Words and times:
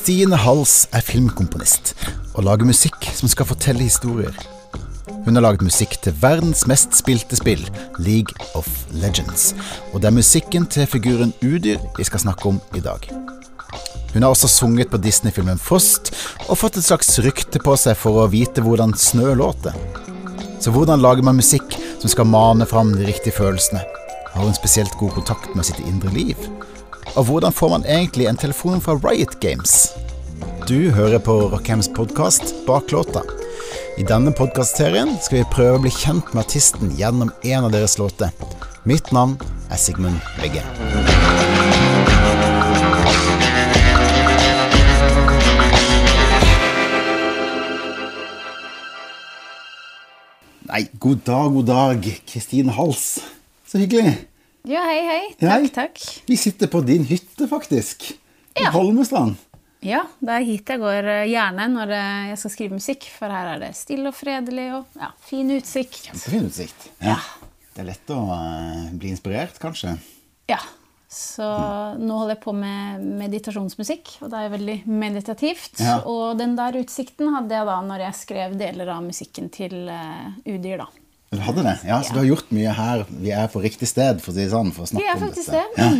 Kristine 0.00 0.38
Hals 0.40 0.86
er 0.96 1.02
filmkomponist 1.04 1.90
og 2.32 2.46
lager 2.46 2.64
musikk 2.64 3.04
som 3.12 3.28
skal 3.28 3.44
fortelle 3.50 3.84
historier. 3.84 4.32
Hun 5.26 5.36
har 5.36 5.44
laget 5.44 5.60
musikk 5.60 5.98
til 6.00 6.16
verdens 6.22 6.62
mest 6.70 6.96
spilte 6.96 7.36
spill, 7.36 7.60
League 8.00 8.32
of 8.56 8.64
Legends. 8.96 9.50
Og 9.92 10.00
det 10.00 10.08
er 10.08 10.16
musikken 10.16 10.64
til 10.72 10.88
figuren 10.88 11.34
Udyr 11.44 11.84
vi 11.98 12.08
skal 12.08 12.24
snakke 12.24 12.48
om 12.48 12.62
i 12.72 12.80
dag. 12.80 13.10
Hun 14.14 14.24
har 14.24 14.32
også 14.32 14.48
sunget 14.48 14.88
på 14.88 15.02
Disney-filmen 15.04 15.60
Frost, 15.60 16.14
og 16.48 16.56
fått 16.62 16.80
et 16.80 16.88
slags 16.88 17.20
rykte 17.20 17.60
på 17.60 17.76
seg 17.76 18.00
for 18.00 18.24
å 18.24 18.30
vite 18.32 18.64
hvordan 18.64 18.96
snø 18.96 19.36
låter. 19.36 19.76
Så 20.64 20.72
hvordan 20.72 21.04
lager 21.04 21.28
man 21.28 21.36
musikk 21.44 21.76
som 22.00 22.08
skal 22.08 22.32
mane 22.32 22.64
fram 22.64 22.96
de 22.96 23.04
riktige 23.04 23.36
følelsene? 23.36 23.84
Har 24.32 24.48
hun 24.48 24.56
spesielt 24.56 24.96
god 24.96 25.18
kontakt 25.20 25.52
med 25.52 25.68
sitt 25.68 25.84
indre 25.84 26.16
liv? 26.16 26.48
Og 27.18 27.24
hvordan 27.26 27.52
får 27.52 27.68
man 27.68 27.84
egentlig 27.84 28.26
en 28.30 28.36
telefon 28.36 28.80
fra 28.80 28.94
Riot 28.94 29.40
Games? 29.40 29.90
Du 30.68 30.90
hører 30.94 31.18
på 31.18 31.32
Rockheims 31.50 31.88
podkast 31.88 32.54
Bak 32.66 32.92
låta. 32.92 33.22
I 33.98 34.04
denne 34.06 34.30
podkastserien 34.30 35.16
skal 35.18 35.40
vi 35.40 35.48
prøve 35.50 35.80
å 35.80 35.82
bli 35.82 35.90
kjent 35.90 36.30
med 36.30 36.44
artisten 36.44 36.94
gjennom 36.94 37.32
en 37.42 37.66
av 37.66 37.74
deres 37.74 37.98
låter. 37.98 38.30
Mitt 38.86 39.10
navn 39.10 39.34
er 39.70 39.82
Sigmund 39.82 40.22
Begge. 40.38 40.62
Nei, 50.70 50.86
god 51.02 51.26
dag, 51.26 51.52
god 51.58 51.70
dag, 51.74 52.12
Kristine 52.30 52.78
Hals. 52.78 53.16
Så 53.66 53.82
hyggelig. 53.82 54.29
Ja, 54.68 54.80
hei, 54.84 55.00
hei. 55.06 55.20
Hei. 55.40 55.68
Takk, 55.68 55.70
takk. 55.72 56.02
Vi 56.28 56.36
sitter 56.36 56.68
på 56.68 56.82
din 56.84 57.04
hytte, 57.08 57.48
faktisk. 57.48 58.10
I 58.12 58.64
Ja. 58.64 58.70
Holmestrand. 58.74 59.36
Ja, 59.80 60.02
det 60.20 60.34
er 60.34 60.44
hit 60.44 60.68
jeg 60.68 60.80
går 60.82 61.06
eh, 61.08 61.28
gjerne 61.30 61.64
når 61.72 61.92
eh, 61.96 62.26
jeg 62.34 62.40
skal 62.42 62.52
skrive 62.52 62.76
musikk, 62.76 63.06
for 63.16 63.32
her 63.32 63.54
er 63.54 63.62
det 63.62 63.70
stille 63.78 64.10
og 64.10 64.16
fredelig 64.18 64.66
og 64.76 64.98
ja, 65.00 65.08
fin 65.24 65.48
utsikt. 65.54 66.10
Kjempefin 66.10 66.50
utsikt. 66.50 66.90
Ja. 67.00 67.16
Det 67.72 67.80
er 67.80 67.88
lett 67.88 68.12
å 68.12 68.18
eh, 68.36 68.90
bli 69.00 69.14
inspirert, 69.14 69.56
kanskje. 69.62 69.94
Ja, 70.52 70.60
så 71.08 71.48
nå 71.96 72.20
holder 72.20 72.36
jeg 72.36 72.42
på 72.44 72.52
med 72.54 73.06
meditasjonsmusikk, 73.22 74.18
og 74.20 74.28
det 74.34 74.44
er 74.44 74.52
veldig 74.58 74.78
meditativt. 74.92 75.80
Ja. 75.80 76.02
Og 76.04 76.36
den 76.38 76.52
der 76.60 76.76
utsikten 76.82 77.32
hadde 77.32 77.56
jeg 77.56 77.70
da 77.72 77.80
når 77.88 78.04
jeg 78.10 78.18
skrev 78.20 78.60
deler 78.60 78.92
av 78.92 79.00
musikken 79.08 79.48
til 79.54 79.88
uh, 79.88 80.28
Udyr, 80.44 80.84
da. 80.84 80.90
Du 81.30 81.38
hadde 81.38 81.62
det? 81.62 81.76
Ja, 81.86 82.00
Så 82.02 82.12
du 82.12 82.18
har 82.18 82.26
gjort 82.26 82.48
mye 82.50 82.72
her. 82.74 83.04
Vi 83.22 83.30
er 83.30 83.46
på 83.52 83.60
riktig 83.62 83.86
sted, 83.86 84.18
for 84.22 84.32
å 84.32 84.34
si 84.34 84.42
det 84.42 84.50
sånn. 84.50 84.72
For 84.74 84.82
å 84.82 84.90
snakke 84.90 85.12
om 85.14 85.28
dette. 85.28 85.44
det. 85.46 85.62
Ja. 85.78 85.90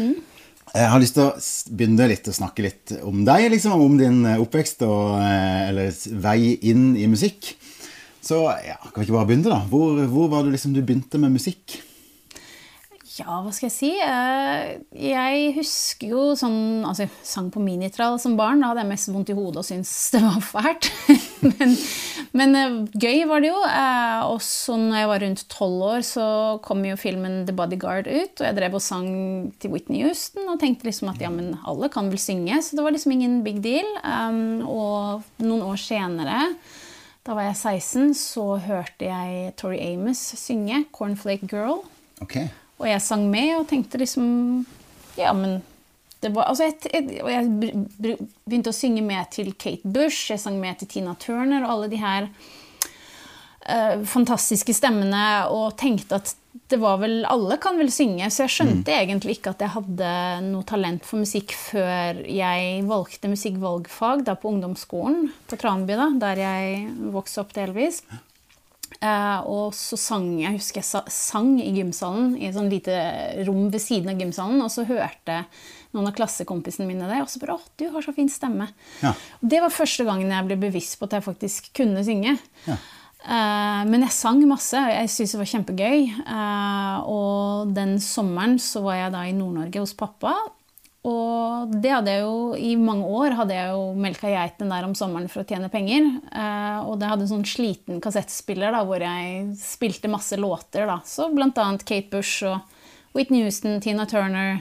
Jeg 0.80 0.88
har 0.90 1.02
lyst 1.02 1.16
til 1.16 1.24
å 1.26 1.74
begynne 1.74 2.08
litt 2.10 2.26
å 2.30 2.34
snakke 2.34 2.62
litt 2.66 2.92
om 3.06 3.22
deg, 3.26 3.48
liksom, 3.50 3.74
om 3.82 3.94
din 3.98 4.20
eh, 4.26 4.42
oppvekst 4.42 4.82
og 4.86 5.16
eh, 5.18 5.68
eller 5.68 5.94
vei 6.22 6.56
inn 6.70 6.92
i 6.98 7.06
musikk. 7.10 7.52
Så 8.22 8.42
ja, 8.66 8.76
kan 8.82 9.00
vi 9.00 9.06
ikke 9.08 9.16
bare 9.16 9.30
begynne, 9.30 9.50
da? 9.50 9.60
Hvor, 9.70 10.02
hvor 10.10 10.28
var 10.34 10.46
det 10.46 10.54
liksom 10.56 10.74
du 10.74 10.82
begynte 10.82 11.18
med 11.22 11.34
musikk? 11.38 11.78
Ja, 13.20 13.40
hva 13.42 13.50
skal 13.54 13.66
jeg 13.68 13.74
si? 13.74 13.90
Eh, 14.02 14.78
Jeg 14.98 15.50
husker 15.58 16.12
jo 16.14 16.22
sånn 16.38 16.86
Altså, 16.86 17.04
jeg 17.04 17.10
sang 17.26 17.50
på 17.52 17.60
minitrall 17.62 18.18
som 18.22 18.36
barn. 18.38 18.62
Da 18.62 18.70
hadde 18.70 18.84
jeg 18.86 18.92
mest 18.94 19.10
vondt 19.14 19.30
i 19.34 19.36
hodet 19.38 19.62
og 19.62 19.66
syntes 19.66 19.94
det 20.14 20.22
var 20.26 20.42
fælt. 20.42 20.90
men 21.58 21.76
men 22.36 22.54
eh, 22.54 22.74
gøy 22.94 23.24
var 23.26 23.42
det 23.42 23.50
jo. 23.50 23.58
Også 23.60 24.30
Og 24.30 24.42
så 24.44 24.76
når 24.78 25.00
jeg 25.00 25.10
var 25.10 25.24
rundt 25.24 25.44
tolv 25.50 25.86
år, 25.88 26.04
så 26.06 26.26
kom 26.62 26.84
jo 26.86 26.98
filmen 27.00 27.44
The 27.48 27.54
Bodyguard 27.56 28.06
ut. 28.06 28.34
Og 28.38 28.46
jeg 28.46 28.58
drev 28.58 28.76
og 28.78 28.84
sang 28.84 29.08
til 29.62 29.74
Whitney 29.74 30.04
Houston 30.06 30.46
og 30.52 30.60
tenkte 30.62 30.86
liksom 30.88 31.10
at 31.14 31.22
ja, 31.22 31.32
men 31.32 31.56
alle 31.66 31.90
kan 31.92 32.10
vel 32.12 32.20
synge. 32.22 32.60
Så 32.62 32.78
det 32.78 32.84
var 32.86 32.94
liksom 32.94 33.16
ingen 33.16 33.40
big 33.46 33.58
deal. 33.64 33.88
Um, 34.04 34.62
Og 34.68 35.26
noen 35.42 35.66
år 35.66 35.80
senere 35.80 36.46
da 37.26 37.34
var 37.36 37.50
jeg 37.50 37.58
16, 37.82 38.14
så 38.16 38.44
hørte 38.64 39.04
jeg 39.04 39.52
Tori 39.60 39.76
Amos 39.92 40.18
synge 40.40 40.86
'Cornflake 40.88 41.46
Girl'. 41.50 41.84
Okay. 42.22 42.48
Og 42.78 42.88
jeg 42.88 43.02
sang 43.04 43.26
med 43.30 43.58
og 43.58 43.68
tenkte 43.68 44.00
liksom 44.00 44.66
Ja, 45.18 45.32
men 45.32 45.60
var, 46.28 46.50
altså 46.50 46.68
jeg, 46.68 46.76
et, 46.92 47.12
og 47.24 47.30
jeg 47.32 47.46
begynte 48.44 48.72
å 48.72 48.76
synge 48.76 49.04
med 49.04 49.30
til 49.32 49.54
Kate 49.56 49.88
Bush, 49.88 50.28
jeg 50.32 50.42
sang 50.42 50.58
med 50.60 50.80
til 50.80 50.90
Tina 50.92 51.14
Turner 51.20 51.64
og 51.64 51.72
alle 51.74 51.88
de 51.92 52.00
her 52.00 52.28
uh, 52.28 54.04
fantastiske 54.04 54.74
stemmene 54.76 55.24
og 55.48 55.78
tenkte 55.80 56.20
at 56.20 56.36
det 56.70 56.80
var 56.82 56.96
vel 56.98 57.20
Alle 57.30 57.56
kan 57.62 57.76
vel 57.78 57.90
synge, 57.94 58.26
så 58.30 58.44
jeg 58.44 58.54
skjønte 58.56 58.94
egentlig 58.94 59.36
ikke 59.36 59.52
at 59.54 59.60
jeg 59.62 59.74
hadde 59.74 60.14
noe 60.48 60.66
talent 60.66 61.06
for 61.06 61.22
musikk 61.22 61.54
før 61.54 62.20
jeg 62.26 62.80
valgte 62.90 63.30
musikkvalgfag 63.30 64.24
da 64.26 64.34
på 64.38 64.50
ungdomsskolen 64.50 65.28
på 65.50 65.58
Tranby, 65.58 65.94
da, 65.98 66.08
der 66.18 66.42
jeg 66.42 66.82
vokste 67.14 67.44
opp 67.44 67.54
delvis. 67.54 68.02
Uh, 69.00 69.40
og 69.48 69.74
så 69.78 69.96
sang 69.96 70.26
jeg 70.42 70.58
husker 70.58 70.82
jeg 70.82 70.88
sa, 70.90 71.04
sang 71.08 71.54
i 71.62 71.70
gymsalen, 71.72 72.34
i 72.36 72.48
et 72.50 72.56
sånn 72.56 72.68
lite 72.72 72.96
rom 73.46 73.70
ved 73.72 73.80
siden 73.82 74.10
av 74.12 74.20
gymsalen. 74.20 74.60
Og 74.64 74.72
så 74.74 74.84
hørte 74.90 75.44
noen 75.96 76.08
av 76.10 76.14
klassekompisene 76.16 76.86
mine 76.88 77.08
det, 77.10 77.20
og 77.22 77.28
så 77.30 77.42
bare 77.42 77.58
'Å, 77.58 77.60
du 77.78 77.88
har 77.90 78.02
så 78.02 78.14
fin 78.14 78.28
stemme'. 78.28 78.68
Ja. 79.02 79.14
Det 79.42 79.60
var 79.60 79.74
første 79.74 80.04
gangen 80.04 80.30
jeg 80.30 80.46
ble 80.46 80.56
bevisst 80.56 80.98
på 80.98 81.08
at 81.08 81.18
jeg 81.18 81.26
faktisk 81.26 81.72
kunne 81.74 82.04
synge. 82.04 82.38
Ja. 82.66 82.78
Uh, 83.20 83.84
men 83.84 84.00
jeg 84.00 84.16
sang 84.16 84.40
masse, 84.48 84.78
og 84.80 84.88
jeg 84.88 85.10
syntes 85.12 85.32
det 85.32 85.40
var 85.42 85.52
kjempegøy. 85.52 85.98
Uh, 86.24 86.96
og 87.04 87.74
den 87.74 87.98
sommeren 88.00 88.58
så 88.58 88.80
var 88.80 88.94
jeg 88.96 89.12
da 89.12 89.26
i 89.28 89.36
Nord-Norge 89.36 89.82
hos 89.82 89.92
pappa. 89.92 90.34
Og 91.08 91.70
det 91.80 91.92
hadde 91.94 92.12
jeg 92.12 92.24
jo, 92.26 92.56
i 92.60 92.74
mange 92.76 93.06
år 93.08 93.32
hadde 93.38 93.56
jeg 93.56 93.72
jo 93.72 93.84
melka 93.96 94.28
geitene 94.28 94.74
der 94.74 94.84
om 94.84 94.96
sommeren 94.96 95.30
for 95.32 95.40
å 95.40 95.48
tjene 95.48 95.70
penger. 95.72 96.10
Eh, 96.28 96.80
og 96.84 96.98
det 97.00 97.08
hadde 97.08 97.24
en 97.24 97.30
sånn 97.30 97.46
sliten 97.48 98.02
kassettspiller 98.04 98.74
da, 98.76 98.82
hvor 98.84 99.00
jeg 99.00 99.54
spilte 99.56 100.12
masse 100.12 100.36
låter. 100.36 100.84
da. 100.90 100.98
Så 101.08 101.30
blant 101.32 101.56
annet 101.56 101.86
Kate 101.88 102.12
Bush 102.12 102.44
og 102.44 102.60
Whitney 103.16 103.46
Houston, 103.46 103.80
Tina 103.80 104.04
Turner. 104.04 104.60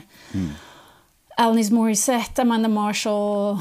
Alanis 1.40 1.70
Morissette, 1.72 2.42
Amanda 2.44 2.68
Marshall 2.68 3.60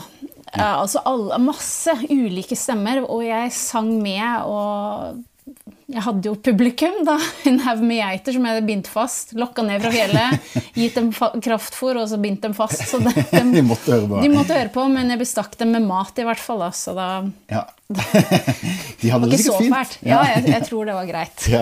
ja, 0.50 0.80
altså 0.82 1.00
alle, 1.06 1.38
Masse 1.46 1.94
ulike 2.10 2.56
stemmer, 2.58 3.04
og 3.06 3.22
jeg 3.24 3.52
sang 3.54 3.92
med. 4.02 4.48
Og 4.50 5.54
jeg 5.94 6.02
hadde 6.08 6.26
jo 6.26 6.34
publikum, 6.42 6.98
da. 7.06 7.20
En 7.50 7.60
haug 7.68 7.84
med 7.86 8.00
geiter 8.02 8.34
som 8.36 8.48
jeg 8.48 8.58
hadde 8.58 8.66
bindt 8.68 8.90
fast. 8.90 9.36
Lokka 9.38 9.62
ned 9.68 9.84
fra 9.86 9.92
fjellet, 9.94 10.50
gitt 10.74 10.98
dem 10.98 11.12
kraftfôr 11.14 12.02
og 12.02 12.10
så 12.10 12.18
bindt 12.22 12.42
dem 12.48 12.58
fast. 12.58 12.82
Så 12.90 12.98
de, 13.06 13.14
De 13.54 13.64
måtte 13.66 13.94
høre 13.94 14.10
på. 14.10 14.24
de 14.26 14.34
måtte 14.34 14.58
høre 14.58 14.74
på, 14.74 14.88
men 14.90 15.14
jeg 15.14 15.22
bestakk 15.22 15.54
dem 15.62 15.72
med 15.78 15.86
mat, 15.86 16.18
i 16.18 16.26
hvert 16.28 16.42
fall. 16.42 16.66
Da, 16.66 16.72
så 16.76 16.98
da 16.98 17.10
Ja. 17.54 17.68
De 19.00 19.10
hadde 19.14 19.30
det 19.32 19.40
så 19.40 19.54
sikkert 19.54 19.62
fint. 19.64 19.76
fælt. 19.78 20.00
Ja, 20.10 20.20
jeg, 20.34 20.48
jeg 20.50 20.66
tror 20.68 20.90
det 20.90 20.98
var 20.98 21.08
greit. 21.14 21.46
Ja. 21.50 21.62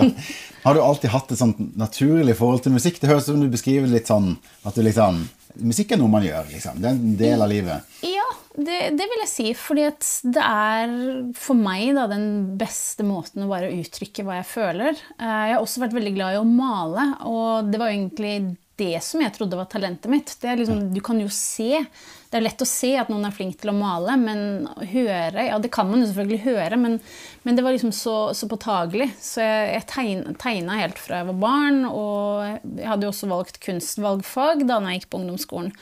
Har 0.64 0.74
du 0.76 0.80
alltid 0.82 1.12
hatt 1.12 1.30
et 1.32 1.40
sånt 1.40 1.60
naturlig 1.78 2.34
forhold 2.40 2.64
til 2.64 2.74
musikk? 2.74 2.98
Det 3.00 3.08
høres 3.12 3.28
ut 3.28 3.34
som 3.36 3.44
du 3.44 3.52
beskriver 3.52 3.88
litt 3.92 4.08
sånn 4.10 4.34
at 4.68 4.76
du 4.76 4.82
liksom 4.84 5.22
Musikk 5.58 5.92
er 5.94 5.98
noe 6.00 6.10
man 6.12 6.22
gjør, 6.26 6.46
liksom. 6.52 6.78
Det 6.82 6.88
er 6.90 6.96
en 6.98 7.16
del 7.18 7.42
av 7.44 7.50
livet. 7.50 7.96
Ja, 8.06 8.26
det, 8.54 8.78
det 8.98 9.06
vil 9.10 9.22
jeg 9.24 9.30
si. 9.32 9.48
Fordi 9.58 9.88
det 10.36 10.44
er 10.44 10.94
for 11.38 11.58
meg 11.58 11.90
da, 11.98 12.06
den 12.10 12.28
beste 12.60 13.06
måten 13.06 13.44
å 13.46 13.50
bare 13.50 13.72
uttrykke 13.74 14.26
hva 14.26 14.38
jeg 14.40 14.48
føler. 14.52 15.02
Eh, 15.18 15.34
Jeg 15.50 15.56
har 15.56 15.62
også 15.64 15.82
vært 15.84 15.96
veldig 15.98 16.14
glad 16.18 16.36
i 16.36 16.40
å 16.42 16.46
male, 16.48 17.08
og 17.26 17.70
det 17.72 17.80
var 17.82 17.90
egentlig 17.94 18.34
det 18.78 19.00
som 19.04 19.20
jeg 19.24 19.34
trodde 19.34 19.58
var 19.58 19.68
talentet 19.70 20.10
mitt. 20.12 20.32
Det 20.40 20.48
er 20.52 20.60
liksom, 20.60 20.80
du 20.94 21.00
kan 21.04 21.18
jo 21.20 21.28
se. 21.34 21.82
Det 22.28 22.38
er 22.38 22.44
lett 22.44 22.62
å 22.64 22.68
se 22.68 22.90
at 23.00 23.08
noen 23.12 23.24
er 23.28 23.34
flink 23.34 23.56
til 23.60 23.72
å 23.72 23.76
male, 23.76 24.14
men 24.20 24.40
å 24.68 24.86
høre 24.86 25.46
Ja, 25.48 25.58
det 25.62 25.70
kan 25.74 25.88
man 25.90 26.02
jo 26.02 26.08
selvfølgelig 26.10 26.42
høre, 26.44 26.78
men, 26.80 26.98
men 27.46 27.56
det 27.58 27.64
var 27.64 27.74
liksom 27.76 27.94
så, 27.96 28.16
så 28.36 28.48
påtagelig. 28.50 29.10
Så 29.22 29.40
jeg, 29.44 29.70
jeg 29.76 29.86
tegn- 29.92 30.36
tegna 30.40 30.80
helt 30.82 31.00
fra 31.00 31.22
jeg 31.22 31.30
var 31.30 31.40
barn, 31.46 31.80
og 31.88 32.76
jeg 32.78 32.90
hadde 32.90 33.08
jo 33.08 33.14
også 33.14 33.30
valgt 33.32 33.62
kunstvalgfag 33.64 34.66
da 34.68 34.82
jeg 34.88 35.00
gikk 35.02 35.10
på 35.14 35.22
ungdomsskolen. 35.22 35.72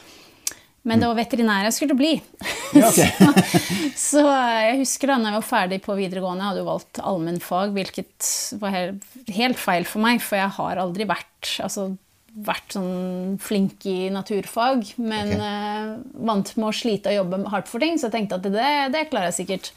Men 0.86 1.00
det 1.02 1.08
var 1.10 1.18
veterinær 1.18 1.64
jeg 1.66 1.74
skulle 1.74 1.96
bli. 1.98 2.12
Ja, 2.78 2.92
så, 2.94 3.32
så 3.98 4.20
jeg 4.22 4.76
husker 4.84 5.10
da 5.10 5.16
når 5.18 5.32
jeg 5.32 5.40
var 5.40 5.46
ferdig 5.48 5.80
på 5.82 5.96
videregående, 5.98 6.44
jeg 6.44 6.52
hadde 6.52 6.62
jo 6.62 6.68
valgt 6.70 7.00
allmennfag, 7.02 7.72
hvilket 7.74 8.28
var 8.62 8.70
helt, 8.76 9.08
helt 9.34 9.58
feil 9.58 9.88
for 9.88 10.04
meg, 10.06 10.22
for 10.22 10.38
jeg 10.38 10.54
har 10.60 10.78
aldri 10.84 11.08
vært 11.10 11.56
altså, 11.66 11.88
vært 12.36 12.76
sånn 12.76 13.36
flink 13.40 13.86
i 13.88 14.10
naturfag, 14.12 14.84
men 15.00 15.32
okay. 15.32 15.46
eh, 15.46 15.94
vant 16.28 16.52
med 16.58 16.68
å 16.68 16.74
slite 16.76 17.12
og 17.12 17.20
jobbe 17.20 17.40
hardt 17.52 17.70
for 17.70 17.82
ting, 17.82 17.96
så 17.96 18.10
jeg 18.10 18.16
tenkte 18.18 18.38
at 18.40 18.48
det, 18.52 18.72
det 18.92 19.06
klarer 19.08 19.30
jeg 19.30 19.38
sikkert. 19.40 19.72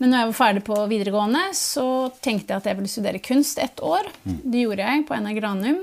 Men 0.00 0.12
når 0.12 0.22
jeg 0.22 0.28
var 0.30 0.38
ferdig 0.38 0.62
på 0.64 0.76
videregående, 0.88 1.42
så 1.56 1.86
tenkte 2.24 2.54
jeg 2.54 2.62
at 2.62 2.68
jeg 2.70 2.78
ville 2.78 2.92
studere 2.92 3.24
kunst 3.24 3.58
ett 3.60 3.82
år. 3.84 4.06
Det 4.24 4.62
gjorde 4.62 4.86
jeg 4.86 5.04
på 5.08 5.18
NR 5.18 5.36
Granum. 5.36 5.82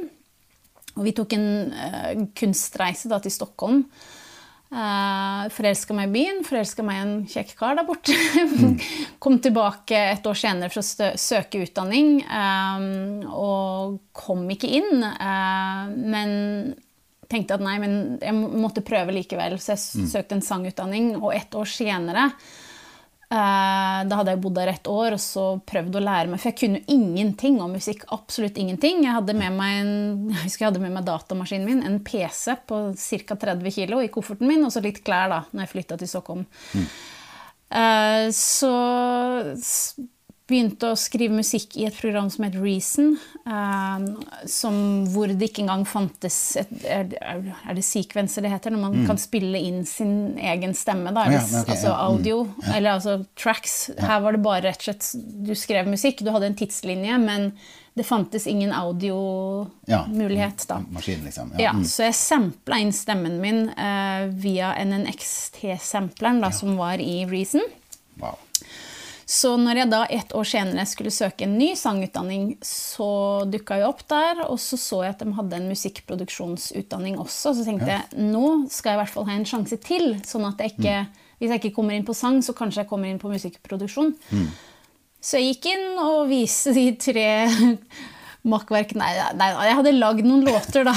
Og 0.97 1.03
vi 1.05 1.13
tok 1.13 1.35
en 1.37 1.49
uh, 1.69 2.23
kunstreise 2.37 3.11
da, 3.11 3.19
til 3.21 3.35
Stockholm. 3.35 3.83
Uh, 4.67 5.45
forelska 5.55 5.95
meg 5.95 6.09
i 6.09 6.11
byen, 6.17 6.41
forelska 6.43 6.83
meg 6.83 6.97
i 6.97 7.03
en 7.05 7.13
kjekk 7.31 7.53
kar 7.59 7.77
der 7.77 7.85
borte. 7.87 8.15
kom 9.23 9.37
tilbake 9.43 10.01
et 10.11 10.27
år 10.27 10.35
senere 10.35 10.71
for 10.73 10.83
å 10.83 11.11
søke 11.15 11.61
utdanning, 11.63 12.19
um, 12.27 13.23
og 13.31 14.01
kom 14.11 14.43
ikke 14.51 14.73
inn. 14.81 15.05
Uh, 15.07 15.87
men 15.95 16.35
tenkte 17.31 17.55
at 17.55 17.63
nei, 17.63 17.77
men 17.79 17.97
jeg 18.19 18.35
måtte 18.35 18.83
prøve 18.87 19.15
likevel. 19.15 19.55
Så 19.59 19.75
jeg 19.75 20.11
søkte 20.11 20.37
en 20.37 20.45
sangutdanning, 20.45 21.13
og 21.19 21.31
ett 21.35 21.55
år 21.55 21.67
senere 21.71 22.29
eh, 22.29 22.66
da 23.27 24.19
hadde 24.19 24.31
jeg 24.31 24.39
bodd 24.39 24.55
der 24.55 24.69
et 24.71 24.87
år 24.87 25.17
og 25.17 25.19
så 25.19 25.41
prøvd 25.67 25.97
å 25.99 26.03
lære 26.05 26.31
meg 26.31 26.39
For 26.39 26.47
jeg 26.47 26.59
kunne 26.61 26.79
ingenting 26.93 27.57
om 27.59 27.73
musikk. 27.75 28.05
Absolutt 28.15 28.55
ingenting. 28.61 29.01
Jeg 29.03 29.17
hadde 29.17 29.35
med 29.35 29.57
meg 29.57 29.81
en, 29.81 29.91
jeg 30.31 30.45
husker 30.45 30.63
jeg 30.63 30.69
hadde 30.71 30.83
med 30.85 30.95
meg 30.95 31.07
datamaskinen 31.09 31.67
min, 31.67 31.83
en 31.83 31.99
PC 32.07 32.55
på 32.69 32.81
ca. 32.95 33.39
30 33.47 33.75
kg 33.75 33.99
i 34.05 34.11
kofferten 34.13 34.47
min, 34.47 34.63
og 34.63 34.71
så 34.71 34.83
litt 34.85 35.03
klær 35.03 35.33
da 35.33 35.41
når 35.51 35.65
jeg 35.65 35.73
flytta 35.73 35.99
til 35.99 36.11
Stockholm. 36.13 36.47
Mm. 36.71 36.87
Uh, 37.67 38.27
så 38.31 38.71
begynte 40.47 40.91
å 40.93 40.97
skrive 40.99 41.35
musikk 41.35 41.75
i 41.79 41.85
et 41.89 41.95
program 41.97 42.29
som 42.31 42.45
het 42.47 42.55
Reason. 42.59 43.15
Uh, 43.47 44.05
som, 44.47 44.77
hvor 45.11 45.31
det 45.31 45.49
ikke 45.49 45.65
engang 45.65 45.83
fantes 45.87 46.37
et, 46.59 46.71
er, 46.87 47.09
det 47.75 47.85
sekvenser 47.85 48.45
det 48.45 48.53
heter? 48.53 48.73
Når 48.73 48.83
man 48.83 48.99
mm. 49.01 49.07
kan 49.09 49.19
spille 49.21 49.59
inn 49.69 49.81
sin 49.87 50.37
egen 50.39 50.75
stemme. 50.77 51.11
Da, 51.15 51.27
hvis, 51.31 51.51
ja, 51.51 51.63
okay, 51.65 51.75
altså 51.75 51.91
ja. 51.91 51.97
audio, 52.07 52.37
mm. 52.47 52.69
eller 52.77 52.93
altså 52.95 53.17
tracks. 53.39 53.75
Ja. 53.95 54.13
Her 54.13 54.23
var 54.23 54.37
det 54.37 54.45
bare 54.45 54.63
rett 54.69 54.83
og 54.83 54.89
slett 54.89 55.27
Du 55.47 55.53
skrev 55.57 55.91
musikk, 55.91 56.23
du 56.23 56.31
hadde 56.33 56.51
en 56.51 56.57
tidslinje, 56.57 57.19
men 57.23 57.51
det 57.97 58.05
fantes 58.05 58.45
ingen 58.47 58.71
audiomulighet 58.77 60.67
da. 60.69 60.83
Maskin, 60.93 61.23
liksom. 61.25 61.55
Ja. 61.57 61.73
Mm. 61.73 61.85
Så 61.89 62.05
jeg 62.05 62.15
sampla 62.19 62.77
inn 62.83 62.93
stemmen 62.93 63.39
min 63.41 63.63
uh, 63.73 64.27
via 64.37 64.75
NNXT-sampleren 64.85 66.43
som 66.53 66.77
var 66.77 67.01
i 67.01 67.23
Reason. 67.25 67.63
Wow. 68.21 68.37
Så 69.27 69.49
når 69.59 69.81
jeg 69.81 69.91
da 69.91 69.99
et 70.07 70.29
år 70.39 70.45
senere 70.47 70.85
skulle 70.87 71.11
søke 71.11 71.43
en 71.43 71.57
ny 71.59 71.73
sangutdanning, 71.75 72.53
så 72.63 73.43
dukka 73.51 73.81
jeg 73.81 73.89
opp 73.89 74.05
der, 74.07 74.45
og 74.45 74.55
så 74.63 74.79
så 74.79 75.01
jeg 75.03 75.17
at 75.17 75.23
de 75.25 75.33
hadde 75.35 75.57
en 75.57 75.67
musikkproduksjonsutdanning 75.67 77.17
også. 77.19 77.51
Så 77.57 77.65
tenkte 77.67 77.89
ja. 77.91 77.99
jeg 78.05 78.29
nå 78.31 78.69
skal 78.71 78.93
jeg 78.93 78.97
i 78.97 79.01
hvert 79.01 79.13
fall 79.17 79.27
ha 79.27 79.35
en 79.35 79.47
sjanse 79.49 79.79
til, 79.83 80.13
sånn 80.23 80.47
at 80.47 80.63
jeg 80.63 80.77
ikke, 80.77 80.95
mm. 81.03 81.25
hvis 81.41 81.51
jeg 81.51 81.61
ikke 81.63 81.75
kommer 81.75 81.97
inn 81.97 82.07
på 82.07 82.15
sang, 82.15 82.39
så 82.39 82.55
kanskje 82.55 82.85
jeg 82.85 82.91
kommer 82.93 83.11
inn 83.11 83.19
på 83.19 83.33
musikkproduksjon. 83.33 84.15
Mm. 84.31 84.47
Så 85.19 85.41
jeg 85.41 85.57
gikk 85.57 85.73
inn 85.73 85.99
og 85.99 86.29
viste 86.31 86.71
de 86.77 86.87
tre 86.95 87.27
makkverkene 88.53 89.03
Nei, 89.03 89.31
nei, 89.35 89.49
jeg 89.67 89.79
hadde 89.81 89.97
lagd 89.97 90.23
noen 90.23 90.47
låter, 90.47 90.87
da. 90.87 90.95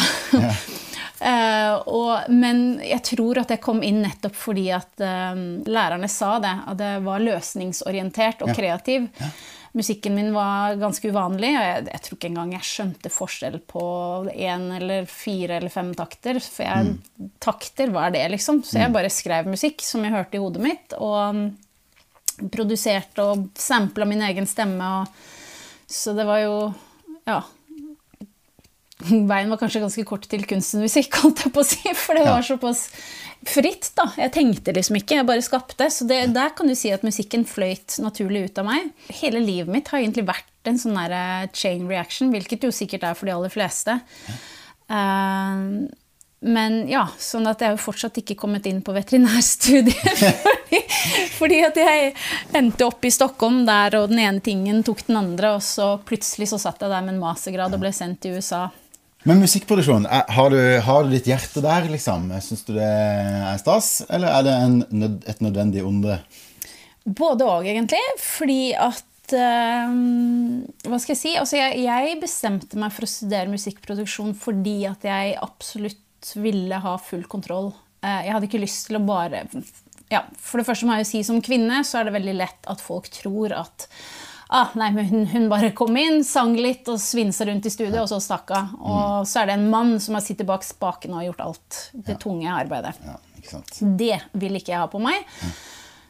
Uh, 1.21 1.77
og, 1.93 2.31
men 2.33 2.79
jeg 2.81 3.03
tror 3.11 3.43
at 3.43 3.51
jeg 3.53 3.61
kom 3.61 3.83
inn 3.85 3.99
nettopp 4.01 4.37
fordi 4.41 4.71
at 4.73 5.03
uh, 5.05 5.37
lærerne 5.69 6.09
sa 6.09 6.39
det. 6.41 6.53
At 6.73 6.79
det 6.81 6.93
var 7.05 7.25
løsningsorientert 7.25 8.45
og 8.47 8.55
kreativ. 8.57 9.11
Ja. 9.21 9.29
Musikken 9.77 10.17
min 10.17 10.33
var 10.35 10.75
ganske 10.81 11.13
uvanlig, 11.13 11.53
og 11.55 11.63
jeg, 11.63 11.83
jeg, 11.93 12.03
tror 12.03 12.17
ikke 12.17 12.29
engang 12.33 12.55
jeg 12.57 12.67
skjønte 12.67 13.13
forskjell 13.15 13.61
på 13.71 13.85
én 14.33 14.65
eller 14.81 15.05
fire 15.07 15.61
eller 15.61 15.71
fem 15.71 15.93
takter. 15.95 16.41
For 16.43 16.67
jeg, 16.67 16.89
mm. 16.89 17.29
takter, 17.39 17.93
hva 17.95 18.09
er 18.09 18.17
det, 18.17 18.25
liksom? 18.35 18.65
Så 18.67 18.81
jeg 18.81 18.91
mm. 18.91 18.97
bare 18.97 19.13
skrev 19.15 19.53
musikk 19.53 19.85
som 19.87 20.03
jeg 20.07 20.17
hørte 20.17 20.41
i 20.41 20.43
hodet 20.43 20.65
mitt. 20.65 20.97
Og 20.99 22.49
produserte 22.51 23.23
og 23.29 23.51
sampla 23.61 24.09
min 24.09 24.25
egen 24.27 24.49
stemme. 24.49 24.91
Og, 25.03 25.23
så 25.91 26.17
det 26.17 26.25
var 26.27 26.47
jo 26.47 26.61
Ja 27.29 27.43
veien 29.31 29.51
var 29.53 29.61
kanskje 29.61 29.83
ganske 29.85 30.05
kort 30.09 30.29
til 30.31 30.47
kunsten 30.49 30.85
musikk, 30.85 31.17
holdt 31.23 31.45
jeg 31.47 31.55
på 31.55 31.65
å 31.65 31.69
si. 31.69 31.95
For 31.97 32.19
det 32.19 32.27
var 32.29 32.47
såpass 32.47 32.87
fritt, 33.49 33.91
da. 33.97 34.11
Jeg 34.21 34.35
tenkte 34.37 34.75
liksom 34.77 34.99
ikke, 35.01 35.21
jeg 35.21 35.29
bare 35.29 35.45
skapte. 35.45 35.89
Så 35.93 36.07
det, 36.09 36.23
der 36.37 36.53
kan 36.57 36.71
du 36.71 36.77
si 36.79 36.93
at 36.95 37.07
musikken 37.07 37.47
fløyt 37.49 38.01
naturlig 38.05 38.49
ut 38.49 38.63
av 38.63 38.69
meg. 38.69 38.91
Hele 39.23 39.43
livet 39.45 39.73
mitt 39.73 39.89
har 39.93 40.03
egentlig 40.03 40.29
vært 40.29 40.69
en 40.69 40.79
sånn 40.81 40.99
der 40.99 41.17
eh, 41.17 41.49
chain 41.57 41.87
reaction, 41.89 42.33
hvilket 42.35 42.67
jo 42.69 42.75
sikkert 42.75 43.07
er 43.09 43.17
for 43.17 43.31
de 43.31 43.37
aller 43.37 43.53
fleste. 43.53 43.97
Uh, 44.91 45.87
men 46.41 46.87
ja, 46.89 47.03
sånn 47.21 47.45
at 47.51 47.61
jeg 47.61 47.75
har 47.75 47.81
fortsatt 47.81 48.17
ikke 48.23 48.39
kommet 48.41 48.65
inn 48.69 48.81
på 48.85 48.95
veterinærstudiet. 48.97 50.23
fordi, 50.25 50.81
fordi, 51.37 51.59
at 51.69 51.81
jeg 51.81 52.13
endte 52.57 52.87
opp 52.89 53.05
i 53.05 53.13
Stockholm 53.13 53.63
der, 53.69 53.99
og 54.01 54.09
den 54.13 54.23
ene 54.25 54.45
tingen 54.45 54.81
tok 54.87 55.05
den 55.09 55.21
andre, 55.21 55.55
og 55.59 55.65
så 55.65 55.95
plutselig 56.07 56.49
så 56.53 56.61
satt 56.63 56.81
jeg 56.81 56.93
der 56.93 57.05
med 57.05 57.17
en 57.17 57.25
mastergrad 57.25 57.77
og 57.77 57.85
ble 57.85 57.93
sendt 57.97 58.23
til 58.25 58.41
USA. 58.41 58.69
Men 59.29 59.43
musikkproduksjon, 59.43 60.07
har 60.09 60.53
du, 60.53 60.61
har 60.81 61.05
du 61.05 61.11
ditt 61.13 61.27
hjerte 61.29 61.61
der, 61.61 61.91
liksom? 61.93 62.31
Syns 62.41 62.65
du 62.65 62.73
det 62.79 62.87
er 62.87 63.59
stas, 63.61 63.99
eller 64.09 64.33
er 64.33 64.47
det 64.47 64.55
en, 64.65 65.19
et 65.29 65.43
nødvendig 65.45 65.85
onde? 65.85 66.17
Både 67.05 67.45
òg, 67.45 67.69
egentlig. 67.69 68.01
Fordi 68.21 68.73
at 68.73 69.35
uh, 69.37 69.93
Hva 70.87 71.01
skal 71.03 71.15
jeg 71.15 71.21
si? 71.21 71.35
Altså, 71.37 71.59
jeg, 71.61 71.85
jeg, 71.85 72.17
bestemte 72.23 72.81
meg 72.81 72.97
for 72.97 73.05
å 73.05 73.11
studere 73.13 73.53
musikkproduksjon 73.53 74.33
fordi 74.41 74.79
at 74.89 75.05
jeg 75.05 75.37
absolutt 75.41 76.33
ville 76.41 76.81
ha 76.81 76.97
full 77.05 77.27
kontroll. 77.29 77.73
Uh, 78.01 78.23
jeg 78.25 78.35
hadde 78.37 78.49
ikke 78.49 78.65
lyst 78.65 78.89
til 78.89 79.01
å 79.01 79.05
bare 79.05 79.45
ja, 80.11 80.25
For 80.41 80.61
det 80.61 80.67
første 80.67 80.89
må 80.89 80.97
jeg 80.97 81.05
jo 81.05 81.11
si 81.13 81.23
som 81.29 81.45
kvinne 81.45 81.85
så 81.87 82.01
er 82.01 82.09
det 82.09 82.17
veldig 82.17 82.37
lett 82.41 82.73
at 82.73 82.81
folk 82.83 83.13
tror 83.15 83.53
at 83.55 83.85
ah, 84.51 84.75
nei, 84.75 84.91
hun, 85.09 85.25
hun, 85.31 85.49
bare 85.51 85.71
kom 85.77 85.97
inn, 85.97 86.25
sang 86.27 86.57
litt 86.59 86.89
og 86.91 87.01
svinsa 87.03 87.47
rundt 87.49 87.67
i 87.67 87.73
studiet, 87.73 88.01
og 88.03 88.09
så 88.11 88.21
stakk 88.23 88.53
hun. 88.55 88.71
Og 88.81 89.03
mm. 89.23 89.29
så 89.31 89.43
er 89.43 89.51
det 89.51 89.59
en 89.59 89.69
mann 89.73 89.97
som 90.03 90.19
har 90.19 90.25
sittet 90.27 90.49
bak 90.49 90.67
spaken 90.67 91.17
og 91.17 91.27
gjort 91.29 91.45
alt 91.47 91.83
det 91.95 92.17
ja. 92.17 92.23
tunge 92.23 92.55
arbeidet. 92.55 92.97
Det 93.81 94.17
vil 94.43 94.59
ikke 94.59 94.75
jeg 94.75 94.83
ha 94.83 94.89
på 94.91 95.01
meg. 95.03 95.23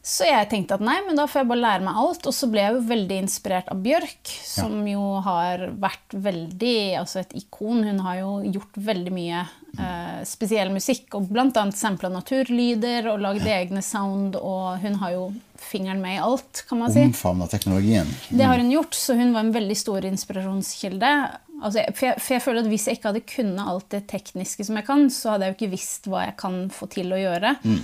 Mm. 0.01 0.07
Så 0.09 0.25
jeg 0.25 0.49
tenkte 0.49 0.79
at 0.79 0.85
nei, 0.85 0.97
men 1.05 1.19
da 1.19 1.27
får 1.29 1.43
jeg 1.43 1.49
bare 1.51 1.61
lære 1.61 1.85
meg 1.85 1.99
alt. 2.01 2.25
Og 2.27 2.33
så 2.33 2.49
ble 2.49 2.63
jeg 2.65 2.77
jo 2.77 2.85
veldig 2.89 3.19
inspirert 3.21 3.69
av 3.73 3.83
Bjørk, 3.85 4.33
som 4.49 4.79
ja. 4.81 4.95
jo 4.95 5.09
har 5.27 5.67
vært 5.81 6.17
veldig 6.17 6.77
Altså 7.01 7.21
et 7.21 7.35
ikon. 7.37 7.85
Hun 7.85 8.01
har 8.07 8.23
jo 8.23 8.31
gjort 8.49 8.81
veldig 8.81 9.13
mye 9.13 9.43
eh, 9.45 10.23
spesiell 10.29 10.73
musikk, 10.73 11.13
og 11.19 11.29
blant 11.29 11.61
annet 11.61 11.77
sampla 11.77 12.11
naturlyder 12.13 13.11
og 13.13 13.21
lagd 13.27 13.45
ja. 13.45 13.61
egne 13.61 13.85
sound, 13.85 14.41
og 14.41 14.81
hun 14.81 14.99
har 15.03 15.15
jo 15.19 15.29
fingeren 15.61 16.01
med 16.01 16.17
i 16.17 16.25
alt, 16.25 16.65
kan 16.69 16.81
man 16.81 16.93
si. 16.93 17.05
Omfavna 17.05 17.51
teknologien. 17.53 18.09
Mm. 18.09 18.41
Det 18.41 18.49
har 18.49 18.65
hun 18.65 18.73
gjort, 18.73 18.97
så 18.97 19.19
hun 19.21 19.35
var 19.37 19.45
en 19.45 19.55
veldig 19.55 19.77
stor 19.77 20.09
inspirasjonskilde. 20.09 21.15
Altså, 21.61 21.85
for, 21.93 22.07
jeg, 22.09 22.17
for, 22.17 22.33
jeg, 22.33 22.43
føler 22.47 22.63
at 22.65 22.73
Hvis 22.73 22.87
jeg 22.89 22.97
ikke 22.97 23.11
hadde 23.11 23.27
kunnet 23.29 23.69
alt 23.69 23.91
det 23.93 24.07
tekniske 24.09 24.65
som 24.65 24.81
jeg 24.81 24.89
kan, 24.89 25.09
så 25.13 25.35
hadde 25.35 25.45
jeg 25.45 25.53
jo 25.53 25.59
ikke 25.61 25.75
visst 25.77 26.09
hva 26.09 26.25
jeg 26.31 26.39
kan 26.41 26.63
få 26.73 26.89
til 26.97 27.13
å 27.13 27.21
gjøre. 27.21 27.59
Mm. 27.61 27.81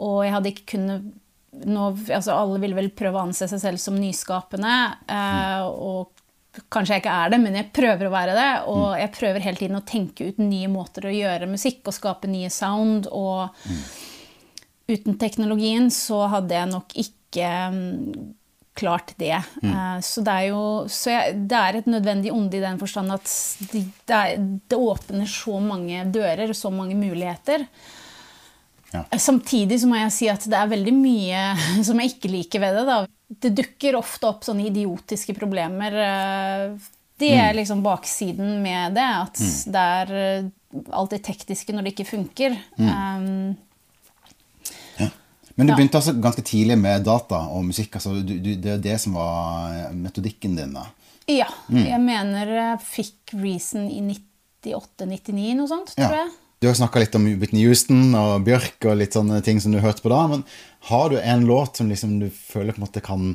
Og 0.00 0.22
jeg 0.26 0.34
hadde 0.34 0.50
ikke 0.50 0.70
kunnet 0.74 1.10
nå, 1.50 1.90
altså 2.14 2.36
Alle 2.36 2.60
vil 2.62 2.76
vel 2.76 2.90
prøve 2.94 3.18
å 3.18 3.26
anse 3.28 3.48
seg 3.50 3.62
selv 3.62 3.82
som 3.82 3.98
nyskapende. 3.98 4.74
Eh, 5.10 5.66
og 5.66 6.20
kanskje 6.72 6.96
jeg 6.96 7.04
ikke 7.04 7.16
er 7.24 7.32
det, 7.32 7.40
men 7.42 7.58
jeg 7.58 7.72
prøver 7.74 8.08
å 8.08 8.14
være 8.14 8.36
det. 8.38 8.50
Og 8.70 8.84
mm. 8.86 8.98
jeg 9.02 9.14
prøver 9.18 9.46
hele 9.46 9.62
tiden 9.62 9.80
å 9.80 9.86
tenke 9.86 10.30
ut 10.30 10.42
nye 10.42 10.70
måter 10.70 11.06
å 11.06 11.14
gjøre 11.14 11.50
musikk 11.50 11.90
og 11.90 11.96
skape 11.96 12.30
nye 12.30 12.50
sound. 12.54 13.10
Og 13.10 13.62
mm. 13.70 13.80
uten 14.94 15.18
teknologien 15.20 15.90
så 15.94 16.24
hadde 16.36 16.58
jeg 16.58 16.72
nok 16.72 16.98
ikke 17.04 17.54
um, 17.70 18.34
klart 18.78 19.14
det. 19.20 19.36
Mm. 19.62 19.70
Uh, 19.70 19.96
så 20.06 20.24
det 20.26 20.36
er 20.36 20.50
jo 20.50 20.64
så 20.90 21.14
jeg, 21.16 21.40
det 21.50 21.62
er 21.62 21.80
et 21.80 21.90
nødvendig 21.90 22.34
onde 22.34 22.58
i 22.58 22.64
den 22.64 22.80
forstand 22.80 23.14
at 23.14 23.30
det, 23.72 23.86
det, 24.06 24.20
er, 24.20 24.50
det 24.70 24.78
åpner 24.78 25.30
så 25.30 25.58
mange 25.62 26.06
dører, 26.14 26.50
og 26.50 26.58
så 26.58 26.72
mange 26.74 26.98
muligheter. 26.98 27.66
Ja. 28.90 29.04
Samtidig 29.18 29.80
så 29.82 29.88
må 29.90 29.98
jeg 30.00 30.12
si 30.14 30.28
at 30.30 30.44
det 30.50 30.56
er 30.58 30.70
veldig 30.70 30.94
mye 30.96 31.42
som 31.86 32.00
jeg 32.02 32.14
ikke 32.14 32.32
liker 32.32 32.62
ved 32.64 32.80
det. 32.80 32.86
Da. 32.88 32.98
Det 33.46 33.52
dukker 33.62 33.98
ofte 34.00 34.30
opp 34.30 34.46
sånne 34.46 34.66
idiotiske 34.70 35.36
problemer. 35.38 35.98
Eh, 36.06 36.90
det 37.20 37.34
er 37.36 37.52
mm. 37.52 37.58
liksom 37.60 37.82
baksiden 37.84 38.58
med 38.64 38.96
det. 38.98 39.08
At 39.26 39.40
mm. 39.40 39.56
det 39.74 39.88
er 39.96 40.14
eh, 40.20 40.52
alt 40.96 41.14
det 41.14 41.22
tekniske 41.26 41.74
når 41.74 41.86
det 41.86 41.94
ikke 41.94 42.08
funker. 42.10 42.56
Mm. 42.80 42.88
Um, 42.88 43.56
ja. 44.98 45.10
Men 45.54 45.68
du 45.68 45.74
ja. 45.74 45.76
begynte 45.76 46.00
altså 46.00 46.16
ganske 46.16 46.44
tidlig 46.46 46.78
med 46.80 47.04
data 47.06 47.44
og 47.52 47.66
musikk. 47.68 47.98
Altså, 48.00 48.16
du, 48.24 48.38
du, 48.40 48.54
det 48.56 48.76
er 48.78 48.84
det 48.90 48.98
som 49.02 49.18
var 49.18 49.90
metodikken 49.94 50.56
din? 50.58 50.74
da? 50.78 50.88
Ja. 51.30 51.50
Mm. 51.68 51.84
Jeg 51.84 52.02
mener 52.02 52.54
jeg 52.56 52.84
fikk 52.86 53.34
Reason 53.38 53.86
i 53.90 54.00
98-99, 54.64 55.52
noe 55.58 55.70
sånt, 55.70 55.94
tror 55.94 56.16
jeg. 56.24 56.30
Du 56.60 56.66
har 56.68 56.74
snakka 56.76 57.00
litt 57.00 57.14
om 57.16 57.24
Whitney 57.40 57.62
Houston 57.64 58.10
og 58.12 58.42
Bjørk 58.44 58.84
og 58.90 58.98
litt 59.00 59.14
sånne 59.16 59.38
ting 59.44 59.62
som 59.64 59.72
du 59.72 59.78
hørte 59.80 60.04
på 60.04 60.10
da. 60.12 60.26
Men 60.28 60.42
har 60.90 61.06
du 61.08 61.16
en 61.16 61.46
låt 61.48 61.80
som 61.80 61.88
liksom 61.88 62.18
du 62.20 62.26
føler 62.28 62.76
på 62.76 62.82
en 62.82 62.84
måte 62.84 63.00
kan 63.04 63.30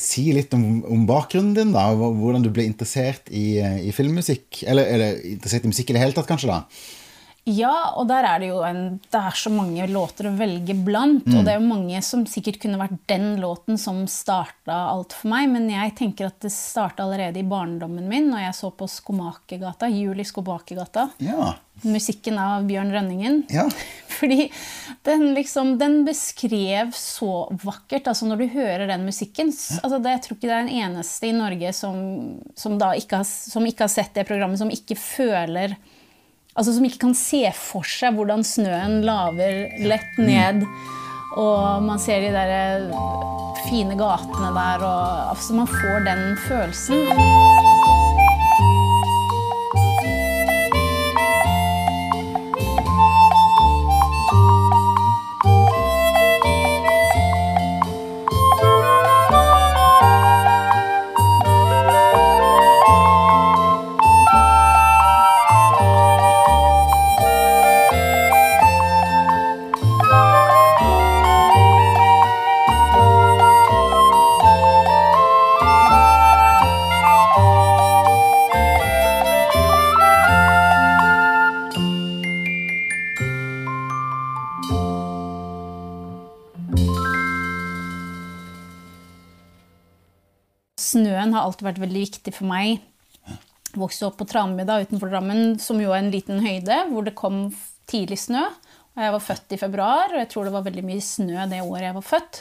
si 0.00 0.30
litt 0.32 0.54
om, 0.56 0.80
om 0.88 1.02
bakgrunnen 1.08 1.52
din? 1.56 1.74
da, 1.76 1.90
Hvordan 1.92 2.46
du 2.46 2.48
ble 2.52 2.64
interessert 2.64 3.28
i, 3.28 3.60
i 3.60 3.92
filmmusikk? 3.92 4.62
Eller, 4.64 4.88
eller 4.94 5.20
interessert 5.28 5.68
i 5.68 5.74
musikk 5.74 5.92
i 5.92 5.98
det 5.98 6.06
hele 6.06 6.16
tatt, 6.16 6.28
kanskje? 6.30 6.48
da? 6.48 6.62
Ja, 7.48 7.94
og 7.96 8.08
der 8.10 8.26
er 8.28 8.42
det 8.42 8.50
jo 8.50 8.58
en, 8.66 8.98
det 9.08 9.20
er 9.20 9.36
så 9.38 9.50
mange 9.52 9.86
låter 9.88 10.28
å 10.28 10.34
velge 10.36 10.74
blant. 10.76 11.24
Mm. 11.24 11.38
Og 11.38 11.46
det 11.46 11.54
er 11.54 11.60
jo 11.60 11.70
mange 11.70 12.00
som 12.04 12.26
sikkert 12.28 12.60
kunne 12.62 12.80
vært 12.80 12.98
den 13.08 13.38
låten 13.40 13.80
som 13.80 14.02
starta 14.10 14.76
alt 14.92 15.16
for 15.16 15.32
meg. 15.32 15.48
Men 15.54 15.70
jeg 15.72 15.94
tenker 15.98 16.28
at 16.28 16.36
det 16.44 16.52
starta 16.54 17.06
allerede 17.06 17.40
i 17.40 17.46
barndommen 17.48 18.08
min, 18.10 18.28
når 18.32 18.48
jeg 18.48 18.58
så 18.60 18.72
på 18.74 18.90
Skomakergata. 18.90 19.88
Jul 19.92 20.20
i 20.20 20.28
Skomakergata. 20.28 21.08
Ja. 21.24 21.54
Musikken 21.86 22.40
av 22.42 22.66
Bjørn 22.68 22.92
Rønningen. 22.92 23.42
Ja. 23.54 23.68
Fordi 24.18 24.48
den 25.06 25.28
liksom, 25.36 25.76
den 25.80 26.02
beskrev 26.04 26.90
så 26.96 27.46
vakkert. 27.62 28.10
altså 28.10 28.26
Når 28.28 28.42
du 28.42 28.48
hører 28.58 28.88
den 28.90 29.06
musikken 29.06 29.52
ja. 29.54 29.78
altså 29.82 30.00
det, 30.02 30.16
Jeg 30.16 30.24
tror 30.24 30.36
ikke 30.36 30.50
det 30.50 30.56
er 30.56 30.66
en 30.66 30.88
eneste 30.88 31.30
i 31.30 31.36
Norge 31.36 31.72
som, 31.76 32.00
som, 32.58 32.74
ikke 32.76 33.22
har, 33.22 33.28
som 33.28 33.68
ikke 33.68 33.86
har 33.86 33.94
sett 33.94 34.18
det 34.18 34.26
programmet, 34.28 34.60
som 34.60 34.72
ikke 34.74 34.98
føler 34.98 35.78
Altså 36.58 36.74
som 36.74 36.86
ikke 36.88 37.04
kan 37.06 37.14
se 37.14 37.44
for 37.54 37.86
seg 37.86 38.16
hvordan 38.18 38.42
snøen 38.46 38.98
laver 39.06 39.68
lett 39.78 40.18
ned. 40.18 40.64
Og 41.38 41.84
man 41.86 42.00
ser 42.02 42.24
de 42.24 42.32
der 42.34 42.50
eh, 42.50 43.00
fine 43.68 43.94
gatene 43.98 44.50
der, 44.56 44.82
og 44.82 45.34
altså 45.36 45.54
man 45.60 45.70
får 45.70 46.06
den 46.08 46.24
følelsen. 46.48 47.77
Alltid 91.48 91.68
vært 91.68 91.82
veldig 91.82 92.04
viktig 92.06 92.34
for 92.36 92.50
meg. 92.50 92.84
Vokste 93.78 94.08
opp 94.08 94.18
på 94.20 94.26
Tranby 94.28 94.64
utenfor 94.64 95.12
Drammen, 95.12 95.58
som 95.60 95.80
jo 95.82 95.92
er 95.92 96.02
en 96.02 96.12
liten 96.12 96.40
høyde, 96.44 96.82
hvor 96.92 97.06
det 97.06 97.16
kom 97.18 97.48
tidlig 97.90 98.20
snø. 98.24 98.46
Og 98.96 99.04
jeg 99.04 99.14
var 99.14 99.24
født 99.24 99.54
i 99.54 99.60
februar, 99.60 100.12
og 100.12 100.20
jeg 100.22 100.30
tror 100.32 100.48
det 100.48 100.54
var 100.56 100.66
veldig 100.66 100.84
mye 100.86 101.04
snø 101.04 101.48
det 101.50 101.62
året 101.62 101.88
jeg 101.88 101.96
var 101.98 102.06
født. 102.06 102.40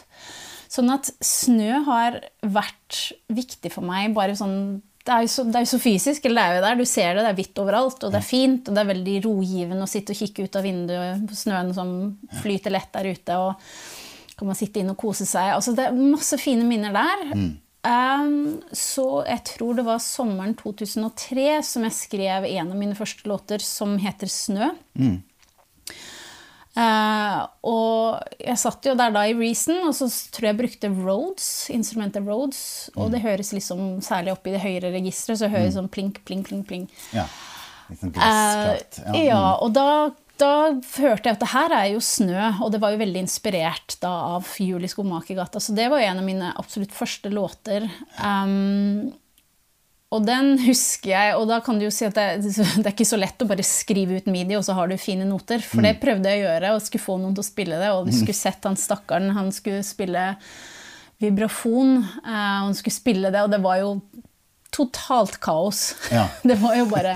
Sånn 0.74 0.92
at 0.92 1.10
snø 1.24 1.84
har 1.88 2.20
vært 2.44 3.02
viktig 3.32 3.72
for 3.72 3.88
meg. 3.88 4.16
bare 4.16 4.36
sånn 4.36 4.82
det 5.08 5.14
er, 5.16 5.24
jo 5.24 5.30
så, 5.32 5.44
er 5.48 5.64
jo 5.64 5.70
så 5.72 5.80
fysisk. 5.80 6.26
eller 6.28 6.42
det 6.42 6.48
er 6.48 6.58
jo 6.58 6.64
der, 6.66 6.80
Du 6.82 6.90
ser 6.90 7.14
det, 7.16 7.22
det 7.24 7.30
er 7.30 7.38
hvitt 7.38 7.62
overalt, 7.64 8.02
og 8.04 8.12
det 8.12 8.20
er 8.20 8.28
fint. 8.28 8.68
Og 8.68 8.76
det 8.76 8.82
er 8.82 8.90
veldig 8.90 9.14
rogivende 9.24 9.86
å 9.86 9.92
sitte 9.92 10.12
og 10.12 10.20
kikke 10.20 10.48
ut 10.48 10.58
av 10.60 10.68
vinduet 10.68 11.24
på 11.30 11.38
snøen 11.38 11.72
som 11.78 11.94
flyter 12.42 12.76
lett 12.76 12.92
der 12.92 13.08
ute. 13.14 13.38
Og 13.40 14.36
kan 14.38 14.52
man 14.52 14.60
sitte 14.60 14.82
inn 14.82 14.92
og 14.92 15.00
kose 15.00 15.26
seg. 15.30 15.54
Altså, 15.56 15.74
det 15.78 15.88
er 15.88 15.96
masse 15.96 16.38
fine 16.42 16.68
minner 16.68 16.92
der. 16.98 17.24
Um, 17.32 17.48
så 17.86 19.06
jeg 19.28 19.44
tror 19.54 19.78
det 19.78 19.86
var 19.88 20.02
sommeren 20.04 20.56
2003 20.60 21.62
som 21.64 21.86
jeg 21.88 21.96
skrev 21.96 22.48
en 22.50 22.72
av 22.74 22.76
mine 22.76 22.98
første 22.98 23.28
låter, 23.30 23.64
som 23.64 23.98
heter 24.02 24.28
'Snø'. 24.28 24.74
Uh, 26.78 27.48
og 27.66 28.36
jeg 28.38 28.60
satt 28.62 28.86
jo 28.86 28.94
der 28.94 29.10
da 29.10 29.24
i 29.26 29.34
Reason, 29.34 29.80
og 29.88 29.96
så 29.98 30.06
tror 30.30 30.46
jeg 30.46 30.54
jeg 30.54 30.60
brukte 30.60 30.92
Rhodes, 30.94 31.48
instrumentet 31.74 32.28
Rhodes. 32.28 32.92
Og 32.96 33.10
det 33.12 33.24
høres 33.24 33.50
liksom, 33.56 33.98
særlig 34.06 34.36
oppe 34.36 34.52
i 34.52 34.54
det 34.54 34.62
høyere 34.62 34.94
registeret, 34.94 35.40
så 35.42 35.50
høres 35.50 35.74
mm. 35.74 35.78
sånn 35.80 35.90
plink, 35.90 36.22
plink, 36.28 36.46
plink. 36.52 36.68
plink. 36.70 36.94
Ja. 37.18 37.26
Litt 37.90 38.04
sånn 38.04 38.14
Ja. 38.14 39.16
Eh, 39.16 39.26
ja, 39.26 39.42
og 39.64 39.74
da, 39.74 40.12
da 40.40 40.54
hørte 40.74 41.30
jeg 41.30 41.36
at 41.36 41.44
det 41.44 41.52
her 41.52 41.74
er 41.76 41.86
jo 41.94 42.02
snø, 42.04 42.50
og 42.64 42.74
det 42.74 42.82
var 42.84 42.94
jo 42.94 43.02
veldig 43.02 43.24
inspirert 43.26 43.98
da 44.04 44.12
av 44.38 44.50
Jul 44.62 44.86
i 44.86 44.92
Skomakergata. 44.92 45.62
Så 45.64 45.76
det 45.78 45.88
var 45.92 46.02
jo 46.02 46.10
en 46.10 46.22
av 46.22 46.28
mine 46.28 46.52
absolutt 46.60 46.96
første 46.96 47.32
låter. 47.34 47.88
Um, 48.22 49.10
og 50.16 50.24
den 50.24 50.54
husker 50.64 51.12
jeg, 51.12 51.34
og 51.36 51.50
da 51.50 51.58
kan 51.64 51.80
du 51.80 51.88
jo 51.88 51.92
si 51.92 52.06
at 52.08 52.16
det, 52.16 52.28
det 52.80 52.86
er 52.86 52.94
ikke 52.94 53.10
så 53.10 53.20
lett 53.20 53.44
å 53.44 53.50
bare 53.50 53.66
skrive 53.68 54.22
ut 54.22 54.30
midi, 54.32 54.56
og 54.56 54.64
så 54.68 54.78
har 54.78 54.88
du 54.88 54.96
fine 55.02 55.28
noter. 55.28 55.64
For 55.64 55.84
det 55.84 55.98
prøvde 56.04 56.32
jeg 56.32 56.46
å 56.46 56.48
gjøre, 56.48 56.74
og 56.76 56.86
skulle 56.86 57.08
få 57.10 57.20
noen 57.22 57.36
til 57.36 57.44
å 57.44 57.50
spille 57.50 57.82
det. 57.82 57.92
Og 57.96 58.08
du 58.08 58.16
skulle 58.16 58.38
sett 58.38 58.68
han 58.70 58.80
stakkaren, 58.80 59.36
han 59.36 59.52
skulle 59.56 59.84
spille 59.86 60.30
vibrafon, 61.22 61.98
eh, 62.24 62.56
og 62.62 62.70
han 62.70 62.78
skulle 62.78 62.94
spille 62.94 63.34
det, 63.34 63.44
og 63.44 63.52
det 63.52 63.60
var 63.64 63.82
jo 63.82 63.92
totalt 64.76 65.40
kaos. 65.44 65.92
Ja. 66.14 66.28
Det 66.48 66.60
var 66.62 66.76
jo 66.78 66.86
bare 66.92 67.16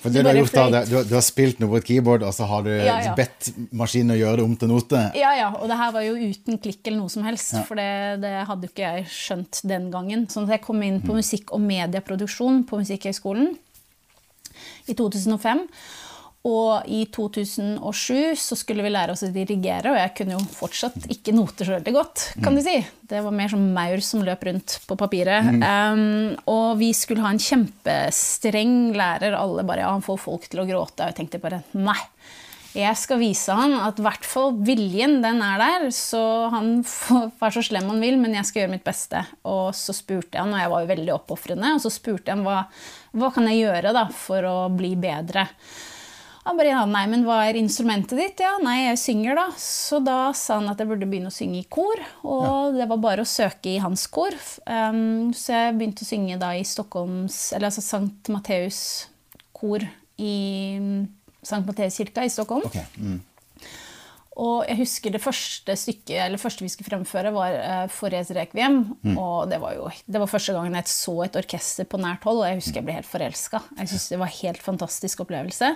For 0.00 0.08
det 0.08 0.22
du 0.24 0.28
har 0.30 0.36
gjort 0.38 0.54
da, 0.56 0.64
det- 0.70 0.88
du, 0.88 0.96
du 1.04 1.14
har 1.14 1.22
spilt 1.24 1.58
noe 1.60 1.68
på 1.74 1.76
et 1.80 1.84
keyboard, 1.90 2.22
og 2.24 2.32
så 2.32 2.46
har 2.48 2.62
du 2.64 2.70
Ja, 2.72 2.98
ja. 3.04 3.14
bedt 3.18 3.50
maskinen 3.76 4.14
å 4.16 4.18
gjøre 4.20 4.36
det 4.40 4.44
om 4.46 4.56
til 4.56 4.68
note. 4.72 5.00
Ja, 5.18 5.32
ja, 5.36 5.50
og 5.54 5.68
det 5.68 5.76
her 5.76 5.92
var 5.92 6.02
jo 6.06 6.14
uten 6.16 6.58
klikk 6.58 6.80
eller 6.88 6.98
noe 7.02 7.12
som 7.12 7.22
helst, 7.28 7.52
for 7.68 7.76
det, 7.76 8.20
det 8.22 8.34
hadde 8.48 8.64
jo 8.68 8.72
ikke 8.72 8.86
jeg 8.96 9.06
skjønt 9.12 9.60
den 9.68 9.90
gangen. 9.92 10.26
Sånn 10.32 10.44
at 10.48 10.56
jeg 10.56 10.62
kom 10.64 10.82
inn 10.82 11.00
på 11.04 11.12
musikk- 11.18 11.52
og 11.52 11.60
medieproduksjon 11.68 12.64
på 12.70 12.80
Musikkhøgskolen 12.80 13.52
i 14.88 14.94
2005. 14.96 15.66
Og 16.48 16.86
i 16.88 17.02
2007 17.12 18.32
så 18.40 18.56
skulle 18.56 18.84
vi 18.86 18.92
lære 18.94 19.12
oss 19.12 19.26
å 19.26 19.28
dirigere, 19.34 19.92
og 19.92 19.98
jeg 19.98 20.12
kunne 20.16 20.38
jo 20.38 20.44
fortsatt 20.54 21.10
ikke 21.12 21.34
noter 21.36 21.68
så 21.68 21.74
veldig 21.74 21.92
godt, 21.92 22.22
kan 22.40 22.56
du 22.56 22.62
si. 22.64 22.78
Det 23.10 23.20
var 23.26 23.34
mer 23.36 23.52
som 23.52 23.66
maur 23.76 24.00
som 24.04 24.24
løp 24.24 24.46
rundt 24.48 24.78
på 24.88 24.96
papiret. 24.96 25.50
Um, 25.60 26.38
og 26.48 26.80
vi 26.80 26.94
skulle 26.96 27.26
ha 27.26 27.34
en 27.34 27.42
kjempestreng 27.44 28.94
lærer, 28.96 29.36
alle 29.36 29.66
bare 29.68 29.84
ja, 29.84 29.92
han 29.92 30.06
får 30.06 30.22
folk 30.22 30.48
til 30.48 30.62
å 30.62 30.68
gråte. 30.70 31.02
Og 31.02 31.12
jeg 31.12 31.18
tenkte 31.20 31.42
bare 31.42 31.60
nei. 31.76 31.98
Jeg 32.70 32.94
skal 32.94 33.18
vise 33.18 33.50
han 33.50 33.72
at 33.82 33.98
i 33.98 34.04
hvert 34.06 34.24
fall 34.24 34.52
viljen, 34.62 35.18
den 35.24 35.42
er 35.42 35.60
der. 35.60 35.86
Så 35.92 36.22
han 36.54 36.80
får 36.86 37.34
være 37.40 37.56
så 37.58 37.66
slem 37.66 37.90
han 37.90 38.00
vil, 38.00 38.16
men 38.22 38.38
jeg 38.38 38.48
skal 38.48 38.64
gjøre 38.64 38.74
mitt 38.78 38.86
beste. 38.86 39.26
Og 39.50 39.74
så 39.76 39.92
spurte 39.92 40.38
jeg 40.38 40.46
han, 40.46 40.54
og 40.54 40.62
jeg 40.62 40.72
var 40.72 40.84
jo 40.86 40.92
veldig 40.94 41.16
oppofrende, 41.18 41.76
og 41.76 41.84
så 41.84 41.92
spurte 41.92 42.30
jeg 42.30 42.38
han 42.38 42.46
hva, 42.46 42.60
hva 43.18 43.32
kan 43.34 43.50
jeg 43.50 43.66
gjøre 43.66 43.96
da 43.96 44.08
for 44.14 44.46
å 44.48 44.58
bli 44.72 44.94
bedre. 45.02 45.50
Han 46.46 46.56
bare 46.56 46.72
ja, 46.72 46.80
nei, 46.88 47.02
men 47.10 47.26
hva 47.26 47.42
er 47.44 47.58
instrumentet 47.60 48.16
ditt? 48.16 48.40
Ja, 48.40 48.54
nei, 48.64 48.86
jeg 48.86 49.00
synger 49.02 49.36
da. 49.36 49.46
Så 49.60 50.00
da 50.00 50.30
sa 50.36 50.56
han 50.56 50.70
at 50.72 50.80
jeg 50.80 50.88
burde 50.88 51.08
begynne 51.10 51.28
å 51.28 51.34
synge 51.34 51.60
i 51.60 51.68
kor, 51.68 52.00
og 52.24 52.78
det 52.78 52.86
var 52.88 53.02
bare 53.02 53.26
å 53.26 53.28
søke 53.28 53.74
i 53.74 53.80
hans 53.82 54.06
kor. 54.08 54.32
Um, 54.64 55.34
så 55.36 55.52
jeg 55.52 55.76
begynte 55.76 56.06
å 56.06 56.08
synge 56.08 56.38
da 56.40 56.54
i 56.56 56.64
Stockholms, 56.64 57.50
eller 57.52 57.68
altså 57.68 57.84
Sankt 57.84 58.32
Matteus 58.32 58.80
kor 59.56 59.84
i 60.20 60.36
Sankt 61.44 61.68
Matteuskirka 61.68 62.24
i 62.24 62.32
Stockholm. 62.32 62.64
Okay. 62.70 62.88
mm. 62.96 63.20
Og 64.40 64.62
jeg 64.64 64.78
husker 64.78 65.12
det 65.12 65.20
første 65.20 65.74
stykket, 65.76 66.14
eller 66.24 66.40
første 66.40 66.64
vi 66.64 66.70
skulle 66.72 66.88
fremføre, 66.88 67.32
var 67.34 67.56
uh, 67.60 67.84
Forrest 67.92 68.32
Requiem. 68.32 68.78
Og 69.12 69.50
det 69.50 69.58
var 69.60 69.74
jo 69.76 69.90
det 70.06 70.22
var 70.22 70.30
første 70.30 70.54
gangen 70.56 70.78
jeg 70.78 70.88
så 70.88 71.18
et 71.26 71.36
orkester 71.36 71.84
på 71.84 72.00
nært 72.00 72.24
hold, 72.24 72.40
og 72.40 72.48
jeg 72.48 72.62
husker 72.62 72.80
jeg 72.80 72.88
ble 72.88 72.96
helt 72.96 73.10
forelska. 73.10 73.60
Jeg 73.82 73.92
synes 73.92 74.08
det 74.14 74.20
var 74.22 74.32
en 74.32 74.38
helt 74.38 74.64
fantastisk 74.64 75.26
opplevelse. 75.26 75.74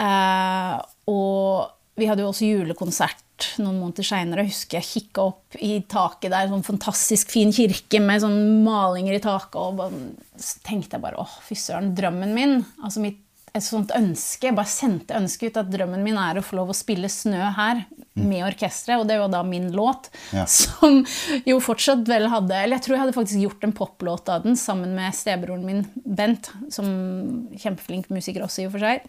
Eh, 0.00 0.76
og 1.12 2.00
vi 2.00 2.08
hadde 2.08 2.24
jo 2.24 2.30
også 2.32 2.48
julekonsert 2.48 3.48
noen 3.60 3.80
måneder 3.80 4.06
seinere. 4.06 4.46
Husker 4.48 4.80
jeg 4.80 4.88
kikka 4.88 5.24
opp 5.32 5.56
i 5.60 5.78
taket 5.90 6.32
der, 6.32 6.48
sånn 6.50 6.64
fantastisk 6.66 7.32
fin 7.32 7.52
kirke 7.56 8.00
med 8.04 8.22
sånn 8.24 8.38
malinger 8.64 9.16
i 9.16 9.24
taket, 9.24 9.56
og 9.60 9.82
så 10.40 10.62
tenkte 10.66 10.96
jeg 10.96 11.04
bare 11.04 11.20
åh, 11.20 11.34
fy 11.44 11.56
søren, 11.58 11.92
drømmen 11.96 12.36
min. 12.36 12.62
altså 12.82 13.04
mitt 13.04 13.20
et 13.50 13.64
sånt 13.66 13.90
ønske, 13.96 14.46
Jeg 14.46 14.54
bare 14.54 14.70
sendte 14.70 15.16
ønsket 15.18 15.50
ut 15.50 15.56
at 15.64 15.70
drømmen 15.72 16.04
min 16.06 16.18
er 16.22 16.38
å 16.38 16.44
få 16.44 16.54
lov 16.60 16.68
å 16.70 16.76
spille 16.76 17.08
Snø 17.10 17.48
her 17.56 17.80
med 18.14 18.44
orkesteret. 18.46 19.00
Og 19.00 19.08
det 19.08 19.16
var 19.18 19.32
da 19.32 19.40
min 19.42 19.72
låt, 19.74 20.06
Ja. 20.30 20.44
som 20.60 21.00
jo 21.46 21.56
fortsatt 21.58 22.06
vel 22.06 22.28
hadde 22.30 22.54
Eller 22.54 22.78
jeg 22.78 22.84
tror 22.86 22.94
jeg 22.94 23.02
hadde 23.02 23.16
faktisk 23.16 23.42
gjort 23.42 23.66
en 23.66 23.74
poplåt 23.74 24.30
av 24.30 24.44
den 24.46 24.54
sammen 24.54 24.94
med 24.94 25.16
stebroren 25.18 25.66
min 25.66 25.82
Bent, 26.04 26.52
som 26.70 26.86
kjempeflink 27.58 28.10
musiker 28.14 28.46
også, 28.46 28.62
i 28.62 28.70
og 28.70 28.76
for 28.76 28.86
seg. 28.86 29.02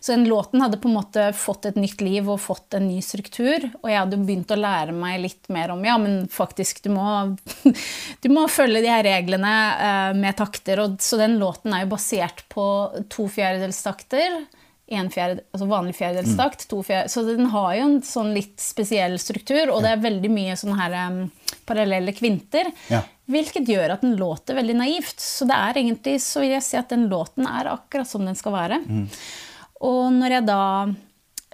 Så 0.00 0.12
den 0.12 0.26
låten 0.28 0.62
hadde 0.62 0.78
på 0.80 0.88
en 0.90 0.96
måte 0.98 1.28
fått 1.36 1.68
et 1.70 1.78
nytt 1.80 2.02
liv 2.04 2.28
og 2.28 2.42
fått 2.42 2.76
en 2.76 2.86
ny 2.88 3.00
struktur. 3.04 3.68
Og 3.82 3.88
jeg 3.90 4.00
hadde 4.00 4.20
begynt 4.20 4.52
å 4.54 4.60
lære 4.60 4.96
meg 4.96 5.22
litt 5.22 5.48
mer 5.52 5.72
om 5.74 5.84
ja, 5.86 5.96
men 6.00 6.26
faktisk, 6.32 6.82
du 6.84 6.92
må, 6.96 7.36
du 8.24 8.28
må 8.32 8.48
følge 8.52 8.84
de 8.84 8.92
her 8.92 9.06
reglene 9.06 9.54
eh, 9.74 10.10
med 10.18 10.36
takter. 10.40 10.84
Og, 10.84 10.98
så 11.04 11.20
den 11.20 11.38
låten 11.40 11.74
er 11.74 11.86
jo 11.86 11.94
basert 11.94 12.44
på 12.52 12.66
to 13.12 13.28
fjerdedelstakter. 13.32 14.44
Fjerde, 14.84 15.40
altså 15.48 15.66
vanlig 15.66 15.94
fjerdedelstakt. 15.96 16.66
To 16.68 16.82
fjerde, 16.84 17.08
så 17.08 17.24
den 17.24 17.48
har 17.54 17.70
jo 17.78 17.86
en 17.86 17.96
sånn 18.04 18.34
litt 18.36 18.60
spesiell 18.60 19.16
struktur, 19.18 19.72
og 19.72 19.80
det 19.82 19.94
er 19.94 20.02
veldig 20.04 20.30
mye 20.30 20.56
sånne 20.60 20.76
her 20.76 20.96
um, 21.08 21.22
parallelle 21.64 22.12
kvinter. 22.14 22.68
Ja. 22.92 23.00
Hvilket 23.32 23.70
gjør 23.72 23.94
at 23.94 24.04
den 24.04 24.18
låter 24.20 24.58
veldig 24.58 24.76
naivt. 24.76 25.16
Så 25.24 25.48
det 25.48 25.56
er 25.56 25.80
egentlig, 25.80 26.18
så 26.20 26.44
vil 26.44 26.52
jeg 26.52 26.66
si 26.66 26.76
at 26.76 26.92
den 26.92 27.08
låten 27.08 27.48
er 27.48 27.72
akkurat 27.72 28.08
som 28.08 28.26
den 28.28 28.36
skal 28.36 28.54
være. 28.58 28.82
Og 29.82 30.12
når 30.14 30.36
jeg 30.38 30.46
da 30.46 30.60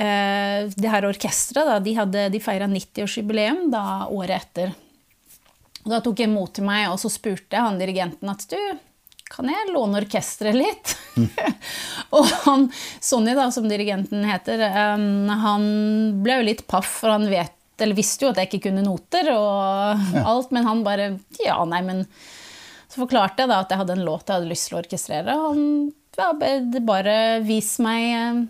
eh, 0.01 0.69
Det 0.77 0.91
her 0.93 1.07
orkesteret, 1.09 1.83
de, 1.85 1.95
hadde- 1.97 2.29
de 2.35 2.41
feira 2.45 2.69
90-årsjubileum 2.71 3.71
da 3.73 4.07
året 4.13 4.37
etter. 4.43 4.75
Og 5.87 5.91
da 5.95 6.01
tok 6.05 6.21
jeg 6.21 6.29
imot 6.29 6.53
til 6.59 6.67
meg, 6.69 6.91
og 6.93 6.99
så 7.01 7.09
spurte 7.13 7.57
jeg 7.57 7.65
han 7.65 7.79
dirigenten 7.81 8.29
at 8.29 8.43
du, 8.53 8.59
kan 9.31 9.49
jeg 9.49 9.71
låne 9.73 10.01
orkesteret 10.03 10.59
litt? 10.59 10.93
og 12.17 12.27
han, 12.45 12.67
Sonny, 13.01 13.33
da, 13.39 13.47
som 13.55 13.69
dirigenten 13.71 14.27
heter, 14.29 14.61
um, 14.99 15.31
han 15.41 15.65
ble 16.25 16.41
jo 16.41 16.47
litt 16.51 16.67
paff, 16.69 16.99
for 17.01 17.15
han 17.15 17.25
vet, 17.31 17.55
eller 17.81 17.97
visste 17.97 18.27
jo 18.27 18.33
at 18.35 18.43
jeg 18.43 18.51
ikke 18.51 18.67
kunne 18.69 18.85
noter 18.85 19.31
og 19.33 20.21
alt, 20.21 20.51
men 20.53 20.67
han 20.69 20.83
bare 20.85 21.07
Ja, 21.41 21.63
nei, 21.65 21.81
men 21.87 22.03
så 22.91 23.01
forklarte 23.05 23.45
jeg 23.47 23.49
da 23.55 23.63
at 23.63 23.71
jeg 23.73 23.81
hadde 23.81 23.95
en 23.97 24.05
låt 24.05 24.27
jeg 24.29 24.37
hadde 24.37 24.51
lyst 24.51 24.67
til 24.69 24.77
å 24.77 24.81
orkestrere. 24.83 25.37
og 25.39 25.55
Han 25.55 25.65
Det 26.21 26.83
bare 26.87 27.15
vis 27.47 27.77
meg 27.83 28.07
eh, 28.15 28.41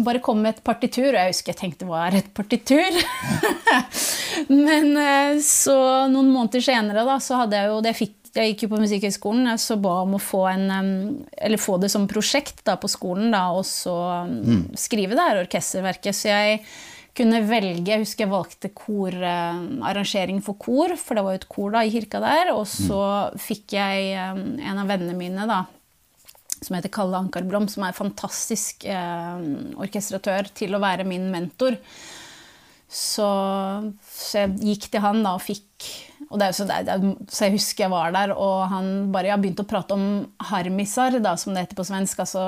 Bare 0.00 0.22
kom 0.24 0.38
med 0.40 0.54
et 0.54 0.62
partitur. 0.64 1.10
Og 1.10 1.18
jeg 1.20 1.34
husker 1.34 1.52
jeg 1.52 1.60
tenkte 1.60 1.88
hva 1.88 2.06
er 2.06 2.22
et 2.22 2.30
partitur? 2.36 2.96
Men 4.68 4.92
eh, 4.96 5.40
så 5.44 5.76
noen 6.12 6.30
måneder 6.32 6.64
senere 6.64 7.04
da, 7.04 7.18
så 7.20 7.42
hadde 7.42 7.60
jeg 7.60 7.72
jo 7.72 7.82
det 7.84 7.92
jeg 7.92 8.02
fikk 8.04 8.14
jeg 8.36 8.52
gikk 8.52 8.66
jo 8.66 8.72
på 8.74 8.80
Musikkhøgskolen, 8.82 9.48
så 9.56 9.78
ba 9.80 9.94
om 10.02 10.16
å 10.16 10.20
få, 10.20 10.42
en, 10.50 10.66
eller 11.40 11.60
få 11.60 11.78
det 11.80 11.88
som 11.88 12.04
prosjekt 12.10 12.58
da, 12.66 12.74
på 12.76 12.90
skolen, 12.92 13.30
da, 13.32 13.46
og 13.56 13.64
så 13.64 13.94
mm. 14.28 14.76
skrive 14.76 15.16
det 15.16 15.24
her 15.24 15.40
orkesterverket. 15.40 16.16
Så 16.16 16.28
jeg 16.28 16.60
kunne 17.16 17.40
velge 17.48 17.94
Jeg 17.94 18.02
husker 18.02 18.26
jeg 18.26 18.32
valgte 18.34 18.70
kor, 18.76 19.14
arrangering 19.24 20.42
for 20.44 20.58
kor, 20.60 20.92
for 21.00 21.16
det 21.16 21.24
var 21.24 21.32
jo 21.32 21.40
et 21.40 21.48
kor 21.48 21.72
da, 21.78 21.84
i 21.86 21.94
kirka 21.94 22.20
der. 22.20 22.52
Og 22.52 22.66
så 22.68 23.00
mm. 23.32 23.40
fikk 23.40 23.78
jeg 23.78 24.12
en 24.20 24.82
av 24.82 24.92
vennene 24.92 25.16
mine, 25.16 25.48
da, 25.48 25.62
som 26.62 26.76
heter 26.76 26.92
Kalle 26.92 27.18
Ankarblom, 27.20 27.68
som 27.70 27.84
er 27.84 27.92
en 27.92 27.98
fantastisk 27.98 28.86
eh, 28.88 29.48
orkestratør, 29.82 30.50
til 30.56 30.76
å 30.76 30.82
være 30.82 31.06
min 31.08 31.28
mentor. 31.32 31.78
Så, 32.86 33.26
så, 34.06 34.44
jeg 34.44 34.56
gikk 34.62 34.90
til 34.92 35.02
han 35.02 35.24
da 35.26 35.34
og 35.36 35.42
fikk 35.42 35.88
og 36.30 36.40
det, 36.40 36.48
så, 36.56 36.64
det, 36.66 36.96
så, 37.30 37.44
jeg 37.44 37.54
husker 37.54 37.84
jeg 37.84 37.92
var 37.92 38.14
der, 38.14 38.32
og 38.34 38.64
han 38.72 39.12
bare 39.14 39.30
ja, 39.30 39.36
begynte 39.38 39.62
å 39.62 39.68
prate 39.68 39.94
om 39.94 40.06
harmisar, 40.48 41.20
da, 41.22 41.36
som 41.38 41.54
det 41.54 41.66
heter 41.66 41.78
på 41.78 41.86
svensk. 41.86 42.22
Altså 42.24 42.46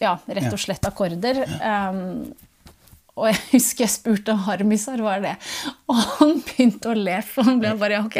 ja, 0.00 0.16
rett 0.26 0.50
og 0.50 0.58
slett 0.58 0.86
akkorder. 0.88 1.44
Um, 1.60 2.32
og 3.14 3.28
jeg 3.30 3.40
husker 3.52 3.84
jeg 3.86 3.92
spurte 3.94 4.34
Harmisar 4.46 4.98
hva 4.98 5.18
er 5.18 5.26
det 5.28 5.34
og 5.84 5.98
han 6.18 6.38
begynte 6.40 6.88
å 6.88 6.94
le. 6.96 7.18
For 7.28 7.44
han 7.44 7.58
ble 7.60 7.74
bare, 7.76 8.00
ok, 8.06 8.16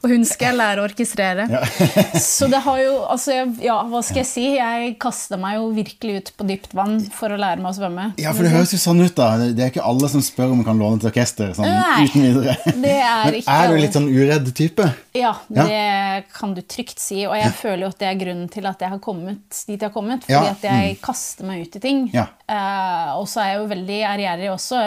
Og 0.00 0.12
hun 0.14 0.24
skal 0.28 0.50
jeg 0.50 0.58
lære 0.58 0.80
å 0.80 0.86
orkestrere. 0.88 1.44
Ja. 1.52 1.60
så 2.22 2.48
det 2.50 2.62
har 2.64 2.80
jo 2.80 2.94
altså, 3.12 3.36
Ja, 3.62 3.76
hva 3.88 4.00
skal 4.04 4.22
jeg 4.22 4.30
si? 4.30 4.46
Jeg 4.56 4.94
kasta 5.02 5.36
meg 5.40 5.58
jo 5.58 5.68
virkelig 5.76 6.16
ut 6.16 6.32
på 6.38 6.46
dypt 6.48 6.72
vann 6.76 6.98
for 7.12 7.34
å 7.34 7.38
lære 7.40 7.60
meg 7.60 7.72
å 7.72 7.76
svømme. 7.76 8.08
Ja, 8.22 8.32
for 8.32 8.46
det 8.46 8.54
høres 8.54 8.72
jo 8.72 8.80
sånn 8.80 9.02
ut, 9.04 9.14
da. 9.18 9.34
Det 9.44 9.66
er 9.66 9.72
ikke 9.74 9.84
alle 9.84 10.08
som 10.12 10.24
spør 10.24 10.54
om 10.54 10.62
man 10.62 10.68
kan 10.70 10.80
låne 10.80 11.02
til 11.02 11.12
orkester. 11.12 11.52
sånn 11.56 11.68
Nei, 11.68 12.08
uten 12.08 12.26
videre. 12.28 12.56
Det 12.82 12.96
er 12.96 13.28
Men 13.28 13.38
ikke 13.38 13.56
er 13.58 13.68
du 13.68 13.78
litt 13.78 13.96
sånn 13.98 14.08
uredd 14.10 14.48
type? 14.56 14.88
Ja, 15.12 15.34
ja, 15.52 15.64
det 15.68 16.32
kan 16.32 16.54
du 16.56 16.62
trygt 16.64 17.02
si. 17.02 17.22
Og 17.28 17.36
jeg 17.36 17.50
ja. 17.50 17.54
føler 17.54 17.84
jo 17.84 17.92
at 17.92 18.00
det 18.00 18.08
er 18.08 18.18
grunnen 18.18 18.48
til 18.52 18.66
at 18.70 18.80
jeg 18.80 18.94
har 18.94 19.02
kommet 19.04 19.62
dit 19.68 19.76
jeg 19.76 19.84
har 19.84 19.94
kommet. 19.94 20.24
Fordi 20.24 20.54
at 20.56 20.64
jeg 20.66 20.96
mm. 20.96 21.02
kaster 21.04 21.48
meg 21.48 21.66
ut 21.66 21.76
i 21.76 21.82
ting. 21.84 22.06
Uh, 22.52 23.16
og 23.16 23.26
så 23.30 23.42
er 23.42 23.52
jeg 23.52 23.60
jo 23.62 23.68
veldig 23.72 24.00
ærgjerrig 24.12 24.50
også. 24.52 24.80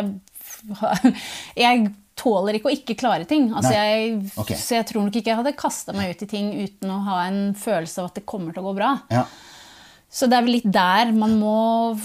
Jeg 1.65 1.87
tåler 2.15 2.57
ikke 2.57 2.69
å 2.69 2.75
ikke 2.75 2.95
klare 2.99 3.25
ting. 3.27 3.49
Altså 3.51 3.73
jeg, 3.75 4.21
okay. 4.39 4.55
Så 4.55 4.77
jeg 4.77 4.87
tror 4.87 5.03
nok 5.03 5.17
ikke 5.19 5.33
jeg 5.33 5.39
hadde 5.41 5.51
kasta 5.59 5.91
meg 5.95 6.13
ut 6.15 6.23
i 6.23 6.29
ting 6.31 6.53
uten 6.63 6.93
å 6.95 7.01
ha 7.09 7.17
en 7.27 7.41
følelse 7.59 7.99
av 8.01 8.07
at 8.07 8.21
det 8.21 8.23
kommer 8.29 8.55
til 8.55 8.63
å 8.63 8.69
gå 8.69 8.77
bra. 8.77 8.93
Ja. 9.11 9.25
Så 10.15 10.29
det 10.31 10.37
er 10.37 10.45
vel 10.45 10.55
litt 10.55 10.69
der. 10.71 11.11
Man 11.11 11.35
må 11.41 11.57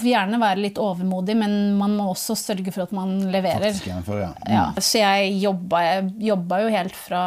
gjerne 0.03 0.41
være 0.41 0.65
litt 0.65 0.79
overmodig, 0.83 1.37
men 1.39 1.53
man 1.79 1.95
må 1.95 2.09
også 2.11 2.35
sørge 2.35 2.73
for 2.75 2.83
at 2.83 2.91
man 2.95 3.21
leverer. 3.31 3.71
For, 4.03 4.19
ja. 4.19 4.33
Ja, 4.51 4.65
så 4.83 4.99
jeg 4.99 5.37
jobba, 5.39 5.83
jeg 5.87 6.09
jobba, 6.27 6.59
jo 6.65 6.73
helt 6.75 6.97
fra 6.99 7.23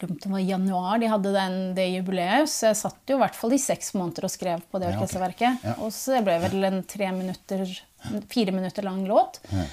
det 0.00 0.30
var 0.32 0.40
januar 0.40 1.00
de 1.02 1.10
hadde 1.12 1.34
den, 1.34 1.58
det 1.76 1.86
jubileet. 1.90 2.48
Så 2.50 2.70
jeg 2.70 2.80
satt 2.80 3.12
jo 3.12 3.18
i 3.18 3.22
hvert 3.22 3.36
fall 3.36 3.54
i 3.56 3.60
seks 3.60 3.92
måneder 3.98 4.26
og 4.26 4.32
skrev 4.32 4.64
på 4.70 4.80
det 4.80 4.90
orkesterverket. 4.94 5.60
Ja, 5.60 5.74
okay. 5.74 5.84
Og 5.84 5.94
så 5.94 6.16
det 6.16 6.24
ble 6.28 6.38
vel 6.46 6.68
en 6.70 6.82
tre 6.88 7.12
minutter 7.16 7.66
fire 8.28 8.52
minutter 8.52 8.82
lang 8.82 9.06
låt. 9.08 9.40
Ja. 9.50 9.66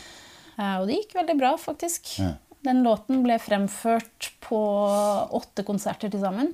Uh, 0.57 0.75
og 0.81 0.87
det 0.89 1.01
gikk 1.01 1.15
veldig 1.19 1.37
bra, 1.39 1.53
faktisk. 1.61 2.17
Ja. 2.19 2.33
Den 2.65 2.81
låten 2.83 3.21
ble 3.23 3.37
fremført 3.39 4.31
på 4.43 4.59
åtte 5.37 5.63
konserter 5.67 6.11
til 6.11 6.23
sammen. 6.23 6.53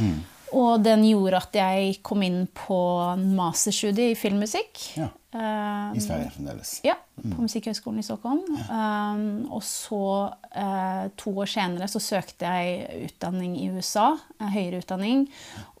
Mm. 0.00 0.22
Og 0.58 0.84
den 0.84 1.04
gjorde 1.06 1.40
at 1.40 1.56
jeg 1.56 1.98
kom 2.04 2.24
inn 2.24 2.46
på 2.56 2.78
en 3.12 3.28
masterstudie 3.36 4.12
i 4.12 4.18
filmmusikk. 4.18 4.80
Ja. 4.98 5.10
Um, 5.32 5.96
I 5.96 6.00
Sverige 6.00 6.30
fremdeles. 6.30 6.80
Ja, 6.84 6.98
på 7.16 7.28
mm. 7.28 7.38
Musikkhøgskolen 7.40 8.02
i 8.02 8.04
Stockholm. 8.04 8.42
Um, 8.68 9.22
og 9.48 9.62
så, 9.64 10.00
uh, 10.56 11.04
to 11.16 11.32
år 11.40 11.48
senere, 11.48 11.88
så 11.88 12.02
søkte 12.04 12.50
jeg 12.50 13.06
utdanning 13.08 13.54
i 13.56 13.70
USA. 13.72 14.10
Høyere 14.52 14.82
utdanning. 14.82 15.24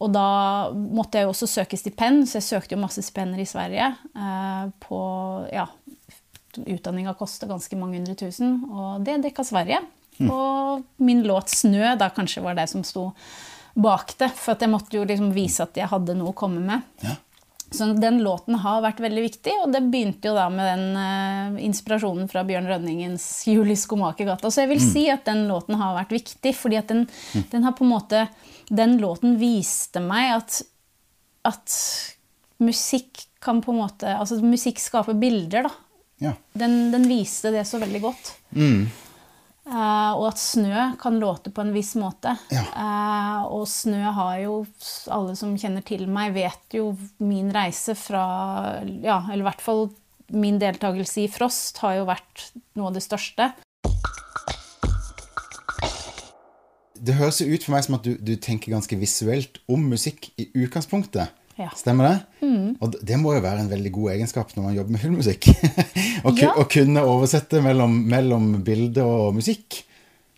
Og 0.00 0.14
da 0.14 0.26
måtte 0.72 1.20
jeg 1.20 1.28
jo 1.28 1.34
også 1.34 1.50
søke 1.58 1.76
stipend, 1.76 2.24
så 2.30 2.40
jeg 2.40 2.48
søkte 2.48 2.76
jo 2.76 2.80
masse 2.80 3.04
stipender 3.04 3.42
i 3.44 3.48
Sverige. 3.48 3.90
Uh, 4.16 4.70
på 4.80 5.00
ja, 5.52 5.68
Utdanninga 6.52 7.14
kosta 7.16 7.48
ganske 7.48 7.76
mange 7.80 7.96
hundre 7.96 8.16
tusen, 8.16 8.58
og 8.72 9.04
det 9.04 9.20
dekka 9.24 9.44
Sverige. 9.44 9.82
Mm. 10.18 10.30
Og 10.32 10.82
min 10.96 11.22
låt 11.24 11.48
'Snø' 11.48 11.96
da 11.98 12.08
kanskje 12.12 12.42
var 12.44 12.54
det 12.54 12.68
som 12.68 12.84
sto 12.84 13.10
bak 13.74 14.16
det. 14.18 14.30
For 14.36 14.56
jeg 14.60 14.72
måtte 14.72 14.96
jo 14.96 15.04
liksom 15.04 15.32
vise 15.32 15.64
at 15.64 15.76
jeg 15.76 15.88
hadde 15.88 16.16
noe 16.16 16.32
å 16.32 16.36
komme 16.36 16.60
med. 16.60 16.88
Ja. 17.04 17.16
Så 17.72 17.88
den 17.96 18.20
låten 18.24 18.58
har 18.62 18.82
vært 18.84 19.00
veldig 19.02 19.24
viktig, 19.24 19.54
og 19.64 19.72
det 19.72 19.82
begynte 19.92 20.30
jo 20.30 20.36
da 20.36 20.46
med 20.52 20.68
den 20.68 20.98
uh, 20.98 21.60
inspirasjonen 21.64 22.28
fra 22.30 22.44
Bjørn 22.48 22.68
Rønningens 22.70 23.26
'Jul 23.48 23.72
i 23.72 23.78
Skomakergata'. 23.78 24.50
Så 24.52 24.64
jeg 24.64 24.72
vil 24.74 24.82
mm. 24.82 24.88
si 24.92 25.04
at 25.12 25.24
den 25.28 25.46
låten 25.50 25.78
har 25.80 25.96
vært 25.96 26.14
viktig, 26.14 26.54
fordi 26.58 26.80
at 26.80 26.92
den, 26.92 27.06
mm. 27.08 27.46
den, 27.54 27.64
har 27.66 27.76
på 27.78 27.86
en 27.86 27.94
måte 27.94 28.26
Den 28.72 28.96
låten 29.02 29.36
viste 29.40 30.00
meg 30.00 30.36
at, 30.36 30.60
at 31.48 31.78
musikk 32.62 33.26
kan 33.42 33.60
på 33.60 33.72
en 33.74 33.80
måte 33.82 34.12
Altså 34.14 34.38
musikk 34.40 34.78
skaper 34.80 35.18
bilder, 35.18 35.66
da. 35.66 35.72
Ja. 36.22 36.32
Den, 36.54 36.92
den, 36.92 37.08
viste 37.10 37.50
det 37.50 37.64
så 37.66 37.80
veldig 37.82 38.00
godt. 38.04 38.34
Mm. 38.54 38.86
Uh, 39.62 40.18
og 40.18 40.24
at 40.32 40.40
snø 40.42 40.88
kan 40.98 41.20
låte 41.22 41.52
på 41.54 41.62
en 41.62 41.70
viss 41.74 41.92
måte. 41.94 42.34
Ja. 42.50 42.64
Uh, 42.74 43.42
og 43.60 43.68
snø 43.70 44.00
har 44.16 44.40
jo 44.42 44.56
Alle 45.14 45.36
som 45.38 45.54
kjenner 45.54 45.84
til 45.86 46.08
meg, 46.10 46.34
vet 46.34 46.74
jo 46.74 46.96
min 47.22 47.52
reise 47.54 47.94
fra 47.98 48.24
Ja, 49.04 49.22
eller 49.30 49.44
i 49.44 49.48
hvert 49.52 49.62
fall 49.62 49.86
min 50.32 50.58
deltakelse 50.58 51.26
i 51.26 51.28
Frost 51.30 51.78
har 51.84 52.00
jo 52.00 52.08
vært 52.08 52.48
noe 52.78 52.88
av 52.88 52.96
det 52.96 53.04
største. 53.04 53.52
Det 57.02 57.16
høres 57.18 57.40
jo 57.42 57.50
ut 57.50 57.64
for 57.66 57.74
meg 57.74 57.84
som 57.86 57.98
at 57.98 58.06
du, 58.06 58.14
du 58.16 58.34
tenker 58.40 58.72
ganske 58.72 58.96
visuelt 58.98 59.58
om 59.70 59.84
musikk 59.90 60.30
i 60.40 60.48
utgangspunktet. 60.54 61.34
Ja. 61.60 61.68
Stemmer 61.76 62.08
det? 62.08 62.46
Mm. 62.46 62.74
Og 62.80 62.98
det 63.04 63.18
må 63.20 63.34
jo 63.36 63.44
være 63.44 63.64
en 63.64 63.70
veldig 63.70 63.92
god 63.92 64.12
egenskap 64.14 64.52
når 64.56 64.66
man 64.66 64.76
jobber 64.76 64.96
med 64.96 65.02
filmmusikk. 65.02 65.48
å, 66.26 66.34
ja. 66.38 66.52
kunne 66.70 67.06
oversette 67.06 67.60
mellom, 67.64 67.96
mellom, 68.08 68.54
bilde 68.64 69.04
og 69.04 69.36
musikk. 69.36 69.82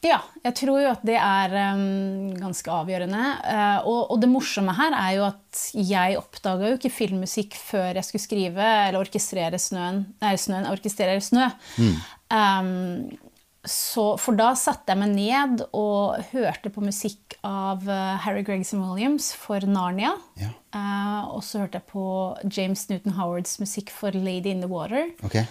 Ja, 0.05 0.18
jeg 0.44 0.53
tror 0.59 0.83
jo 0.83 0.88
at 0.90 1.05
det 1.07 1.16
er 1.16 1.55
um, 1.72 2.35
ganske 2.37 2.68
avgjørende. 2.68 3.22
Uh, 3.40 3.87
og, 3.88 4.00
og, 4.12 4.18
det 4.20 4.29
morsomme 4.29 4.74
her 4.77 4.96
er 4.98 5.12
jo 5.16 5.27
at 5.31 5.62
jeg 5.79 6.18
oppdaga 6.20 6.68
jo 6.68 6.77
ikke 6.77 6.92
filmmusikk 6.92 7.57
før 7.57 7.96
jeg 7.96 8.09
skulle 8.09 8.27
skrive 8.27 8.66
eller 8.88 9.00
orkestrere 9.00 9.61
snøen, 9.62 10.03
nei, 10.20 10.35
snøen, 10.40 10.68
orkestrere 10.68 11.22
snø. 11.24 11.48
Mm. 11.81 11.94
Um, 12.35 13.24
så, 13.64 14.14
for 14.20 14.37
da 14.37 14.50
satte 14.59 14.92
jeg 14.92 15.00
meg 15.00 15.14
ned 15.14 15.62
og 15.72 16.20
hørte 16.33 16.70
på 16.72 16.83
musikk 16.85 17.37
av 17.46 17.87
uh, 17.88 18.16
Harry 18.20 18.42
Gregson 18.44 18.83
Williams 18.85 19.31
for 19.37 19.64
Narnia. 19.68 20.12
Ja. 20.40 20.50
Uh, 20.74 21.37
og 21.37 21.44
så 21.46 21.62
hørte 21.62 21.81
jeg 21.81 21.88
på 21.88 22.05
James 22.44 22.85
Newton 22.90 23.16
Howards 23.16 23.57
musikk 23.62 23.92
for 23.94 24.12
Lady 24.12 24.53
in 24.53 24.61
the 24.61 24.68
Water. 24.68 25.09
Okay. 25.24 25.46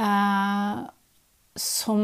Uh, 0.00 0.88
som 1.58 2.02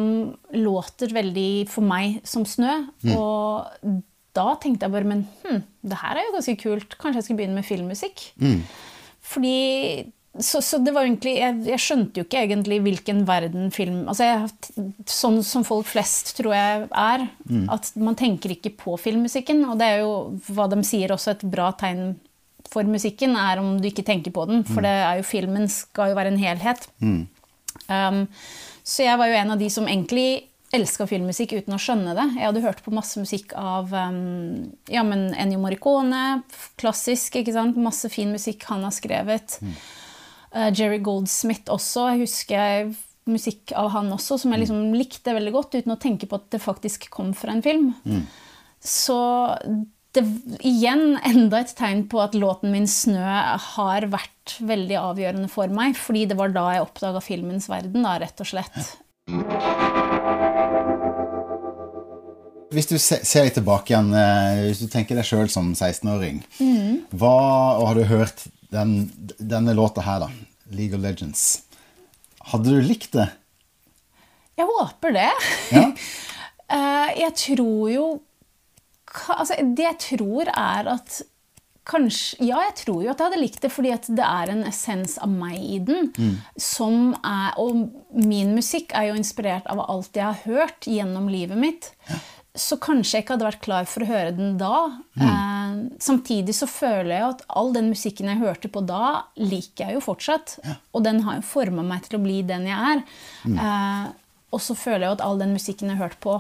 låter 0.54 1.14
veldig 1.16 1.66
for 1.72 1.86
meg 1.86 2.20
som 2.28 2.44
snø. 2.46 2.74
Mm. 3.02 3.16
Og 3.16 3.98
da 4.36 4.52
tenkte 4.60 4.86
jeg 4.86 4.92
bare 4.94 5.08
Men 5.08 5.24
hm, 5.42 5.62
det 5.88 5.98
her 6.02 6.20
er 6.20 6.28
jo 6.28 6.36
ganske 6.36 6.58
kult. 6.60 6.98
Kanskje 7.00 7.22
jeg 7.22 7.28
skal 7.30 7.40
begynne 7.40 7.58
med 7.58 7.66
filmmusikk? 7.66 8.28
Mm. 8.38 8.62
Fordi 9.28 9.56
så, 10.40 10.60
så, 10.62 10.78
det 10.78 10.92
var 10.94 11.06
egentlig 11.06 11.34
jeg, 11.38 11.56
jeg, 11.66 11.80
skjønte 11.82 12.20
jo 12.20 12.26
ikke 12.26 12.42
egentlig 12.44 12.78
hvilken 12.84 13.24
verden 13.28 13.72
film 13.74 14.04
altså 14.10 14.28
jeg, 14.28 14.84
Sånn 15.10 15.40
som 15.46 15.64
folk 15.66 15.88
flest 15.90 16.34
tror 16.38 16.54
jeg 16.54 16.86
er. 16.86 17.26
Mm. 17.48 17.66
At 17.74 17.90
man 17.98 18.18
tenker 18.18 18.54
ikke 18.54 18.74
på 18.78 18.96
filmmusikken. 19.00 19.64
Og 19.68 19.78
det 19.80 19.88
er 19.88 20.02
jo 20.04 20.12
hva 20.52 20.68
de 20.70 20.80
sier 20.86 21.14
også 21.14 21.34
et 21.34 21.46
bra 21.50 21.70
tegn 21.78 22.16
for 22.68 22.84
musikken, 22.84 23.32
er 23.38 23.62
om 23.62 23.78
du 23.80 23.88
ikke 23.88 24.04
tenker 24.06 24.34
på 24.34 24.44
den. 24.50 24.62
For 24.68 24.82
mm. 24.82 24.86
det 24.86 24.94
er 25.06 25.20
jo 25.20 25.26
filmen 25.26 25.68
skal 25.72 26.12
jo 26.12 26.18
være 26.18 26.34
en 26.34 26.42
helhet. 26.42 26.84
Mm. 27.00 27.22
Um, 27.88 28.20
så 28.84 29.06
jeg 29.06 29.20
var 29.20 29.30
jo 29.30 29.38
en 29.38 29.54
av 29.54 29.60
de 29.60 29.70
som 29.72 29.88
egentlig 29.88 30.28
elska 30.76 31.06
filmmusikk 31.08 31.54
uten 31.62 31.76
å 31.76 31.80
skjønne 31.80 32.12
det. 32.16 32.26
Jeg 32.36 32.44
hadde 32.44 32.64
hørt 32.64 32.82
på 32.84 32.92
masse 32.92 33.20
musikk 33.20 33.54
av 33.56 33.92
um, 33.94 34.66
ja, 34.92 35.04
men 35.06 35.30
Ennio 35.32 35.60
Morricone, 35.62 36.42
klassisk, 36.80 37.40
ikke 37.40 37.54
sant? 37.56 37.78
masse 37.80 38.10
fin 38.12 38.34
musikk 38.34 38.66
han 38.68 38.84
har 38.84 38.92
skrevet. 38.92 39.56
Mm. 39.64 39.78
Uh, 40.54 40.70
Jerry 40.72 41.00
Goldsmith 41.04 41.70
også. 41.72 42.08
Jeg 42.12 42.24
husker 42.24 42.90
musikk 43.28 43.74
av 43.76 43.90
han 43.92 44.08
også 44.14 44.38
som 44.40 44.54
jeg 44.54 44.64
liksom 44.64 44.96
likte 44.96 45.34
veldig 45.36 45.52
godt, 45.52 45.76
uten 45.76 45.94
å 45.94 46.00
tenke 46.00 46.28
på 46.28 46.38
at 46.38 46.48
det 46.54 46.62
faktisk 46.64 47.10
kom 47.12 47.34
fra 47.36 47.52
en 47.52 47.64
film. 47.64 47.92
Mm. 48.08 48.24
Så 48.80 49.18
det 50.16 50.24
igjen 50.64 51.18
enda 51.26 51.60
et 51.60 51.74
tegn 51.76 52.06
på 52.10 52.20
at 52.22 52.36
låten 52.38 52.72
min 52.72 52.88
'Snø' 52.88 53.58
har 53.74 54.08
vært 54.08 54.56
veldig 54.64 54.96
avgjørende 54.96 55.50
for 55.52 55.68
meg. 55.68 55.96
Fordi 55.96 56.24
det 56.30 56.38
var 56.38 56.54
da 56.54 56.70
jeg 56.74 56.86
oppdaga 56.86 57.20
filmens 57.20 57.68
verden, 57.68 58.02
da, 58.02 58.16
rett 58.18 58.40
og 58.40 58.48
slett. 58.48 58.96
Hvis 62.72 62.88
du 62.88 62.98
ser 63.00 63.46
litt 63.46 63.56
tilbake 63.56 63.92
igjen, 63.92 64.12
eh, 64.12 64.68
hvis 64.68 64.82
du 64.84 64.88
tenker 64.92 65.16
deg 65.16 65.24
sjøl 65.24 65.48
som 65.48 65.72
16-åring, 65.74 66.42
mm. 66.60 67.12
Og 67.20 67.86
har 67.88 67.94
du 67.96 68.04
hørt 68.04 68.44
den, 68.74 69.10
denne 69.38 69.74
låta 69.74 70.04
her, 70.04 70.20
da? 70.20 70.30
League 70.70 70.96
of 70.96 71.02
Legends. 71.02 71.62
Hadde 72.52 72.70
du 72.76 72.82
likt 72.84 73.12
det? 73.16 73.28
Jeg 74.58 74.68
håper 74.68 75.14
det. 75.20 75.30
Ja. 75.74 75.90
Eh, 76.68 77.10
jeg 77.16 77.32
tror 77.40 77.84
jo 77.88 78.02
altså, 79.32 79.54
Det 79.56 79.86
jeg 79.86 79.96
tror, 80.02 80.50
er 80.52 80.90
at 80.92 81.14
kanskje 81.88 82.44
Ja, 82.44 82.58
jeg 82.66 82.74
tror 82.82 82.98
jo 83.00 83.08
at 83.08 83.22
jeg 83.22 83.30
hadde 83.30 83.40
likt 83.40 83.62
det, 83.64 83.70
fordi 83.72 83.94
det 84.18 84.26
er 84.26 84.52
en 84.52 84.60
essens 84.68 85.14
av 85.24 85.32
meg 85.32 85.56
i 85.56 85.78
den. 85.80 86.10
Som 86.60 87.14
er, 87.24 87.56
og 87.56 87.88
min 88.12 88.52
musikk 88.52 88.92
er 88.92 89.08
jo 89.08 89.16
inspirert 89.16 89.64
av 89.72 89.80
alt 89.86 90.12
jeg 90.20 90.26
har 90.28 90.42
hørt 90.44 90.84
gjennom 90.84 91.30
livet 91.32 91.56
mitt. 91.56 91.88
Så 92.58 92.76
kanskje 92.82 93.18
jeg 93.20 93.24
ikke 93.24 93.36
hadde 93.36 93.46
vært 93.46 93.60
klar 93.62 93.86
for 93.86 94.02
å 94.02 94.08
høre 94.10 94.32
den 94.36 94.56
da. 94.58 94.72
Eh, 95.20 95.76
samtidig 96.02 96.54
så 96.58 96.66
føler 96.66 97.12
jeg 97.14 97.26
at 97.28 97.44
all 97.60 97.70
den 97.76 97.90
musikken 97.92 98.26
jeg 98.32 98.40
hørte 98.42 98.70
på 98.74 98.82
da, 98.88 99.22
liker 99.38 99.86
jeg 99.86 99.94
jo 99.98 100.02
fortsatt. 100.08 100.56
Og 100.92 101.04
den 101.06 101.20
har 101.26 101.38
jo 101.38 101.46
forma 101.46 101.84
meg 101.86 102.02
til 102.08 102.18
å 102.18 102.22
bli 102.24 102.40
den 102.48 102.66
jeg 102.66 102.92
er. 102.96 103.04
Eh, 103.46 104.08
og 104.50 104.62
så 104.64 104.74
føler 104.74 105.06
jeg 105.06 105.16
at 105.18 105.24
all 105.28 105.38
den 105.38 105.54
musikken 105.54 105.90
jeg 105.92 105.98
har 106.00 106.08
hørt 106.08 106.18
på, 106.24 106.38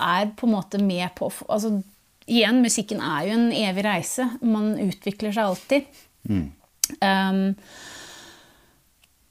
er 0.00 0.30
på 0.34 0.46
en 0.48 0.54
måte 0.56 0.78
med 0.82 1.10
på 1.18 1.30
altså, 1.48 1.82
Igjen, 2.32 2.60
musikken 2.62 3.00
er 3.02 3.24
jo 3.26 3.32
en 3.34 3.48
evig 3.52 3.82
reise. 3.84 4.24
Man 4.46 4.72
utvikler 4.80 5.32
seg 5.34 5.42
alltid. 5.44 5.88
Um, 7.02 7.40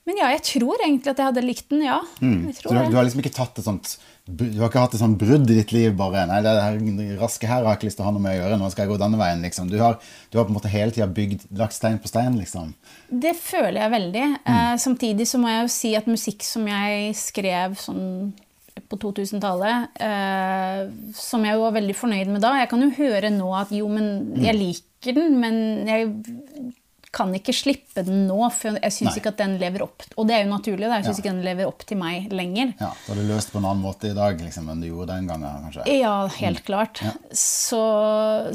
men 0.08 0.18
ja, 0.20 0.28
jeg 0.34 0.42
tror 0.48 0.82
egentlig 0.82 1.12
at 1.14 1.20
jeg 1.22 1.28
hadde 1.30 1.44
likt 1.46 1.70
den, 1.72 1.84
ja. 1.86 2.00
Jeg 2.20 2.56
tror 2.58 2.74
du, 2.74 2.78
har- 2.82 2.90
du 2.92 2.98
har 2.98 3.06
liksom 3.08 3.22
ikke 3.24 3.34
tatt 3.36 3.60
et 3.62 3.66
sånt 3.68 3.94
Du 4.32 4.62
har 4.62 4.70
ikke 4.70 4.84
hatt 4.84 4.96
et 4.96 5.02
sånt 5.02 5.20
brudd 5.20 5.50
i 5.50 5.58
ditt 5.58 5.74
liv 5.76 5.96
bare 5.98 6.26
Nei, 6.30 6.40
det 6.46 6.54
her 6.56 6.78
raske 7.20 7.50
her 7.50 7.64
har 7.64 7.74
jeg 7.74 7.82
ikke 7.82 7.90
lyst 7.90 8.00
til 8.00 8.06
å 8.06 8.10
ha 8.10 8.14
noe 8.16 8.24
med 8.24 8.36
å 8.36 8.40
gjøre. 8.40 8.60
Nå 8.62 8.70
skal 8.74 8.86
jeg 8.86 8.92
gå 8.94 9.00
denne 9.02 9.20
veien, 9.20 9.42
liksom. 9.46 9.72
Du 9.72 9.78
har, 9.82 9.98
du 10.32 10.38
har 10.40 10.48
på 10.48 10.54
en 10.54 10.58
måte 10.60 10.72
hele 10.72 10.94
tida 10.96 11.10
bygd 11.12 11.48
lagt 11.60 11.76
stein 11.76 12.00
på 12.02 12.12
stein, 12.12 12.38
liksom. 12.40 12.74
Det 13.10 13.34
føler 13.40 13.82
jeg 13.84 13.96
veldig. 13.96 14.28
Eh, 14.54 14.76
samtidig 14.86 15.28
så 15.30 15.42
må 15.42 15.52
jeg 15.52 15.66
jo 15.66 15.74
si 15.76 15.94
at 16.00 16.10
musikk 16.10 16.46
som 16.48 16.70
jeg 16.70 17.12
skrev 17.20 17.76
sånn 17.82 18.06
på 18.92 19.00
2000-tallet, 19.00 19.98
eh, 20.04 20.84
som 21.16 21.44
jeg 21.48 21.60
var 21.60 21.76
veldig 21.76 21.96
fornøyd 21.96 22.32
med 22.32 22.44
da 22.44 22.54
Jeg 22.60 22.70
kan 22.72 22.84
jo 22.84 22.92
høre 22.98 23.32
nå 23.34 23.50
at 23.56 23.72
jo, 23.76 23.88
men 23.92 24.32
jeg 24.42 24.58
liker 24.58 25.18
den, 25.18 25.38
men 25.42 25.60
jeg 25.88 26.10
kan 27.12 27.34
ikke 27.36 27.52
slippe 27.52 28.06
den 28.08 28.22
nå, 28.30 28.38
for 28.56 28.78
jeg 28.80 28.94
syns 28.96 29.18
ikke 29.20 29.34
at 29.34 29.38
den 29.42 29.58
lever 29.60 29.82
opp 29.84 30.04
Og 30.16 30.28
det 30.30 30.36
er 30.38 30.46
jo 30.46 30.52
naturlig, 30.54 30.88
da. 30.88 30.98
Jeg 31.02 31.10
syns 31.10 31.18
Ja. 31.18 31.24
ikke 31.26 31.34
den 31.34 31.42
lever 31.44 31.68
opp 31.68 31.84
til 31.86 31.98
meg 32.00 32.32
lenger. 32.32 32.74
Ja, 32.80 32.92
Du 33.06 33.12
har 33.14 33.20
løst 33.28 33.52
på 33.52 33.60
en 33.60 33.66
annen 33.68 33.84
måte 33.84 34.12
i 34.12 34.16
dag 34.16 34.40
liksom, 34.40 34.70
enn 34.72 34.80
du 34.80 34.88
gjorde 34.88 35.18
den 35.18 35.28
gangen, 35.28 35.66
kanskje. 35.66 35.86
Ja, 36.00 36.28
helt 36.40 36.64
klart. 36.64 37.02
Så, 37.36 37.82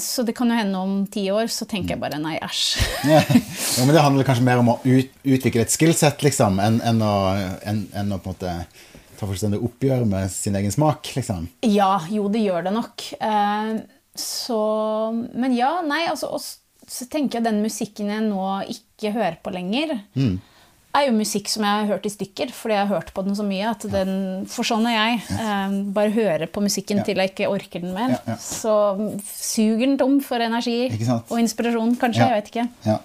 så 0.01 0.25
det 0.25 0.35
kan 0.39 0.49
jo 0.51 0.57
hende 0.57 0.79
om 0.81 0.97
ti 1.13 1.27
år 1.33 1.49
så 1.53 1.67
tenker 1.69 1.95
jeg 1.97 2.01
bare 2.03 2.19
nei, 2.23 2.39
æsj. 2.41 2.65
Ja. 3.11 3.21
ja, 3.77 3.85
men 3.85 3.95
Det 3.95 4.05
handler 4.07 4.25
kanskje 4.29 4.47
mer 4.49 4.63
om 4.63 4.73
å 4.73 4.79
ut, 4.85 5.13
utvikle 5.25 5.65
et 5.67 5.75
skillset 5.77 6.25
liksom, 6.25 6.61
enn 6.63 6.81
en 6.81 7.03
å, 7.05 7.15
en, 7.67 7.85
en 7.93 8.17
å 8.17 8.21
på 8.23 8.33
en 8.33 8.37
måte 8.37 8.55
ta 9.17 9.25
fullstendig 9.29 9.63
oppgjør 9.65 10.03
med 10.09 10.31
sin 10.33 10.57
egen 10.59 10.73
smak. 10.75 11.13
liksom. 11.17 11.47
Ja, 11.65 11.99
jo, 12.13 12.27
det 12.33 12.43
gjør 12.45 12.67
det 12.69 12.73
nok. 12.77 13.05
Eh, 13.21 13.75
så 14.17 14.59
Men 15.37 15.53
ja, 15.57 15.83
nei, 15.85 16.07
altså 16.09 16.33
og 16.33 16.41
s- 16.41 16.59
Så 16.89 17.09
tenker 17.11 17.39
jeg 17.41 17.45
den 17.49 17.63
musikken 17.65 18.11
jeg 18.13 18.23
nå 18.29 18.45
ikke 18.71 19.13
hører 19.17 19.41
på 19.43 19.51
lenger, 19.55 19.97
er 20.97 21.09
jo 21.11 21.17
musikk 21.17 21.49
som 21.53 21.65
jeg 21.67 21.81
har 21.83 21.89
hørt 21.91 22.07
i 22.09 22.13
stykker, 22.13 22.53
fordi 22.57 22.73
jeg 22.77 22.87
har 22.87 22.95
hørt 22.95 23.11
på 23.13 23.25
den 23.27 23.35
så 23.37 23.45
mye 23.45 23.67
at 23.69 23.83
den 23.93 24.47
For 24.49 24.65
sånn 24.65 24.87
er 24.89 24.95
jeg. 24.97 25.19
Eh, 25.37 25.75
bare 25.93 26.15
hører 26.15 26.47
på 26.49 26.63
musikken 26.65 27.03
Ja. 27.03 27.05
til 27.05 27.17
jeg 27.21 27.33
ikke 27.35 27.51
orker 27.53 27.81
den 27.85 27.93
mer. 27.93 28.15
Ja, 28.17 28.21
ja. 28.33 28.37
Så 28.41 28.73
suger 29.27 29.85
den 29.87 29.99
tom 29.99 30.21
for 30.25 30.41
energi 30.41 30.89
og 31.29 31.37
inspirasjon, 31.39 31.97
kanskje. 32.01 32.25
Jeg 32.25 32.39
vet 32.39 32.49
ikke. 32.55 32.69
Ja. 32.87 32.99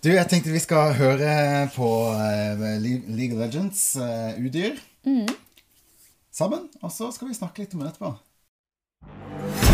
Du, 0.00 0.08
jeg 0.08 0.28
tenkte 0.30 0.48
vi 0.54 0.62
skal 0.64 0.94
høre 0.96 1.68
på 1.74 1.88
eh, 2.16 2.78
League 2.80 3.34
of 3.36 3.42
Legends, 3.42 3.96
uh, 4.00 4.32
Udyr, 4.40 4.78
sammen. 6.32 6.70
Og 6.80 6.90
så 6.90 7.12
skal 7.12 7.28
vi 7.28 7.34
snakke 7.36 7.66
litt 7.66 7.74
om 7.74 7.84
det 7.84 7.92
etterpå. 7.92 9.69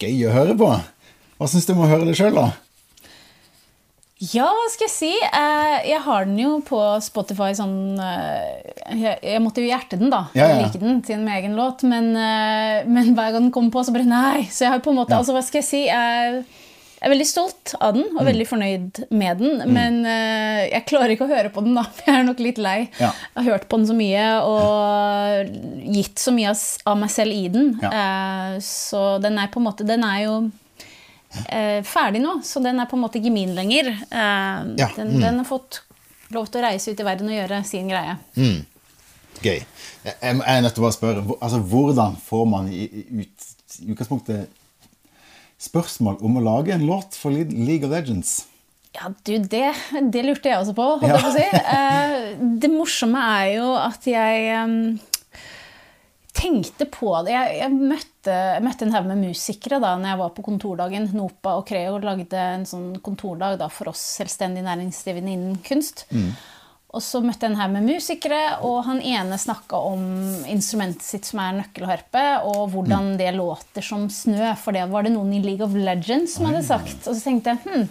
Gøy 0.00 0.26
å 0.28 0.34
høre 0.34 0.56
på. 0.58 0.72
Hva 1.40 1.48
syns 1.48 1.68
du 1.68 1.74
om 1.74 1.84
å 1.84 1.90
høre 1.90 2.08
det 2.08 2.16
sjøl, 2.18 2.36
da? 2.36 2.50
Ja, 4.20 4.50
hva 4.52 4.66
skal 4.68 4.84
jeg 4.84 4.92
si? 4.92 5.12
Eh, 5.16 5.76
jeg 5.88 6.00
har 6.04 6.26
den 6.28 6.36
jo 6.42 6.58
på 6.60 6.76
Spotify 7.00 7.54
sånn 7.56 7.96
eh, 7.96 9.14
Jeg, 9.24 9.40
måtte 9.40 9.64
jo 9.64 9.70
hjerte 9.70 9.96
den, 9.96 10.10
da. 10.12 10.26
Ja, 10.36 10.50
ja. 10.50 10.58
like 10.60 10.76
den 10.76 10.98
til 11.06 11.16
en 11.16 11.30
egen 11.32 11.56
låt. 11.56 11.86
Men, 11.88 12.10
eh, 12.12 12.84
men, 12.84 13.14
hver 13.16 13.32
gang 13.32 13.46
den 13.46 13.54
kommer 13.54 13.72
på, 13.72 13.86
så 13.86 13.94
bare 13.96 14.04
Nei! 14.04 14.44
Så 14.52 14.66
jeg 14.66 14.74
har 14.74 14.82
på 14.84 14.92
en 14.92 15.00
måte 15.00 15.16
ja. 15.16 15.22
Altså, 15.22 15.32
hva 15.32 15.40
skal 15.46 15.62
jeg 15.62 15.68
si? 15.70 15.82
Jeg, 15.88 16.44
jeg 17.00 17.08
er 17.08 17.12
veldig 17.14 17.26
stolt 17.28 17.74
av 17.80 17.94
den 17.96 18.06
og 18.10 18.20
mm. 18.20 18.26
veldig 18.28 18.46
fornøyd 18.50 18.98
med 19.08 19.40
den. 19.40 19.62
Mm. 19.64 19.72
Men 19.72 19.94
jeg 20.68 20.84
klarer 20.90 21.14
ikke 21.14 21.24
å 21.24 21.30
høre 21.30 21.48
på 21.54 21.64
den, 21.64 21.78
da. 21.78 21.86
Jeg 22.04 22.12
er 22.12 22.26
nok 22.28 22.42
litt 22.44 22.60
lei. 22.60 22.78
Ja. 23.00 23.08
Jeg 23.32 23.38
har 23.38 23.46
hørt 23.54 23.68
på 23.72 23.80
den 23.80 23.88
så 23.88 23.96
mye 23.96 24.26
og 24.44 25.54
gitt 25.96 26.20
så 26.20 26.34
mye 26.36 26.52
av 26.52 26.98
meg 27.00 27.12
selv 27.14 27.32
i 27.32 27.46
den. 27.52 27.72
så 28.60 29.04
den 29.24 29.40
er 29.40 29.48
på 29.48 29.62
en 29.62 29.68
måte 29.70 29.88
Den 29.88 30.04
er 30.04 30.26
jo 30.26 30.34
eh, 31.48 31.82
ferdig 31.86 32.22
nå, 32.22 32.40
så 32.44 32.60
den 32.60 32.80
er 32.80 32.88
på 32.90 32.98
en 32.98 33.04
måte 33.04 33.20
ikke 33.20 33.32
min 33.34 33.54
lenger. 33.56 33.90
Eh, 33.90 34.58
ja. 34.80 34.90
den, 34.96 35.14
mm. 35.14 35.20
den, 35.20 35.40
har 35.42 35.48
fått 35.48 35.82
lov 36.34 36.50
til 36.50 36.60
å 36.60 36.68
reise 36.68 36.92
ut 36.92 37.00
i 37.00 37.06
verden 37.06 37.30
og 37.30 37.36
gjøre 37.36 37.62
sin 37.68 37.90
greie. 37.90 38.16
Mm. 38.36 38.60
Gøy. 39.40 39.58
Jeg, 40.04 40.16
er 40.20 40.62
nødt 40.64 40.74
til 40.76 40.82
å 40.82 40.88
bare 40.88 40.96
spørre, 40.96 41.24
altså, 41.38 41.60
hvordan 41.72 42.16
får 42.24 42.48
man 42.50 42.70
i, 42.72 42.86
ut 43.22 43.50
i 43.80 43.92
utgangspunktet 43.92 44.56
spørsmål 45.60 46.20
om 46.24 46.38
å 46.40 46.44
lage 46.44 46.74
en 46.74 46.86
låt 46.88 47.18
for 47.18 47.34
League 47.34 47.84
of 47.84 47.92
Legends? 47.92 48.40
Ja, 48.96 49.12
du, 49.22 49.36
det, 49.38 49.68
det 50.10 50.24
lurte 50.26 50.50
jeg 50.50 50.58
også 50.58 50.74
på, 50.74 50.86
holdt 50.98 51.12
jeg 51.12 51.22
på 51.22 51.30
å 51.30 51.36
si. 51.36 51.46
Eh, 51.70 52.16
det 52.60 52.70
morsomme 52.72 53.20
er 53.38 53.48
jo 53.60 53.70
at 53.78 54.06
jeg 54.08 54.98
tenkte 56.40 56.86
på 56.90 57.12
det. 57.26 57.34
Jeg, 57.34 57.56
jeg 57.60 57.74
møtte, 57.74 58.36
møtte, 58.64 58.86
en 58.86 58.94
haug 58.94 59.08
med 59.10 59.22
musikere 59.28 59.80
da 59.82 59.94
når 59.98 60.12
jeg 60.12 60.20
var 60.22 60.32
på 60.36 60.44
kontordagen. 60.46 61.08
NOPA 61.16 61.56
og 61.60 61.66
Creo 61.68 61.98
lagde 62.02 62.46
en 62.56 62.66
sånn 62.68 62.88
kontordag 63.04 63.58
da, 63.60 63.70
for 63.72 63.92
oss 63.92 64.02
selvstendig 64.18 64.64
næringsdrivende 64.66 65.34
innen 65.36 65.60
kunst. 65.66 66.06
Mm. 66.14 66.32
Og 66.90 67.02
så 67.06 67.20
møtte 67.22 67.46
jeg 67.46 67.52
en 67.52 67.60
haug 67.60 67.74
med 67.76 67.86
musikere, 67.86 68.40
og 68.66 68.80
han 68.88 68.98
ene 68.98 69.36
snakka 69.38 69.78
om 69.92 70.00
instrumentet 70.50 71.06
sitt 71.06 71.28
som 71.28 71.38
er 71.44 71.60
nøkkelharpe, 71.60 72.24
og 72.50 72.72
hvordan 72.72 73.12
mm. 73.12 73.18
det 73.20 73.30
låter 73.36 73.86
som 73.86 74.08
snø, 74.10 74.56
for 74.58 74.74
det 74.74 74.88
var 74.90 75.06
det 75.06 75.14
noen 75.14 75.36
i 75.36 75.42
League 75.44 75.62
of 75.62 75.76
Legends 75.76 76.34
som 76.34 76.48
hadde 76.50 76.64
sagt. 76.66 77.06
Og 77.06 77.14
så 77.14 77.22
tenkte 77.22 77.54
jeg 77.54 77.62
hm, 77.62 77.86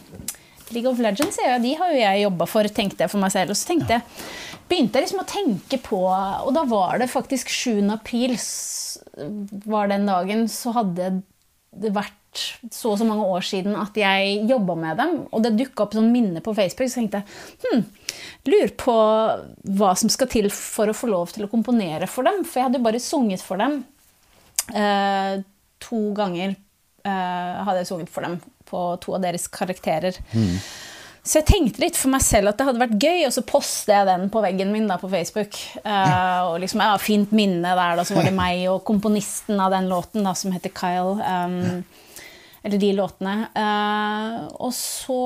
League 0.75 0.91
of 0.91 0.99
Legends 1.01 1.39
ja, 1.41 1.55
de 1.63 1.73
har 1.79 1.93
jo 1.93 2.01
jeg 2.01 2.25
jobba 2.25 2.49
for, 2.49 2.71
tenkte 2.75 3.05
jeg 3.05 3.13
for 3.13 3.23
meg 3.23 3.33
selv. 3.33 3.55
Og 3.55 3.59
så 3.61 3.71
tenkte 3.71 3.97
jeg, 3.97 4.27
begynte 4.69 4.99
jeg 4.99 5.07
liksom 5.07 5.23
å 5.23 5.29
tenke 5.31 5.79
på 5.81 6.03
Og 6.05 6.51
da 6.53 6.65
var 6.69 6.99
det 7.01 7.09
faktisk 7.09 7.49
7. 7.49 7.87
april 7.95 8.35
var 9.65 9.89
den 9.89 10.05
dagen, 10.09 10.47
så 10.51 10.75
hadde 10.75 11.21
det 11.79 11.95
vært 11.95 12.18
så 12.35 12.91
og 12.91 12.99
så 12.99 13.05
mange 13.07 13.25
år 13.25 13.45
siden 13.45 13.75
at 13.79 13.95
jeg 13.97 14.43
jobba 14.49 14.75
med 14.77 14.99
dem. 15.01 15.15
Og 15.33 15.43
det 15.43 15.55
dukka 15.57 15.85
opp 15.85 15.95
sånn 15.97 16.11
minne 16.13 16.43
på 16.45 16.53
Facebook, 16.57 16.91
så 16.91 17.01
tenkte 17.01 17.21
jeg 17.21 17.63
hm, 17.65 17.85
lurer 18.49 18.73
på 18.79 18.97
hva 19.79 19.93
som 19.99 20.11
skal 20.13 20.29
til 20.31 20.49
for 20.53 20.91
å 20.91 20.97
få 20.97 21.09
lov 21.09 21.33
til 21.35 21.47
å 21.47 21.51
komponere 21.51 22.09
for 22.09 22.27
dem. 22.29 22.43
For 22.45 22.61
jeg 22.61 22.69
hadde 22.69 22.81
jo 22.81 22.87
bare 22.89 23.03
sunget 23.03 23.45
for 23.45 23.61
dem 23.61 23.81
eh, 24.75 25.39
to 25.83 26.03
ganger. 26.17 26.53
Eh, 27.07 27.65
hadde 27.65 27.81
jeg 27.81 27.91
sunget 27.93 28.13
for 28.13 28.27
dem 28.27 28.39
på 28.69 28.85
to 29.01 29.17
av 29.17 29.25
deres 29.25 29.49
karakterer. 29.51 30.21
Mm. 30.35 30.55
Så 31.29 31.41
jeg 31.41 31.49
tenkte 31.49 31.81
litt 31.83 31.97
for 31.99 32.09
meg 32.13 32.23
selv 32.25 32.51
at 32.51 32.59
det 32.59 32.65
hadde 32.65 32.81
vært 32.81 33.03
gøy, 33.03 33.25
og 33.27 33.33
så 33.35 33.43
poster 33.45 33.97
jeg 33.97 34.07
den 34.07 34.29
på 34.33 34.41
veggen 34.43 34.71
min 34.73 34.87
da, 34.89 34.95
på 35.01 35.09
Facebook. 35.11 35.57
Uh, 35.83 36.53
og 36.53 36.59
liksom, 36.63 36.81
ja, 36.81 36.95
Fint 37.01 37.33
minne 37.35 37.73
der, 37.75 37.97
da. 37.99 38.05
Så 38.07 38.15
var 38.17 38.29
det 38.29 38.35
meg 38.37 38.63
og 38.71 38.81
komponisten 38.87 39.59
av 39.61 39.73
den 39.75 39.89
låten, 39.91 40.23
da, 40.25 40.33
som 40.37 40.55
heter 40.55 40.73
Kyle. 40.73 41.17
Um, 41.19 41.83
eller 42.63 42.81
de 42.81 42.91
låtene. 42.93 43.35
Uh, 43.55 44.47
og 44.59 44.73
så, 44.75 45.21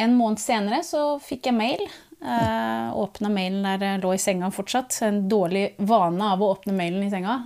en 0.00 0.16
måned 0.16 0.40
senere, 0.42 0.82
så 0.86 1.16
fikk 1.22 1.50
jeg 1.50 1.58
mail. 1.58 1.84
Uh, 2.22 2.94
åpna 3.02 3.32
mailen 3.34 3.64
der 3.66 3.82
jeg 3.82 4.02
lå 4.04 4.14
i 4.14 4.22
senga 4.22 4.52
fortsatt. 4.54 4.94
En 5.08 5.24
dårlig 5.28 5.72
vane 5.82 6.32
av 6.34 6.42
å 6.42 6.52
åpne 6.54 6.74
mailen 6.76 7.02
i 7.02 7.10
senga. 7.12 7.40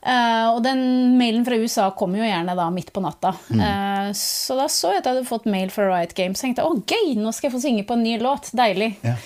Uh, 0.00 0.46
og 0.54 0.62
den 0.64 0.82
mailen 1.18 1.44
fra 1.46 1.58
USA 1.58 1.90
kom 1.98 2.14
jo 2.16 2.24
gjerne 2.26 2.54
da 2.56 2.68
midt 2.72 2.92
på 2.94 3.02
natta. 3.04 3.34
Mm. 3.50 3.60
Uh, 3.60 4.10
så 4.16 4.56
da 4.58 4.70
så 4.70 4.94
jeg 4.94 5.02
at 5.02 5.10
jeg 5.10 5.18
hadde 5.18 5.30
fått 5.30 5.50
mail 5.50 5.74
fra 5.74 5.90
Riot 5.90 6.14
Games. 6.16 6.38
Så 6.38 6.46
tenkte 6.46 6.64
jeg 6.64 6.70
å 6.70 6.82
gøy, 6.86 7.14
nå 7.20 7.34
skal 7.34 7.50
jeg 7.50 7.58
få 7.58 7.64
synge 7.66 7.86
på 7.88 7.98
en 7.98 8.06
ny 8.06 8.16
låt. 8.22 8.52
Deilig. 8.56 8.94
Ja. 9.06 9.18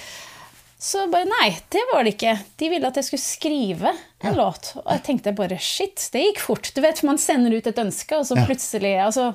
Så 0.84 1.06
bare 1.08 1.24
nei, 1.24 1.46
det 1.72 1.80
var 1.88 2.04
det 2.04 2.10
ikke. 2.12 2.32
De 2.60 2.68
ville 2.68 2.88
at 2.90 2.98
jeg 3.00 3.06
skulle 3.06 3.24
skrive 3.24 3.88
en 3.88 4.26
ja. 4.26 4.32
låt. 4.36 4.74
Og 4.82 4.90
jeg 4.92 5.00
tenkte 5.06 5.32
bare 5.36 5.56
shit, 5.56 6.02
det 6.12 6.20
gikk 6.26 6.42
fort. 6.44 6.68
Du 6.76 6.82
vet, 6.84 7.00
Man 7.08 7.16
sender 7.20 7.54
ut 7.56 7.70
et 7.70 7.80
ønske, 7.80 8.18
og 8.18 8.26
så 8.28 8.36
plutselig 8.44 8.90
altså, 9.00 9.30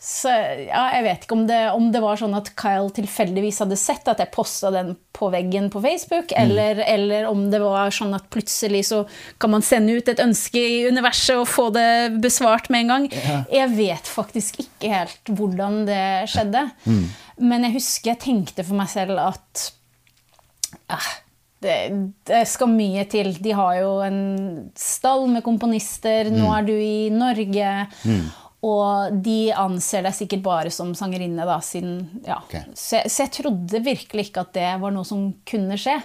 så, 0.00 0.32
ja, 0.62 0.86
Jeg 0.94 1.04
vet 1.04 1.26
ikke 1.26 1.36
om 1.36 1.44
det, 1.50 1.60
om 1.76 1.90
det, 1.92 2.00
var 2.00 2.16
sånn 2.22 2.38
at 2.38 2.48
Kyle 2.56 2.88
tilfeldigvis 2.96 3.60
hadde 3.66 3.76
sett 3.80 4.08
at 4.08 4.24
jeg 4.24 4.32
posta 4.32 4.72
den 4.72 4.94
på 5.16 5.28
veggen 5.32 5.68
på 5.72 5.84
Facebook, 5.84 6.32
mm. 6.32 6.40
eller, 6.40 6.82
eller, 6.88 7.28
om 7.28 7.44
det 7.52 7.60
var 7.60 7.92
sånn 7.92 8.16
at 8.16 8.32
plutselig 8.32 8.86
så 8.88 9.04
kan 9.36 9.52
man 9.52 9.68
sende 9.68 10.00
ut 10.00 10.08
et 10.08 10.24
ønske 10.24 10.64
i 10.64 10.82
universet 10.88 11.36
og 11.36 11.48
få 11.52 11.68
det 11.76 12.16
besvart 12.24 12.72
med 12.72 12.86
en 12.86 12.94
gang. 12.94 13.08
Ja. 13.12 13.40
Jeg 13.52 13.76
vet 13.76 14.16
faktisk 14.16 14.64
ikke 14.64 14.96
helt 14.96 15.36
hvordan 15.36 15.82
det 15.92 16.04
skjedde. 16.32 16.70
Mm. 16.88 17.08
Men 17.44 17.68
jeg 17.68 17.82
husker 17.82 18.14
jeg 18.14 18.24
tenkte 18.30 18.64
for 18.64 18.80
meg 18.80 18.88
selv 18.96 19.20
at 19.20 19.72
det, 21.62 21.76
det, 22.28 22.42
skal 22.48 22.72
mye 22.72 23.04
til. 23.10 23.32
De 23.42 23.54
har 23.56 23.78
jo 23.80 23.92
en 24.04 24.18
stall 24.78 25.26
med 25.32 25.44
komponister. 25.46 26.30
Nå 26.32 26.44
mm. 26.44 26.56
er 26.56 26.66
du 26.66 26.74
i 26.74 26.98
Norge. 27.14 27.70
Mm. 28.04 28.26
Og 28.66 29.22
de 29.22 29.38
anser 29.54 30.06
deg 30.06 30.16
sikkert 30.16 30.42
bare 30.44 30.72
som 30.74 30.94
sangerinne, 30.96 31.44
da, 31.46 31.60
siden 31.62 32.00
ja. 32.26 32.40
okay. 32.40 32.64
så, 32.72 33.02
så, 33.04 33.26
jeg 33.26 33.34
trodde 33.36 33.82
virkelig 33.84 34.28
ikke 34.28 34.46
at 34.46 34.54
det 34.56 34.70
var 34.82 34.94
noe 34.94 35.06
som 35.06 35.28
kunne 35.46 35.78
skje. 35.78 35.98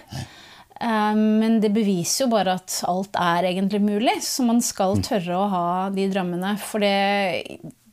Um, 0.82 1.38
men 1.40 1.60
det 1.62 1.72
beviser 1.74 2.24
jo 2.24 2.32
bare 2.32 2.56
at 2.58 2.76
alt 2.90 3.18
er 3.18 3.48
egentlig 3.50 3.80
mulig, 3.82 4.16
så 4.26 4.44
man 4.46 4.62
skal 4.64 4.96
mm. 4.98 5.04
tørre 5.08 5.38
å 5.38 5.50
ha 5.50 5.66
de 5.94 6.06
drømmene. 6.12 6.54
For 6.62 6.82
det 6.82 6.92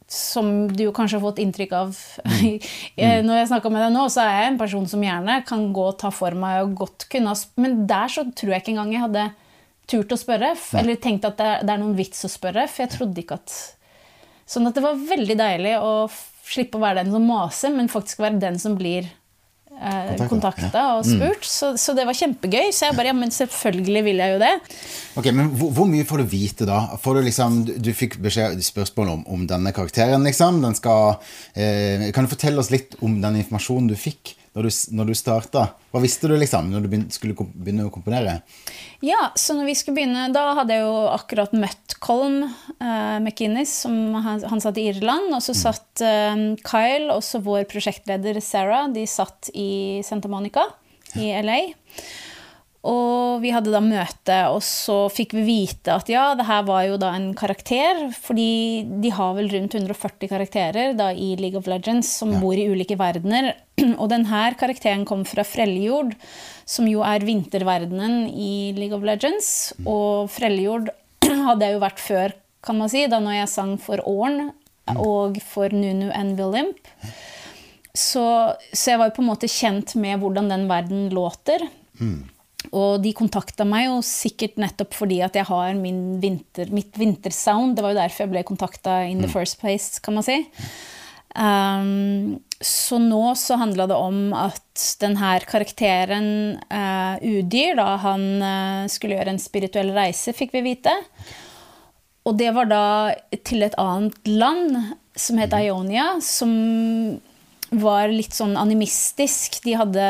som 0.09 0.67
du 0.73 0.87
kanskje 0.95 1.19
har 1.19 1.23
fått 1.27 1.41
inntrykk 1.43 1.73
av 1.77 1.91
mm. 2.25 2.55
mm. 2.97 3.27
Når 3.27 3.35
jeg 3.37 3.49
snakker 3.51 3.73
med 3.73 3.85
deg 3.85 3.93
nå, 3.93 4.07
så 4.09 4.23
er 4.25 4.31
jeg 4.33 4.47
en 4.51 4.61
person 4.61 4.87
som 4.89 5.03
gjerne 5.05 5.35
kan 5.47 5.67
gå 5.75 5.83
og 5.91 5.99
ta 6.01 6.09
for 6.13 6.33
meg 6.37 6.63
og 6.63 6.73
godt 6.81 7.05
kunne 7.13 7.35
Men 7.61 7.83
der 7.89 8.09
så 8.09 8.25
tror 8.33 8.55
jeg 8.55 8.63
ikke 8.63 8.73
engang 8.73 8.95
jeg 8.95 9.05
hadde 9.05 9.27
turt 9.89 10.13
å 10.13 10.19
spørre, 10.21 10.51
eller 10.77 10.99
tenkt 11.01 11.25
at 11.25 11.37
det 11.37 11.73
er 11.73 11.79
noen 11.81 11.95
vits 11.97 12.21
å 12.25 12.29
spørre, 12.29 12.67
for 12.69 12.85
jeg 12.85 12.93
trodde 12.93 13.23
ikke 13.23 13.39
at 13.39 13.53
Sånn 14.49 14.65
at 14.65 14.73
det 14.73 14.81
var 14.81 14.97
veldig 14.97 15.35
deilig 15.37 15.75
å 15.77 15.91
slippe 16.49 16.79
å 16.79 16.81
være 16.81 17.03
den 17.03 17.13
som 17.13 17.25
maser, 17.29 17.73
men 17.75 17.91
faktisk 17.91 18.23
være 18.23 18.41
den 18.41 18.55
som 18.61 18.73
blir 18.77 19.05
eh, 19.79 20.23
kontakta 20.29 20.83
og 20.97 21.05
mm. 21.05 21.11
spurt. 21.11 21.47
Så, 21.47 21.71
så, 21.79 21.95
det 21.97 22.05
var 22.07 22.17
kjempegøy. 22.17 22.71
Så 22.75 22.89
jeg 22.89 22.97
bare 22.97 23.11
ja, 23.11 23.17
men 23.17 23.33
selvfølgelig 23.33 24.03
vil 24.09 24.23
jeg 24.23 24.35
jo 24.35 24.41
det. 24.43 24.53
Ok, 25.19 25.29
Men 25.31 25.53
hvor, 25.59 25.73
hvor 25.77 25.89
mye 25.89 26.07
får 26.07 26.23
du 26.23 26.33
vite, 26.33 26.69
da? 26.69 26.81
Får 27.01 27.19
du 27.19 27.27
liksom, 27.29 27.61
du, 27.67 27.73
du 27.89 27.91
fikk 27.95 28.19
beskjed, 28.23 28.59
spørsmål 28.65 29.13
om, 29.17 29.23
om, 29.35 29.45
denne 29.49 29.73
karakteren, 29.75 30.25
liksom. 30.27 30.61
Den 30.65 30.77
skal, 30.77 31.19
eh, 31.55 32.09
kan 32.15 32.27
du 32.27 32.33
fortelle 32.33 32.61
oss 32.61 32.73
litt 32.73 32.99
om 33.05 33.19
den 33.23 33.41
informasjonen 33.43 33.91
du 33.91 33.97
fikk? 33.99 34.35
Når 34.57 34.65
du, 34.65 34.69
når 34.97 35.09
du 35.09 35.15
starta? 35.17 35.65
Hva 35.93 36.01
visste 36.01 36.29
du 36.29 36.33
liksom 36.39 36.71
når 36.71 36.85
du 36.85 36.89
begynte, 36.91 37.15
skulle 37.15 37.47
begynne 37.53 37.85
å 37.85 37.93
komponere? 37.93 38.39
Ja, 39.05 39.29
så 39.37 39.55
når 39.57 39.69
vi 39.69 39.75
skulle 39.77 39.99
begynne, 39.99 40.27
Da 40.33 40.47
hadde 40.57 40.75
jeg 40.75 40.85
jo 40.85 40.95
akkurat 41.13 41.53
møtt 41.55 41.97
Colm 42.03 42.41
uh, 42.45 43.17
McInnes, 43.19 43.71
som 43.85 43.95
han, 44.15 44.41
han, 44.41 44.63
satt 44.63 44.79
i 44.81 44.87
Irland. 44.91 45.29
Og 45.35 45.43
så 45.45 45.53
mm. 45.53 45.59
satt 45.61 46.03
uh, 46.05 46.43
Kyle, 46.65 47.11
også 47.13 47.43
vår 47.45 47.67
prosjektleder 47.69 48.41
Sarah, 48.43 48.89
de 48.93 49.05
satt 49.09 49.51
i 49.53 50.01
Santa 50.05 50.31
Monica 50.31 50.65
i 51.19 51.31
LA. 51.41 51.61
Og 52.87 53.41
vi 53.43 53.49
hadde 53.51 53.73
da 53.73 53.81
møte, 53.83 54.35
og 54.53 54.61
så 54.63 55.09
fikk 55.11 55.33
vi 55.35 55.41
vite 55.43 55.91
at 55.99 56.07
ja, 56.11 56.29
det 56.39 56.45
her 56.47 56.61
var 56.67 56.85
jo 56.87 56.99
da 57.01 57.11
en 57.17 57.33
karakter. 57.37 58.05
Fordi 58.15 58.85
de 59.03 59.11
har 59.11 59.33
vel 59.35 59.49
rundt 59.51 59.75
140 59.75 60.31
karakterer 60.31 60.93
da 60.95 61.09
i 61.11 61.33
League 61.39 61.59
of 61.59 61.67
Legends 61.67 62.11
som 62.21 62.31
ja. 62.31 62.39
bor 62.39 62.55
i 62.55 62.69
ulike 62.71 62.95
verdener. 62.99 63.51
Og 64.01 64.07
denne 64.13 64.45
karakteren 64.59 65.03
kom 65.07 65.25
fra 65.27 65.43
Frelljord, 65.47 66.15
som 66.63 66.87
jo 66.87 67.03
er 67.03 67.27
vinterverdenen 67.27 68.29
i 68.31 68.71
League 68.77 68.95
of 68.95 69.03
Legends. 69.03 69.73
Mm. 69.79 69.91
Og 69.91 70.31
Frelljord 70.31 70.93
hadde 71.49 71.67
jeg 71.67 71.75
jo 71.75 71.83
vært 71.83 72.03
før, 72.05 72.37
kan 72.63 72.79
man 72.79 72.91
si, 72.91 73.03
da 73.11 73.19
når 73.23 73.41
jeg 73.41 73.53
sang 73.57 73.75
for 73.79 74.03
Orn 74.07 74.49
mm. 74.53 75.03
og 75.03 75.39
for 75.43 75.75
Nunu 75.75 76.07
and 76.15 76.39
Willimp. 76.39 76.79
Så, 77.91 78.23
så, 78.71 78.91
jeg 78.93 78.99
var 79.01 79.09
jo 79.09 79.17
på 79.17 79.23
en 79.25 79.31
måte 79.33 79.51
kjent 79.51 79.97
med 79.99 80.21
hvordan 80.21 80.47
den 80.47 80.69
verden 80.69 81.09
låter. 81.11 81.67
Mm. 81.99 82.29
Og 82.75 82.99
de 83.01 83.13
kontakta 83.15 83.65
meg 83.67 83.87
jo 83.87 83.99
sikkert 84.05 84.59
nettopp 84.59 84.93
fordi 84.97 85.21
at 85.25 85.37
jeg 85.37 85.47
har 85.47 85.73
vinter, 85.79 86.71
mitt 86.75 86.97
vintersound. 86.99 87.75
Det 87.75 87.85
var 87.85 87.95
jo 87.95 88.01
derfor 88.01 88.25
jeg 88.25 88.33
ble 88.33 88.45
kontakta 88.47 89.01
in 89.07 89.23
the 89.23 89.29
mm. 89.29 89.33
first 89.33 89.59
place, 89.61 90.01
kan 90.03 90.17
man 90.19 90.27
si. 90.27 90.41
Um, 91.39 92.39
så 92.59 92.97
nå 92.99 93.35
så 93.37 93.55
handla 93.61 93.85
det 93.87 93.95
om 93.95 94.33
at 94.35 94.85
denne 94.99 95.35
karakteren 95.47 96.57
uh, 96.73 97.15
Udyr, 97.21 97.77
da 97.79 97.93
han 98.03 98.25
uh, 98.41 98.89
skulle 98.91 99.15
gjøre 99.15 99.35
en 99.35 99.41
spirituell 99.41 99.93
reise, 99.95 100.33
fikk 100.35 100.57
vi 100.57 100.65
vite. 100.73 100.95
og 102.27 102.35
det 102.37 102.51
var 102.53 102.67
da 102.69 102.85
til 103.47 103.63
et 103.63 103.77
annet 103.79 104.27
land 104.27 104.75
som 105.15 105.39
het 105.39 105.53
Ionia, 105.55 106.17
som 106.21 106.51
var 107.69 108.09
litt 108.09 108.33
sånn 108.33 108.55
animistisk. 108.57 109.59
De 109.65 109.75
hadde 109.77 110.05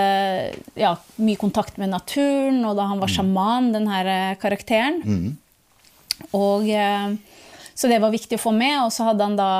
ja, 0.80 0.94
mye 1.20 1.40
kontakt 1.40 1.78
med 1.82 1.92
naturen, 1.92 2.62
og 2.66 2.78
da 2.80 2.88
han 2.92 3.02
var 3.04 3.12
sjaman, 3.12 3.74
den 3.76 3.90
her 3.92 4.10
karakteren. 4.40 5.02
karakteren. 5.04 5.38
Og 6.36 6.70
eh, 6.70 7.16
Så 7.76 7.88
det 7.88 8.02
var 8.04 8.12
viktig 8.12 8.36
å 8.36 8.42
få 8.42 8.52
med. 8.52 8.76
Og 8.84 8.92
så 8.92 9.08
hadde 9.08 9.24
han 9.24 9.38
da 9.40 9.52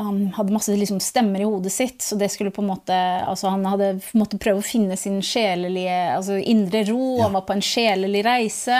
Han 0.00 0.32
hadde 0.36 0.54
masse 0.54 0.72
liksom, 0.72 1.00
stemmer 1.04 1.42
i 1.42 1.48
hodet 1.48 1.72
sitt, 1.72 2.00
så 2.00 2.16
det 2.16 2.30
skulle 2.32 2.52
på 2.54 2.62
en 2.62 2.70
måte 2.72 2.96
Altså 3.28 3.52
han 3.52 3.66
hadde 3.68 3.94
måtte 4.16 4.40
prøve 4.40 4.62
å 4.62 4.66
finne 4.66 4.96
sin 4.96 5.20
sjelelige 5.22 6.16
altså 6.16 6.38
indre 6.40 6.84
ro. 6.88 7.20
Han 7.22 7.36
var 7.36 7.46
på 7.48 7.56
en 7.56 7.64
sjelelig 7.64 8.24
reise. 8.24 8.78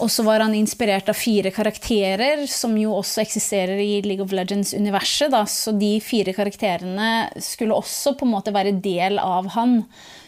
Og 0.00 0.08
så 0.08 0.24
var 0.24 0.40
han 0.40 0.54
inspirert 0.56 1.10
av 1.12 1.18
fire 1.18 1.50
karakterer, 1.52 2.46
som 2.48 2.72
jo 2.80 2.94
også 2.96 3.20
eksisterer 3.22 3.80
i 3.82 4.00
League 4.06 4.24
of 4.24 4.32
Legends-universet. 4.32 5.34
Så 5.52 5.74
de 5.76 5.92
fire 6.04 6.32
karakterene 6.36 7.28
skulle 7.44 7.76
også 7.76 8.14
på 8.16 8.24
en 8.24 8.32
måte 8.32 8.54
være 8.54 8.78
del 8.80 9.20
av 9.20 9.50
han. 9.56 9.82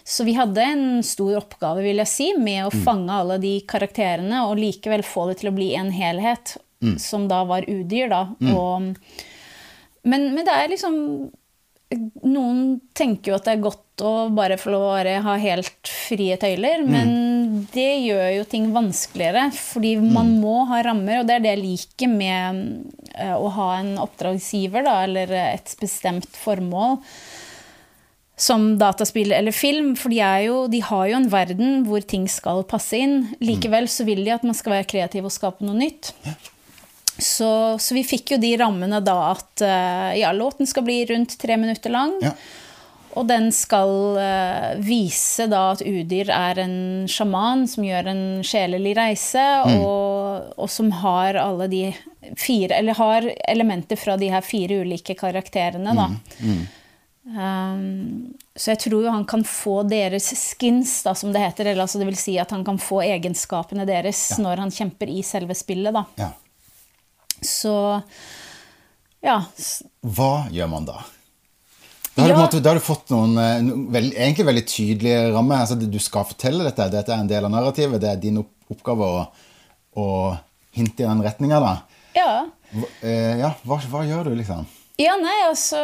Så 0.05 0.27
vi 0.29 0.37
hadde 0.37 0.65
en 0.67 0.87
stor 1.07 1.39
oppgave 1.41 1.85
vil 1.87 2.03
jeg 2.03 2.11
si, 2.11 2.29
med 2.37 2.67
å 2.67 2.75
fange 2.85 3.17
alle 3.17 3.39
de 3.43 3.55
karakterene 3.69 4.45
og 4.49 4.61
likevel 4.61 5.05
få 5.07 5.31
det 5.31 5.41
til 5.41 5.53
å 5.53 5.57
bli 5.57 5.73
en 5.79 5.93
helhet, 5.95 6.57
som 7.01 7.29
da 7.31 7.45
var 7.49 7.69
udyr. 7.71 8.11
da. 8.13 8.25
Og, 8.53 8.93
men, 10.03 10.29
men 10.35 10.45
det 10.45 10.59
er 10.59 10.75
liksom 10.75 10.99
noen 12.25 12.81
tenker 12.97 13.33
jo 13.33 13.39
at 13.39 13.47
det 13.47 13.57
er 13.57 13.65
godt 13.69 13.85
å 14.01 14.31
bare 14.33 14.57
få 14.57 14.73
lov 14.73 14.87
å 14.89 15.17
ha 15.27 15.35
helt 15.37 15.89
frie 15.89 16.37
tøyler, 16.41 16.81
men 16.89 17.13
det 17.75 17.91
gjør 18.07 18.29
jo 18.39 18.45
ting 18.49 18.71
vanskeligere, 18.73 19.51
fordi 19.53 19.97
man 20.01 20.33
må 20.41 20.63
ha 20.71 20.81
rammer, 20.87 21.21
og 21.21 21.29
det 21.29 21.37
er 21.37 21.45
det 21.45 21.53
jeg 21.53 21.63
liker 21.63 22.13
med 22.13 22.63
eh, 23.13 23.37
å 23.37 23.51
ha 23.59 23.69
en 23.81 23.95
oppdragsgiver, 24.01 24.87
da, 24.87 25.03
eller 25.05 25.35
et 25.43 25.75
bestemt 25.81 26.31
formål. 26.41 26.99
Som 28.43 28.73
dataspill 28.81 29.35
eller 29.37 29.55
film, 29.55 29.93
for 30.01 30.11
de, 30.11 30.23
jo, 30.47 30.65
de 30.73 30.81
har 30.83 31.05
jo 31.11 31.19
en 31.21 31.29
verden 31.31 31.85
hvor 31.87 32.03
ting 32.03 32.25
skal 32.33 32.65
passe 32.67 32.97
inn. 32.99 33.29
Likevel 33.45 33.87
så 33.93 34.09
vil 34.09 34.25
de 34.25 34.33
at 34.35 34.47
man 34.47 34.57
skal 34.57 34.79
være 34.79 34.89
kreativ 34.89 35.29
og 35.29 35.35
skape 35.35 35.63
noe 35.69 35.77
nytt. 35.79 36.11
Så, 37.21 37.53
så 37.79 37.95
vi 37.95 38.03
fikk 38.09 38.33
jo 38.35 38.41
de 38.43 38.55
rammene 38.59 38.99
da 39.05 39.19
at 39.29 39.63
eh, 39.63 40.19
ja, 40.25 40.33
låten 40.35 40.67
skal 40.67 40.89
bli 40.89 41.03
rundt 41.13 41.37
tre 41.39 41.61
minutter 41.61 41.93
lang. 41.93 42.17
Ja. 42.25 42.33
Og 43.13 43.27
den 43.29 43.51
skal 43.53 44.17
eh, 44.21 44.69
vise 44.81 45.47
da 45.51 45.73
at 45.75 45.83
Udyr 45.85 46.31
er 46.33 46.61
en 46.63 46.77
sjaman 47.11 47.67
som 47.69 47.85
gjør 47.85 48.09
en 48.13 48.23
sjelelig 48.47 48.95
reise, 48.97 49.45
og, 49.69 50.53
og 50.57 50.71
som 50.73 50.93
har 51.03 51.37
alle 51.41 51.69
de 51.73 51.85
fire 52.39 52.79
Eller 52.79 52.95
har 52.95 53.27
elementer 53.51 53.99
fra 53.99 54.15
de 54.17 54.29
her 54.31 54.45
fire 54.47 54.79
ulike 54.85 55.17
karakterene, 55.19 55.93
da. 55.99 56.07
Um, 57.23 58.35
så 58.59 58.73
jeg 58.73 58.81
tror 58.83 59.05
jo 59.05 59.13
han 59.15 59.25
kan 59.29 59.45
få 59.47 59.83
deres 59.87 60.27
skins, 60.37 60.97
da, 61.07 61.15
som 61.19 61.33
det 61.35 61.43
heter. 61.43 61.71
Eller 61.71 61.85
altså 61.85 62.01
det 62.01 62.09
vil 62.09 62.19
si 62.19 62.37
at 62.41 62.51
han 62.55 62.65
kan 62.67 62.81
få 62.83 63.03
egenskapene 63.05 63.87
deres 63.89 64.25
når 64.43 64.65
han 64.65 64.75
kjemper 64.75 65.11
i 65.11 65.23
selve 65.27 65.57
spillet, 65.59 65.95
da. 65.95 66.07
Ja. 66.21 66.31
Så 67.43 67.75
ja. 69.23 69.39
Hva 70.03 70.33
gjør 70.55 70.71
man 70.71 70.89
da? 70.89 71.03
Da 72.15 72.23
har, 72.27 72.29
Ja. 72.29 72.37
måte, 72.43 72.61
da 72.61 72.71
har 72.71 72.77
du 72.77 72.85
fått 72.85 73.09
noen 73.11 73.89
veld, 73.93 74.13
egentlig 74.13 74.45
veldig 74.45 74.67
tydelige 74.69 75.33
rammer. 75.33 75.63
Altså, 75.65 75.79
du 75.81 75.99
skal 75.99 76.27
fortelle 76.29 76.67
dette, 76.67 76.91
dette 76.93 77.09
er 77.15 77.23
en 77.23 77.31
del 77.31 77.45
av 77.49 77.51
narrativet. 77.55 78.01
Det 78.03 78.11
er 78.11 78.21
din 78.21 78.43
oppgave 78.71 79.09
å, 79.09 79.23
å 79.97 80.07
hinte 80.77 81.01
i 81.05 81.09
den 81.09 81.23
retninga. 81.25 81.63
Ja. 82.15 82.45
Eh, 83.03 83.39
ja, 83.41 83.55
hva, 83.65 83.81
hva 83.89 84.05
gjør 84.05 84.29
du, 84.29 84.37
liksom? 84.37 84.67
Ja, 85.01 85.15
nei, 85.17 85.39
altså 85.49 85.79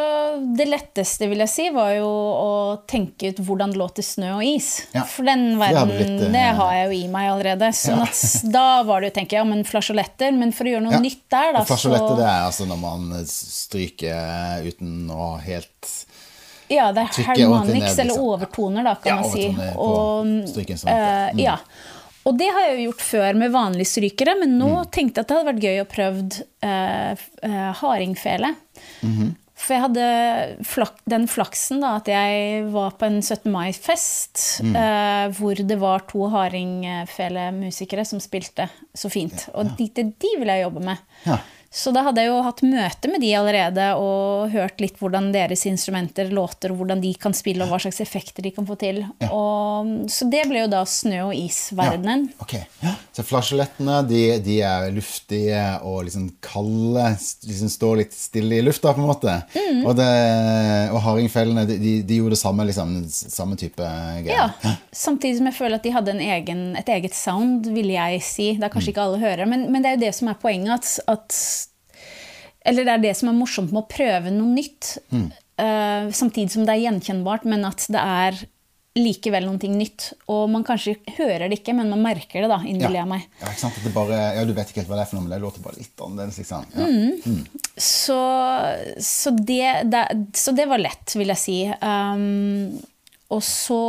Det 0.55 0.67
letteste, 0.69 1.25
vil 1.27 1.41
jeg 1.41 1.49
si, 1.49 1.63
var 1.73 1.89
jo 1.95 2.05
å 2.07 2.51
tenke 2.87 3.31
ut 3.33 3.39
hvordan 3.43 3.73
det 3.73 3.79
låter 3.81 4.05
snø 4.05 4.35
og 4.37 4.43
is. 4.45 4.83
Ja, 4.93 5.01
For 5.09 5.25
den 5.25 5.57
verden, 5.59 5.89
det 5.89 5.97
litt, 5.97 6.21
eh, 6.27 6.31
det 6.37 6.45
har 6.59 6.73
jeg 6.77 6.85
jo 6.85 6.93
i 6.99 7.07
meg 7.11 7.31
allerede. 7.33 7.71
Så 7.73 7.97
Ja. 7.97 8.05
da 8.53 8.83
var 8.83 9.01
det 9.01 9.09
jo, 9.09 9.15
tenker 9.19 9.37
jeg, 9.39 9.41
ja, 9.41 9.49
men 9.49 9.65
flasjoletter. 9.65 10.31
Men 10.37 10.53
for 10.53 10.63
å 10.69 10.75
gjøre 10.75 10.85
noe 10.85 11.01
nytt 11.01 11.25
der, 11.27 11.53
da, 11.57 11.59
Og 11.65 11.67
Flasjoletter, 11.73 12.15
det 12.21 12.29
er 12.29 12.45
altså 12.45 12.69
når 12.69 12.79
man 12.85 13.25
stryker 13.25 14.69
uten 14.69 15.09
å 15.09 15.39
helt 15.41 15.91
Ja, 16.69 16.91
det 16.93 17.01
er 17.07 17.23
harmonics, 17.25 17.95
eller 17.97 18.11
liksom. 18.13 18.25
overtoner, 18.29 18.83
da, 18.83 18.95
kan 18.95 19.09
Ja, 19.09 19.21
man 19.21 19.31
si. 19.31 19.47
Og, 19.75 20.25
mm. 20.25 20.87
eh, 20.93 21.43
ja. 21.43 21.57
Og 22.29 22.37
det 22.37 22.49
har 22.53 22.61
jeg 22.67 22.77
jo 22.77 22.91
gjort 22.91 23.01
før 23.07 23.37
med 23.39 23.51
vanlige 23.51 23.87
strykere, 23.89 24.35
men 24.39 24.57
nå 24.59 24.67
Mm. 24.69 24.89
tenkte 24.91 25.17
jeg 25.17 25.23
at 25.23 25.27
det 25.27 25.37
hadde 25.37 25.49
vært 25.53 25.63
gøy 25.65 25.77
å 25.81 25.89
prøvd 25.95 26.41
eh, 26.61 27.11
eh, 27.43 27.73
hardingfele. 27.81 28.55
Mhm. 29.01 29.35
For 29.59 29.73
jeg 29.75 29.81
hadde 29.83 30.63
flak 30.63 30.99
den 31.11 31.25
flaksen 31.27 31.81
da, 31.81 31.97
at 31.97 32.05
jeg 32.07 32.63
var 32.71 32.91
på 32.95 33.05
en 33.09 33.17
17. 33.21 33.51
mai-fest 33.51 34.61
Mm. 34.63 34.75
eh, 34.75 35.25
hvor 35.35 35.55
det 35.67 35.77
var 35.81 35.99
to 36.07 36.29
hardingfelemusikere 36.29 38.05
som 38.05 38.19
spilte 38.23 38.69
så 38.95 39.09
fint. 39.11 39.47
Og 39.53 39.73
de, 39.77 39.89
de, 39.95 40.03
de 40.15 40.31
vil 40.39 40.47
jeg 40.47 40.63
jobbe 40.63 40.83
med. 40.85 40.97
Ja. 41.25 41.37
Så 41.69 41.91
da 41.93 42.01
hadde 42.07 42.23
jeg 42.23 42.31
jo 42.31 42.39
hatt 42.41 42.63
møte 42.65 43.09
med 43.11 43.21
de 43.21 43.29
allerede 43.37 43.91
og 44.01 44.49
hørt 44.49 44.79
litt 44.81 44.97
hvordan 44.97 45.29
deres 45.33 45.67
instrumenter 45.69 46.31
låter, 46.33 46.73
og 46.73 46.81
hvordan 46.81 47.01
de 47.03 47.11
kan 47.21 47.35
spille, 47.37 47.61
og 47.61 47.69
hva 47.69 47.77
slags 47.83 48.01
effekter 48.01 48.41
de 48.45 48.51
kan 48.55 48.65
få 48.65 48.73
til. 48.81 49.03
Og, 49.29 50.09
så 50.09 50.25
det 50.33 50.47
ble 50.49 50.63
jo 50.63 50.71
da 50.71 50.81
snø- 50.89 51.27
og 51.27 51.35
isverdenen. 51.37 52.25
Ok, 52.41 52.55
ja. 52.81 52.95
Så 53.13 53.25
flasjolettene 53.27 53.99
de, 54.09 54.23
de 54.41 54.55
er 54.65 54.89
luftige 54.95 55.61
og 55.85 56.07
liksom 56.07 56.25
kalde, 56.41 57.05
liksom 57.45 57.71
står 57.71 58.01
litt 58.01 58.17
stille 58.17 58.57
i 58.57 58.65
lufta, 58.65 58.95
på 58.97 59.03
en 59.03 59.09
måte. 59.11 59.37
Mm. 59.53 59.83
Og, 59.83 59.93
det, 59.99 60.09
og 60.89 61.03
hardingfellene, 61.05 61.67
de, 61.69 61.77
de, 61.83 61.93
de 62.09 62.19
gjorde 62.23 62.39
samme, 62.39 62.65
liksom, 62.71 62.97
samme 63.09 63.59
type 63.61 63.93
greier. 64.25 64.57
Ja, 64.63 64.73
Samtidig 64.95 65.37
som 65.37 65.51
jeg 65.51 65.59
føler 65.59 65.77
at 65.77 65.85
de 65.85 65.93
hadde 65.93 66.17
en 66.17 66.25
egen, 66.33 66.65
et 66.79 66.89
eget 66.97 67.13
sound, 67.13 67.69
vil 67.77 67.93
jeg 67.93 68.25
si. 68.25 68.51
Det 68.57 68.65
er 68.65 68.73
kanskje 68.73 68.95
ikke 68.95 69.05
alle 69.05 69.21
hører, 69.21 69.45
men, 69.49 69.69
men 69.69 69.85
det 69.85 69.93
er 69.93 69.99
jo 69.99 70.05
det 70.07 70.13
som 70.17 70.33
er 70.33 70.41
poenget. 70.41 70.73
At, 70.79 70.95
at 71.11 71.37
Eller 72.69 72.85
det 72.87 72.93
er 72.93 73.03
det 73.09 73.15
som 73.17 73.29
er 73.33 73.37
morsomt 73.39 73.73
med 73.73 73.81
å 73.83 73.89
prøve 73.89 74.31
noe 74.31 74.53
nytt. 74.53 74.97
eh, 75.11 76.07
samtidig 76.15 76.51
som 76.53 76.63
det 76.65 76.77
er 76.77 76.85
gjenkjennbart, 76.85 77.43
men 77.49 77.65
at 77.67 77.83
det 77.91 77.99
er 77.99 78.37
likevel 78.99 79.45
noe 79.45 79.69
nytt. 79.71 80.05
Og 80.31 80.49
man 80.51 80.63
kanskje 80.67 80.95
hører 81.17 81.47
det 81.49 81.59
ikke, 81.59 81.75
men 81.77 81.89
man 81.91 82.01
merker 82.03 82.41
det 82.43 82.49
da, 82.51 82.57
innbiller 82.67 82.99
jeg 83.01 83.07
meg. 83.11 83.25
Ja, 83.41 83.47
ikke 83.51 83.59
sant? 83.61 83.77
At 83.77 83.83
det 83.85 83.93
bare, 83.95 84.17
ja, 84.35 84.45
du 84.47 84.53
vet 84.57 84.71
ikke 84.71 84.81
helt 84.81 84.89
hva 84.91 84.97
det 84.99 85.03
er 85.05 85.09
for 85.11 85.19
noe, 85.19 85.27
men 85.27 85.33
det 85.35 85.41
låter 85.43 85.63
bare 85.63 85.77
litt 85.79 86.01
annerledes. 86.03 86.39
Liksom. 86.41 86.65
Ja. 86.75 86.87
Mm. 86.87 87.43
Så, 87.79 88.17
så, 88.99 89.31
det, 89.35 89.83
det, 89.93 90.03
så 90.35 90.51
det 90.57 90.65
var 90.71 90.81
lett, 90.81 91.15
vil 91.15 91.31
jeg 91.31 91.39
si. 91.43 91.57
Um, 91.79 92.79
og 93.29 93.43
så 93.45 93.79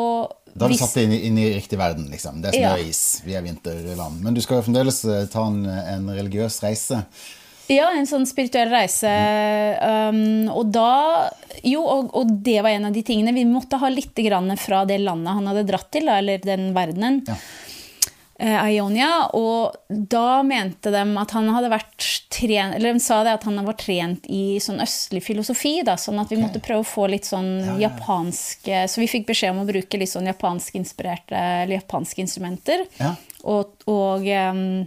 Da 0.52 0.66
har 0.66 0.72
du 0.74 0.78
satt 0.78 0.94
det 0.98 1.04
inn, 1.08 1.12
i- 1.16 1.22
inn 1.30 1.38
i 1.38 1.48
riktig 1.56 1.78
verden. 1.80 2.08
liksom. 2.12 2.42
Det 2.42 2.52
er 2.54 2.60
Ja. 2.60 2.74
snø 2.76 2.82
og 2.84 2.88
is, 2.90 3.02
vi 3.24 3.34
er 3.38 3.42
vinterland. 3.42 4.20
Men 4.22 4.34
du 4.34 4.40
skal 4.44 4.58
jo 4.60 4.66
fremdeles 4.68 5.04
eh, 5.06 5.26
ta 5.32 5.46
en, 5.46 5.64
en 5.66 6.08
religiøs 6.10 6.60
reise. 6.62 7.04
Ja, 7.70 7.92
en 7.94 8.08
sånn 8.08 8.26
spirituell 8.26 8.70
reise. 8.72 9.10
Um, 10.10 10.48
og 10.50 10.72
da 10.74 11.30
Jo, 11.62 11.84
og, 11.84 12.12
og 12.16 12.30
det 12.42 12.58
var 12.64 12.74
en 12.74 12.88
av 12.88 12.94
de 12.94 13.02
tingene. 13.06 13.34
Vi 13.36 13.46
måtte 13.46 13.78
ha 13.78 13.90
litt 13.92 14.16
grann 14.16 14.50
fra 14.58 14.84
det 14.88 14.98
landet 15.02 15.36
han 15.38 15.50
hadde 15.50 15.66
dratt 15.68 15.90
til, 15.94 16.08
eller 16.10 16.42
den 16.42 16.70
verdenen. 16.74 17.20
Ja. 17.28 17.36
eh, 18.40 18.70
Ionia, 18.74 19.28
og 19.36 19.76
da 19.88 20.40
mente 20.46 20.90
de 20.94 21.02
at 21.20 21.34
han 21.36 21.50
hadde 21.52 21.70
vært 21.72 22.08
trent 22.30 22.74
Eller 22.78 22.94
de 22.96 23.02
sa 23.04 23.20
det 23.26 23.34
at 23.36 23.44
han 23.44 23.58
var 23.66 23.76
trent 23.76 24.24
i 24.32 24.58
sånn 24.62 24.80
østlig 24.80 25.20
filosofi, 25.26 25.80
da, 25.84 25.98
sånn 26.00 26.22
at 26.22 26.30
vi 26.32 26.38
måtte 26.40 26.62
prøve 26.64 26.84
å 26.84 26.88
få 26.88 27.08
litt 27.12 27.28
sånn 27.28 27.76
japanske 27.82 28.86
Så 28.88 29.02
vi 29.02 29.10
fikk 29.10 29.26
beskjed 29.28 29.52
om 29.52 29.64
å 29.64 29.68
bruke 29.68 30.00
litt 30.00 30.12
sånn 30.12 30.30
japanskinspirerte 30.30 31.36
eller 31.36 31.76
japanske 31.82 32.22
instrumenter. 32.24 32.86
Ja. 33.02 33.14
Og, 33.44 33.76
og 33.90 34.24
em, 34.30 34.86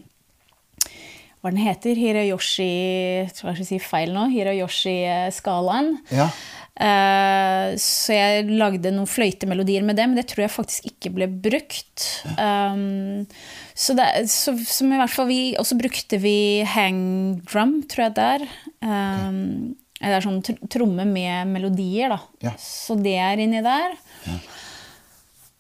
hva 1.44 1.52
den 1.52 1.60
heter, 1.60 1.98
Hirayoshi 2.00 3.28
tror 3.36 3.50
jeg 3.52 3.58
skal 3.58 3.68
si 3.68 3.80
feil 3.84 4.14
nå. 4.16 4.30
Hirayoshi-skalaen. 4.32 5.98
Ja. 6.16 6.30
Uh, 6.74 7.76
så 7.78 8.16
jeg 8.16 8.48
lagde 8.48 8.94
noen 8.96 9.10
fløytemelodier 9.12 9.84
med 9.86 10.00
det, 10.00 10.06
men 10.08 10.18
det 10.18 10.24
tror 10.32 10.46
jeg 10.46 10.54
faktisk 10.54 10.88
ikke 10.94 11.12
ble 11.20 11.28
brukt. 11.28 12.08
Um, 12.40 13.28
så 13.76 13.98
det, 14.00 14.08
så, 14.32 14.56
som 14.64 14.96
i 14.96 15.02
hvert 15.02 15.12
fall 15.12 15.28
vi, 15.28 15.42
Og 15.60 15.68
så 15.68 15.76
brukte 15.78 16.22
vi 16.24 16.64
hang 16.64 17.04
drum, 17.44 17.82
tror 17.92 18.08
jeg 18.08 18.16
det 18.16 18.30
er. 18.38 18.48
Um, 18.80 19.76
det 20.00 20.16
er 20.16 20.24
sånn 20.24 20.42
tromme 20.72 21.04
med 21.08 21.52
melodier, 21.52 22.16
da. 22.16 22.22
Ja. 22.48 22.56
Så 22.60 22.96
det 23.00 23.20
er 23.20 23.44
inni 23.44 23.60
der. 23.64 24.00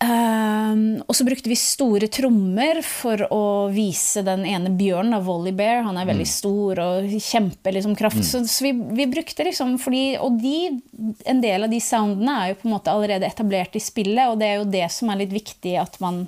Um, 0.03 0.99
og 1.07 1.15
så 1.15 1.23
brukte 1.23 1.47
vi 1.47 1.55
store 1.59 2.09
trommer 2.11 2.81
for 2.83 3.21
å 3.31 3.43
vise 3.71 4.23
den 4.25 4.43
ene 4.49 4.71
bjørnen, 4.73 5.15
av 5.15 5.27
Volley 5.29 5.53
Bear. 5.55 5.83
Han 5.85 5.99
er 5.99 6.09
veldig 6.09 6.27
stor 6.27 6.81
og 6.83 7.13
kjemper 7.13 7.77
liksom 7.77 7.95
kraft. 7.99 8.23
Så, 8.27 8.41
så 8.49 8.65
vi, 8.65 8.73
vi 8.97 9.07
brukte 9.11 9.45
liksom 9.47 9.77
fordi, 9.79 10.17
Og 10.19 10.39
de, 10.41 10.81
en 11.29 11.41
del 11.43 11.67
av 11.67 11.71
de 11.71 11.79
soundene 11.83 12.35
er 12.41 12.51
jo 12.51 12.59
på 12.61 12.67
en 12.67 12.75
måte 12.75 12.93
allerede 12.93 13.29
etablert 13.29 13.77
i 13.79 13.83
spillet, 13.83 14.25
og 14.27 14.41
det 14.41 14.49
er 14.49 14.59
jo 14.59 14.71
det 14.75 14.87
som 14.91 15.11
er 15.13 15.23
litt 15.23 15.35
viktig 15.35 15.77
at 15.79 15.99
man 16.03 16.25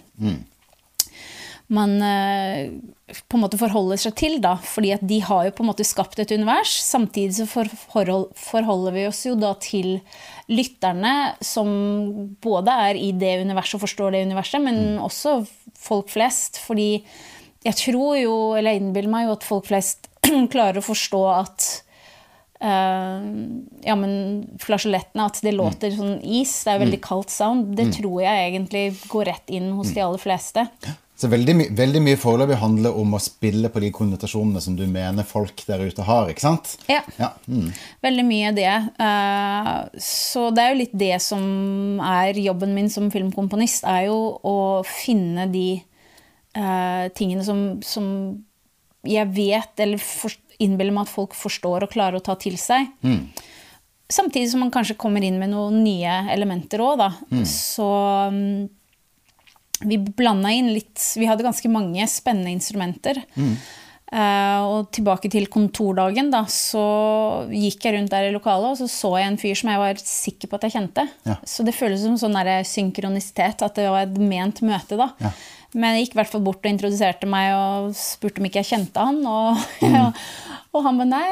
man 1.73 2.01
eh, 2.01 2.71
på 3.29 3.37
en 3.37 3.43
måte 3.43 3.57
forholder 3.57 3.99
seg 4.01 4.15
til, 4.19 4.37
da. 4.41 4.55
Fordi 4.61 4.91
at 4.95 5.05
de 5.05 5.19
har 5.25 5.47
jo 5.47 5.53
på 5.57 5.65
en 5.65 5.69
måte 5.71 5.85
skapt 5.87 6.19
et 6.21 6.33
univers. 6.33 6.73
Samtidig 6.85 7.37
så 7.39 7.47
forhold, 7.49 8.31
forholder 8.37 8.95
vi 8.95 9.05
oss 9.09 9.23
jo 9.25 9.35
da 9.39 9.53
til 9.61 9.99
lytterne 10.51 11.35
som 11.41 11.69
både 12.43 12.75
er 12.89 12.99
i 13.01 13.11
det 13.17 13.39
universet 13.45 13.79
og 13.79 13.85
forstår 13.87 14.13
det 14.13 14.25
universet, 14.29 14.61
men 14.61 14.81
mm. 14.97 14.99
også 15.05 15.39
folk 15.79 16.11
flest. 16.13 16.61
Fordi 16.65 16.89
jeg 17.65 17.79
tror 17.81 18.19
jo, 18.19 18.35
eller 18.53 18.75
jeg 18.75 18.83
innbiller 18.83 19.11
meg 19.11 19.25
jo, 19.25 19.39
at 19.39 19.47
folk 19.47 19.71
flest 19.71 20.11
klarer 20.53 20.81
å 20.81 20.85
forstå 20.85 21.25
at 21.39 21.71
Uh, 22.65 23.19
ja, 23.83 23.93
men 23.99 24.45
flasjelettene, 24.63 25.25
at 25.27 25.41
det 25.43 25.51
mm. 25.51 25.57
låter 25.59 25.91
mm. 25.91 25.97
sånn 25.99 26.13
is, 26.23 26.53
det 26.63 26.71
er 26.71 26.79
veldig 26.81 26.97
mm. 27.01 27.03
kaldt 27.03 27.33
sound, 27.33 27.73
det 27.75 27.89
mm. 27.89 27.91
tror 27.97 28.21
jeg 28.23 28.45
egentlig 28.45 28.83
går 29.11 29.27
rett 29.27 29.51
inn 29.53 29.67
hos 29.75 29.91
de 29.93 30.01
aller 30.01 30.23
fleste. 30.23 30.63
Så 31.15 31.29
veldig, 31.31 31.53
my 31.55 31.65
veldig 31.71 32.01
mye 32.03 32.19
foreløpig 32.19 32.57
handler 32.59 32.97
om 32.99 33.15
å 33.15 33.21
spille 33.23 33.69
på 33.71 33.79
de 33.79 33.91
konnotasjonene 33.95 34.59
som 34.63 34.75
du 34.75 34.83
mener 34.91 35.23
folk 35.27 35.63
der 35.67 35.85
ute 35.87 36.03
har, 36.03 36.27
ikke 36.31 36.43
sant? 36.43 36.73
Ja. 36.91 36.99
ja. 37.15 37.29
Mm. 37.47 37.69
Veldig 38.03 38.25
mye 38.27 38.51
det. 38.57 38.73
Uh, 38.99 39.87
så 40.01 40.49
det 40.51 40.65
er 40.65 40.73
jo 40.73 40.81
litt 40.81 40.97
det 41.05 41.15
som 41.23 42.03
er 42.03 42.35
jobben 42.43 42.75
min 42.75 42.91
som 42.91 43.07
filmkomponist, 43.13 43.87
er 43.87 44.09
jo 44.09 44.19
å 44.43 44.57
finne 44.89 45.47
de 45.55 45.69
uh, 46.59 47.07
tingene 47.15 47.47
som, 47.47 47.65
som, 47.79 48.11
jeg 49.07 49.31
vet, 49.31 49.71
eller 49.79 50.03
innbiller 50.59 50.95
meg 50.95 51.07
at 51.07 51.15
folk 51.15 51.35
forstår 51.39 51.87
og 51.87 51.95
klarer 51.95 52.19
å 52.19 52.25
ta 52.27 52.35
til 52.39 52.59
seg. 52.59 52.91
Mm. 53.07 53.29
Samtidig 54.11 54.51
som 54.51 54.67
man 54.67 54.71
kanskje 54.73 54.99
kommer 54.99 55.23
inn 55.23 55.39
med 55.39 55.55
noen 55.55 55.79
nye 55.85 56.25
elementer 56.35 56.83
òg, 56.83 56.99
da. 56.99 57.13
Mm. 57.31 57.45
Så 57.47 57.87
um, 58.27 58.65
vi 59.87 59.99
blanda 60.01 60.51
inn 60.53 60.73
litt 60.75 61.01
Vi 61.17 61.27
hadde 61.29 61.45
ganske 61.45 61.71
mange 61.71 62.05
spennende 62.11 62.53
instrumenter. 62.55 63.21
Mm. 63.37 63.57
Uh, 64.05 64.61
og 64.69 64.91
tilbake 64.93 65.31
til 65.33 65.47
kontordagen, 65.51 66.29
da, 66.31 66.43
så 66.47 66.83
gikk 67.49 67.87
jeg 67.87 67.95
rundt 67.95 68.13
der 68.13 68.27
i 68.29 68.35
lokalet, 68.35 68.75
og 68.75 68.77
så 68.77 68.87
så 68.87 69.09
jeg 69.17 69.31
en 69.31 69.39
fyr 69.41 69.57
som 69.57 69.71
jeg 69.73 69.81
var 69.81 69.99
sikker 69.99 70.51
på 70.51 70.59
at 70.59 70.67
jeg 70.67 70.75
kjente. 70.75 71.07
Ja. 71.25 71.35
Så 71.49 71.65
det 71.65 71.73
føles 71.75 72.05
som 72.05 72.19
sånn 72.21 72.37
synkronisitet, 72.69 73.65
at 73.65 73.79
det 73.81 73.89
var 73.89 74.05
et 74.05 74.19
ment 74.21 74.61
møte, 74.63 74.99
da. 75.01 75.09
Ja. 75.19 75.33
Men 75.75 75.97
jeg 75.97 76.05
gikk 76.05 76.15
i 76.15 76.19
hvert 76.21 76.31
fall 76.31 76.45
bort 76.45 76.63
og 76.63 76.71
introduserte 76.71 77.27
meg 77.27 77.51
og 77.57 77.95
spurte 77.97 78.39
om 78.39 78.47
ikke 78.47 78.61
jeg 78.61 78.71
kjente 78.71 79.07
han. 79.09 79.19
Og, 79.27 79.65
mm. 79.83 80.21
og 80.77 80.85
han 80.85 81.01
bare 81.01 81.11
nei, 81.11 81.25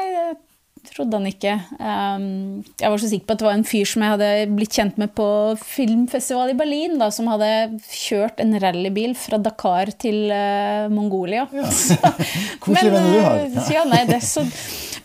trodde 0.88 1.18
han 1.18 1.28
ikke. 1.28 1.54
Um, 1.78 2.62
jeg 2.80 2.90
var 2.92 3.00
så 3.00 3.10
sikker 3.10 3.28
på 3.28 3.34
at 3.34 3.42
det 3.42 3.46
var 3.48 3.56
en 3.58 3.66
fyr 3.68 3.88
som 3.88 4.04
jeg 4.04 4.14
hadde 4.14 4.30
blitt 4.54 4.76
kjent 4.76 4.98
med 5.00 5.12
på 5.16 5.26
filmfestival 5.60 6.52
i 6.52 6.56
Berlin, 6.58 6.96
da, 7.00 7.10
som 7.14 7.28
hadde 7.32 7.48
kjørt 7.88 8.42
en 8.44 8.56
rallybil 8.62 9.14
fra 9.18 9.40
Dakar 9.42 9.94
til 10.00 10.28
uh, 10.32 10.90
Mongolia. 10.92 11.46
Ja. 11.54 11.68
Koselig 12.64 12.92
venn 12.94 13.10
du 13.12 13.20
har. 13.20 13.40
Ja. 13.46 13.66
ja 13.78 13.86
nei, 13.90 14.02
det, 14.10 14.20
så, 14.26 14.44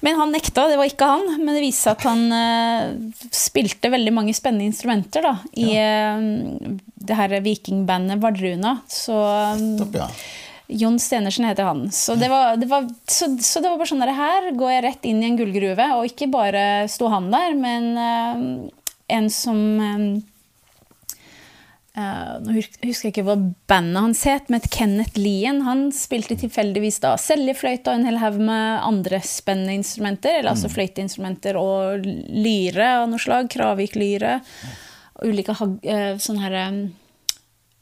men 0.06 0.20
han 0.20 0.36
nekta, 0.36 0.68
det 0.72 0.80
var 0.80 0.90
ikke 0.92 1.10
han. 1.10 1.26
Men 1.40 1.56
det 1.56 1.64
viste 1.64 1.90
seg 1.90 1.98
at 1.98 2.08
han 2.10 2.28
uh, 2.34 3.26
spilte 3.36 3.94
veldig 3.94 4.16
mange 4.16 4.36
spennende 4.38 4.70
instrumenter 4.70 5.26
da, 5.26 5.38
i 5.60 5.72
uh, 5.80 6.78
det 7.10 7.18
her 7.18 7.40
vikingbandet 7.46 8.22
Vardruna. 8.24 8.80
Så 8.92 9.18
Stopp, 9.80 9.98
ja. 10.00 10.12
Jon 10.70 11.00
Stenersen 11.00 11.46
heter 11.46 11.64
han. 11.64 11.92
Så 11.92 12.16
det 12.16 12.30
var, 12.30 12.58
det 12.58 12.66
var, 12.70 12.90
så, 13.08 13.38
så 13.42 13.60
det 13.60 13.72
var 13.72 13.80
bare 13.80 13.90
sånn 13.90 14.06
at 14.06 14.14
her 14.14 14.52
går 14.58 14.74
jeg 14.76 14.84
rett 14.86 15.08
inn 15.10 15.24
i 15.24 15.30
en 15.32 15.38
gullgruve, 15.40 15.88
og 15.98 16.10
ikke 16.12 16.30
bare 16.30 16.66
sto 16.92 17.10
han 17.10 17.32
der, 17.34 17.56
men 17.58 17.88
uh, 17.98 18.44
en 19.10 19.32
som 19.34 19.64
uh, 19.82 20.20
Nå 22.00 22.54
husker 22.54 23.10
jeg 23.10 23.12
ikke 23.12 23.26
hva 23.28 23.34
bandet 23.68 24.00
hans 24.00 24.22
het, 24.30 24.46
men 24.54 24.62
Kenneth 24.72 25.20
Lien. 25.20 25.58
Han 25.66 25.90
spilte 25.92 26.38
tilfeldigvis 26.40 27.02
da 27.04 27.16
seljefløyte 27.20 27.92
og 27.92 27.98
en 27.98 28.06
hel 28.08 28.22
haug 28.22 28.38
med 28.40 28.86
andre 28.86 29.20
spennende 29.26 29.76
instrumenter. 29.82 30.38
Eller 30.38 30.54
altså 30.54 30.70
mm. 30.70 30.74
fløyteinstrumenter 30.78 31.60
og 31.60 32.06
lyre 32.06 32.88
av 33.02 33.10
noe 33.12 33.20
slag. 33.20 33.50
Kravik-lyre. 33.52 34.38
Ulike 35.28 35.58
sånne 35.60 36.46
her 36.46 36.58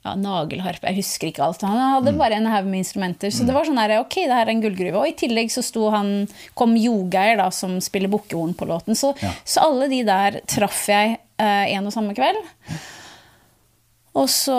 ja, 0.08 0.16
nagelharpe 0.20 0.88
Jeg 0.90 1.02
husker 1.02 1.30
ikke 1.30 1.44
alt. 1.46 1.66
Han 1.68 1.78
hadde 1.98 2.16
bare 2.18 2.40
en 2.40 2.50
haug 2.52 2.68
med 2.70 2.82
instrumenter. 2.82 3.34
Så 3.34 3.48
det 3.48 3.56
var 3.56 3.68
sånn 3.68 3.80
her, 3.82 3.98
ok, 4.02 4.20
det 4.24 4.36
her 4.36 4.48
er 4.48 4.54
en 4.54 4.64
gullgruve. 4.64 5.02
Og 5.02 5.12
i 5.12 5.16
tillegg 5.20 5.52
så 5.54 5.64
sto 5.66 5.90
han, 5.94 6.14
kom 6.58 6.78
Jogeir, 6.80 7.38
da, 7.42 7.50
som 7.54 7.78
spiller 7.84 8.12
bukkehorn 8.12 8.56
på 8.58 8.70
låten. 8.70 8.98
Så, 8.98 9.14
ja. 9.24 9.34
så, 9.44 9.66
alle 9.68 9.90
de 9.92 10.04
der 10.08 10.40
traff 10.50 10.86
jeg 10.92 11.18
eh, 11.18 11.76
en 11.76 11.90
og 11.90 11.96
samme 11.96 12.16
kveld. 12.18 12.40
Og 14.18 14.30
så 14.34 14.58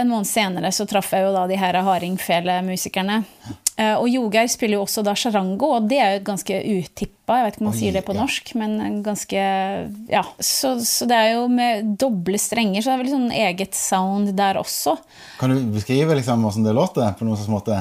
en 0.00 0.10
måned 0.10 0.26
senere 0.26 0.72
så 0.74 0.86
traff 0.90 1.12
jeg 1.14 1.22
jo 1.22 1.34
da 1.36 1.44
de 1.46 1.58
her 1.60 1.78
hardingfele-musikerne. 1.86 3.20
Eh, 3.80 3.96
og 3.96 4.10
Jogeir 4.12 4.48
spiller 4.52 4.76
jo 4.76 4.84
også 4.84 5.02
da 5.06 5.14
charango, 5.16 5.70
og 5.78 5.86
det 5.88 6.00
er 6.02 6.12
jo 6.16 6.24
ganske 6.26 6.58
utippa. 6.60 7.38
Jeg 7.38 7.46
vet 7.46 7.54
ikke 7.56 7.62
om 7.62 7.68
man 7.70 7.76
Oi, 7.76 7.80
sier 7.80 7.96
det 7.96 8.02
på 8.04 8.16
ja. 8.16 8.20
norsk, 8.20 8.52
men 8.60 9.00
ganske 9.06 9.44
Ja. 10.10 10.24
Så, 10.36 10.74
så, 10.84 11.08
det 11.08 11.16
er 11.16 11.32
jo 11.38 11.46
med 11.52 11.94
doble 12.00 12.40
strenger, 12.40 12.82
så 12.82 12.92
det 12.92 12.96
er 12.96 13.02
vel 13.04 13.12
sånn 13.14 13.32
eget 13.32 13.78
sound 13.78 14.34
der 14.36 14.60
også. 14.60 14.98
Kan 15.40 15.54
du 15.54 15.62
beskrive 15.72 16.18
liksom 16.18 16.44
hvordan 16.44 16.68
det 16.68 16.76
låter 16.76 17.16
på 17.16 17.28
noen 17.28 17.40
slags 17.40 17.52
måte? 17.52 17.78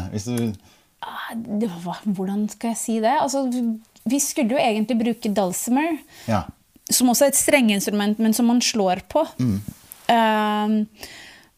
Du 1.59 1.67
ah, 1.67 1.99
Hvordan 2.05 2.47
skal 2.53 2.73
jeg 2.73 2.79
si 2.79 2.99
det? 3.03 3.17
Altså, 3.19 3.43
vi 4.09 4.21
skulle 4.23 4.55
jo 4.55 4.61
egentlig 4.61 5.01
bruke 5.01 5.33
dulcimer, 5.35 5.97
ja. 6.29 6.45
som 6.87 7.11
også 7.11 7.27
er 7.27 7.33
et 7.33 7.41
strengeinstrument, 7.41 8.23
men 8.23 8.35
som 8.37 8.47
man 8.47 8.63
slår 8.63 9.03
på. 9.11 9.25
Mm. 9.41 9.59
Um, 10.09 10.79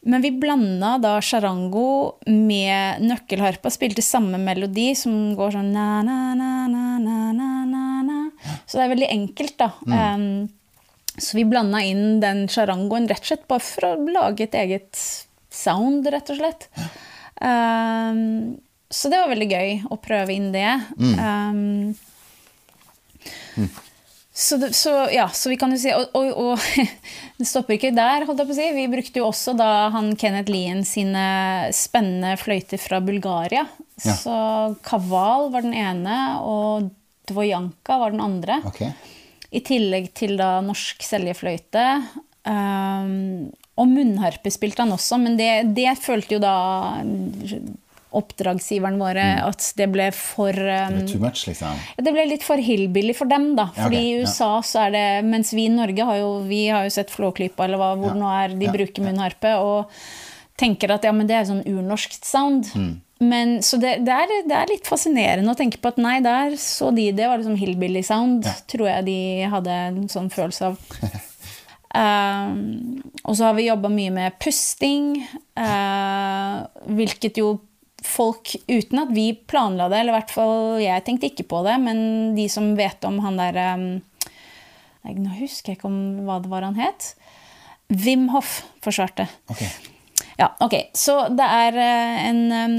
men 0.02 0.22
vi 0.22 0.32
blanda 0.32 0.96
da 0.98 1.14
charango 1.22 2.16
med 2.26 3.04
nøkkelharpa, 3.06 3.70
spilte 3.70 4.02
samme 4.02 4.40
melodi 4.42 4.92
som 4.98 5.36
går 5.38 5.54
sånn 5.54 5.70
na, 5.76 6.02
na, 6.06 6.34
na, 6.38 6.66
na, 6.72 6.88
na, 6.98 7.50
na, 7.70 7.84
na. 8.08 8.18
Så 8.66 8.80
det 8.80 8.88
er 8.88 8.94
veldig 8.96 9.12
enkelt, 9.14 9.56
da. 9.62 9.70
Mm. 9.86 10.00
Um, 10.00 10.50
så 11.22 11.38
vi 11.38 11.46
blanda 11.46 11.84
inn 11.86 12.18
den 12.24 12.48
charangoen 12.50 13.06
rett 13.12 13.22
og 13.22 13.30
slett 13.30 13.46
bare 13.52 13.66
for 13.66 13.92
å 13.92 13.94
lage 14.16 14.48
et 14.48 14.58
eget 14.58 15.04
sound, 15.54 16.10
rett 16.10 16.34
og 16.34 16.40
slett. 16.40 16.68
Um, 17.38 18.58
så 18.90 19.12
det 19.12 19.22
var 19.22 19.30
veldig 19.32 19.50
gøy 19.52 19.72
å 19.94 20.00
prøve 20.02 20.34
inn 20.34 20.50
det. 20.56 20.72
Mm. 20.98 21.14
Um, 21.22 21.94
mm. 23.60 23.72
Så, 24.34 24.58
det, 24.58 24.72
så, 24.74 24.92
ja, 25.12 25.26
så 25.30 25.50
vi 25.52 25.58
kan 25.60 25.74
jo 25.74 25.78
si 25.82 25.92
Og, 25.92 26.14
og, 26.16 26.30
og 26.40 26.62
det 27.40 27.48
stopper 27.50 27.76
ikke 27.76 27.92
der, 27.96 28.24
holdt 28.28 28.40
jeg 28.40 28.50
på 28.50 28.56
å 28.56 28.60
si. 28.62 28.68
Vi 28.78 28.88
brukte 28.92 29.20
jo 29.20 29.28
også 29.28 29.56
da 29.60 29.90
han 29.92 30.14
Kenneth 30.20 30.52
Lien 30.52 30.86
sine 30.88 31.26
spennende 31.76 32.38
fløyter 32.40 32.80
fra 32.82 33.02
Bulgaria. 33.04 33.66
Ja. 34.02 34.16
Så 34.16 34.36
Kaval 34.88 35.50
var 35.54 35.68
den 35.68 35.76
ene, 35.78 36.18
og 36.48 36.92
Dvojanka 37.30 38.00
var 38.02 38.16
den 38.16 38.24
andre. 38.24 38.62
Okay. 38.72 38.94
I 39.52 39.62
tillegg 39.68 40.14
til 40.18 40.38
da 40.40 40.56
norsk 40.64 41.04
seljefløyte. 41.04 41.86
Um, 42.48 43.52
og 43.80 43.90
munnharpe 43.92 44.52
spilte 44.54 44.86
han 44.86 44.96
også, 44.96 45.20
men 45.22 45.36
det, 45.40 45.52
det 45.76 45.92
følte 46.02 46.38
jo 46.38 46.42
da 46.44 46.56
oppdragsgiverne 48.18 49.00
våre 49.00 49.26
mm. 49.38 49.44
at 49.48 49.68
det 49.80 49.88
ble 49.94 50.08
for 50.16 50.52
um, 50.52 50.98
Det 50.98 51.06
ble 51.06 51.12
too 51.14 51.22
much, 51.24 51.46
liksom? 51.48 51.78
Det 51.96 52.14
ble 52.16 52.26
litt 52.28 52.44
for 52.44 52.60
hillbilly 52.60 53.16
for 53.18 53.32
dem, 53.32 53.54
da. 53.60 53.70
Fordi 53.78 54.02
i 54.02 54.10
okay, 54.18 54.26
USA 54.26 54.50
ja. 54.58 54.66
så 54.68 54.82
er 54.88 54.96
det 54.96 55.06
Mens 55.30 55.54
vi 55.56 55.68
i 55.70 55.72
Norge 55.74 56.08
har 56.10 56.20
jo, 56.20 56.34
vi 56.50 56.66
har 56.68 56.88
jo 56.88 56.96
sett 56.98 57.14
Flåklypa, 57.14 57.68
eller 57.68 57.80
hva, 57.80 57.94
hvor 58.00 58.12
ja. 58.12 58.20
nå 58.20 58.34
er, 58.36 58.58
de 58.60 58.68
ja. 58.68 58.76
bruker 58.76 59.06
munnharpe, 59.06 59.56
og 59.64 59.96
tenker 60.60 60.94
at 60.94 61.08
ja, 61.08 61.14
men 61.16 61.30
det 61.30 61.40
er 61.40 61.48
sånn 61.50 61.64
urnorsk 61.66 62.20
sound. 62.20 62.70
Mm. 62.76 62.92
Men, 63.22 63.60
så 63.62 63.78
det, 63.78 64.00
det, 64.08 64.14
er, 64.14 64.32
det, 64.50 64.56
er, 64.58 64.70
litt 64.72 64.88
fascinerende 64.90 65.54
å 65.54 65.58
tenke 65.58 65.78
på 65.78 65.92
at 65.92 66.00
nei, 66.02 66.18
der 66.26 66.56
så 66.60 66.90
de 66.96 67.12
det 67.14 67.28
var 67.30 67.38
liksom 67.38 67.60
hillbilly 67.60 68.02
sound, 68.06 68.48
tror 68.72 68.90
jeg 68.90 69.06
de 69.06 69.20
hadde 69.52 69.82
en 69.92 70.08
sånn 70.10 70.32
følelse 70.34 70.72
av. 70.72 70.80
Um, 71.94 73.02
og 73.28 73.38
så 73.38 73.48
har 73.48 73.58
vi 73.60 73.68
jobba 73.68 73.92
mye 73.94 74.14
med 74.16 74.40
pusting, 74.42 75.14
uh, 75.60 76.66
hvilket 76.90 77.38
jo 77.44 77.60
folk 78.06 78.56
uten 78.68 79.04
at 79.04 79.12
vi 79.14 79.32
planla 79.48 79.88
det, 79.92 80.02
eller 80.02 80.16
i 80.16 80.18
hvert 80.20 80.34
fall 80.34 80.82
jeg 80.82 81.06
tenkte 81.06 81.30
ikke 81.30 81.48
på 81.52 81.62
det, 81.68 81.78
men 81.84 82.00
de 82.38 82.48
som 82.52 82.74
vet 82.78 83.06
om 83.08 83.20
han 83.26 83.40
der 83.42 83.62
um, 83.76 83.90
Nå 85.02 85.32
husker 85.40 85.72
jeg 85.72 85.80
ikke 85.80 85.90
om 85.90 86.02
hva 86.28 86.36
det 86.44 86.50
var 86.52 86.62
han 86.62 86.76
het. 86.78 87.16
Wim 87.90 88.28
Hoff 88.30 88.60
forsvarte. 88.86 89.26
Okay. 89.50 89.72
Ja, 90.38 90.52
ok. 90.62 90.76
Så 90.94 91.16
det 91.34 91.46
er 91.46 91.80
eh, 91.82 92.20
en 92.30 92.42
um, 92.54 92.76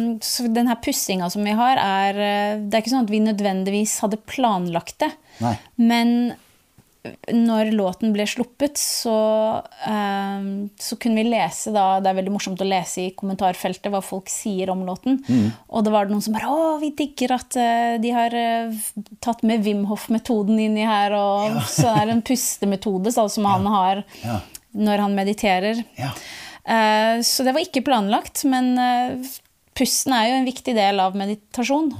den 0.54 0.70
her 0.70 0.78
pussinga 0.82 1.28
som 1.34 1.42
vi 1.46 1.54
har, 1.58 1.78
er 1.78 2.20
eh, 2.22 2.62
Det 2.62 2.78
er 2.78 2.84
ikke 2.84 2.94
sånn 2.94 3.08
at 3.08 3.12
vi 3.12 3.20
nødvendigvis 3.22 3.96
hadde 4.04 4.20
planlagt 4.30 5.00
det. 5.02 5.10
Nei. 5.42 5.56
Men 5.82 6.14
når 7.34 7.72
låten 7.74 8.12
ble 8.14 8.24
sluppet, 8.30 8.78
så, 8.78 9.16
eh, 9.88 10.44
så, 10.78 10.98
kunne 11.02 11.18
vi 11.18 11.32
lese 11.32 11.72
da, 11.74 11.98
Det 12.00 12.10
er 12.10 12.18
veldig 12.20 12.34
morsomt 12.34 12.62
å 12.62 12.68
lese 12.68 13.02
i 13.02 13.14
kommentarfeltet 13.18 13.90
hva 13.90 14.02
folk 14.04 14.30
sier 14.30 14.70
om 14.70 14.84
låten. 14.86 15.18
Mm. 15.26 15.48
Og 15.74 15.82
det 15.82 15.92
var 15.94 16.06
noen 16.06 16.22
som 16.22 16.36
bare 16.36 16.46
'Å, 16.46 16.78
vi 16.78 16.92
digger 16.94 17.34
at 17.34 17.58
uh, 17.58 17.98
de 17.98 18.12
har 18.14 18.30
uh, 18.30 18.70
tatt 19.20 19.42
med 19.42 19.64
Wim 19.66 19.84
Hof-metoden 19.90 20.60
inni 20.62 20.86
her', 20.86 21.16
og 21.16 21.58
ja. 21.58 21.64
så 21.78 21.90
er 21.90 22.06
det 22.06 22.16
en 22.18 22.22
pustemetode 22.22 23.10
så, 23.10 23.26
som 23.28 23.50
ja. 23.50 23.56
han 23.56 23.66
har 23.66 24.04
ja. 24.22 24.38
når 24.72 25.06
han 25.06 25.18
mediterer. 25.18 25.82
Eh, 25.98 27.16
så 27.26 27.42
det 27.42 27.56
var 27.56 27.64
ikke 27.64 27.82
planlagt, 27.82 28.44
men 28.46 28.76
pusten 29.74 30.14
er 30.14 30.28
jo 30.28 30.38
en 30.38 30.46
viktig 30.46 30.76
del 30.78 31.02
av 31.02 31.18
meditasjon. 31.18 31.90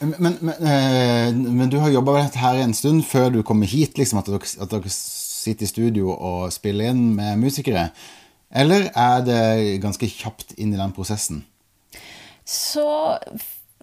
Men, 0.00 0.36
men, 0.40 0.54
eh, 0.60 1.30
men 1.32 1.70
du 1.72 1.78
har 1.82 1.92
jobba 1.92 2.16
med 2.16 2.26
dette 2.28 2.42
her 2.42 2.60
en 2.62 2.74
stund 2.76 3.04
før 3.08 3.30
du 3.34 3.42
kommer 3.46 3.68
hit, 3.70 3.98
liksom, 3.98 4.20
at 4.20 4.30
dere, 4.30 4.52
at 4.62 4.72
dere 4.72 4.92
sitter 4.92 5.66
i 5.66 5.70
studio 5.70 6.14
og 6.14 6.52
spiller 6.54 6.92
inn 6.92 7.10
med 7.18 7.42
musikere? 7.42 7.90
Eller 8.56 8.88
er 8.94 9.26
det 9.26 9.42
ganske 9.82 10.08
kjapt 10.08 10.56
inn 10.56 10.74
i 10.74 10.80
den 10.80 10.94
prosessen? 10.96 11.44
Så 12.46 12.86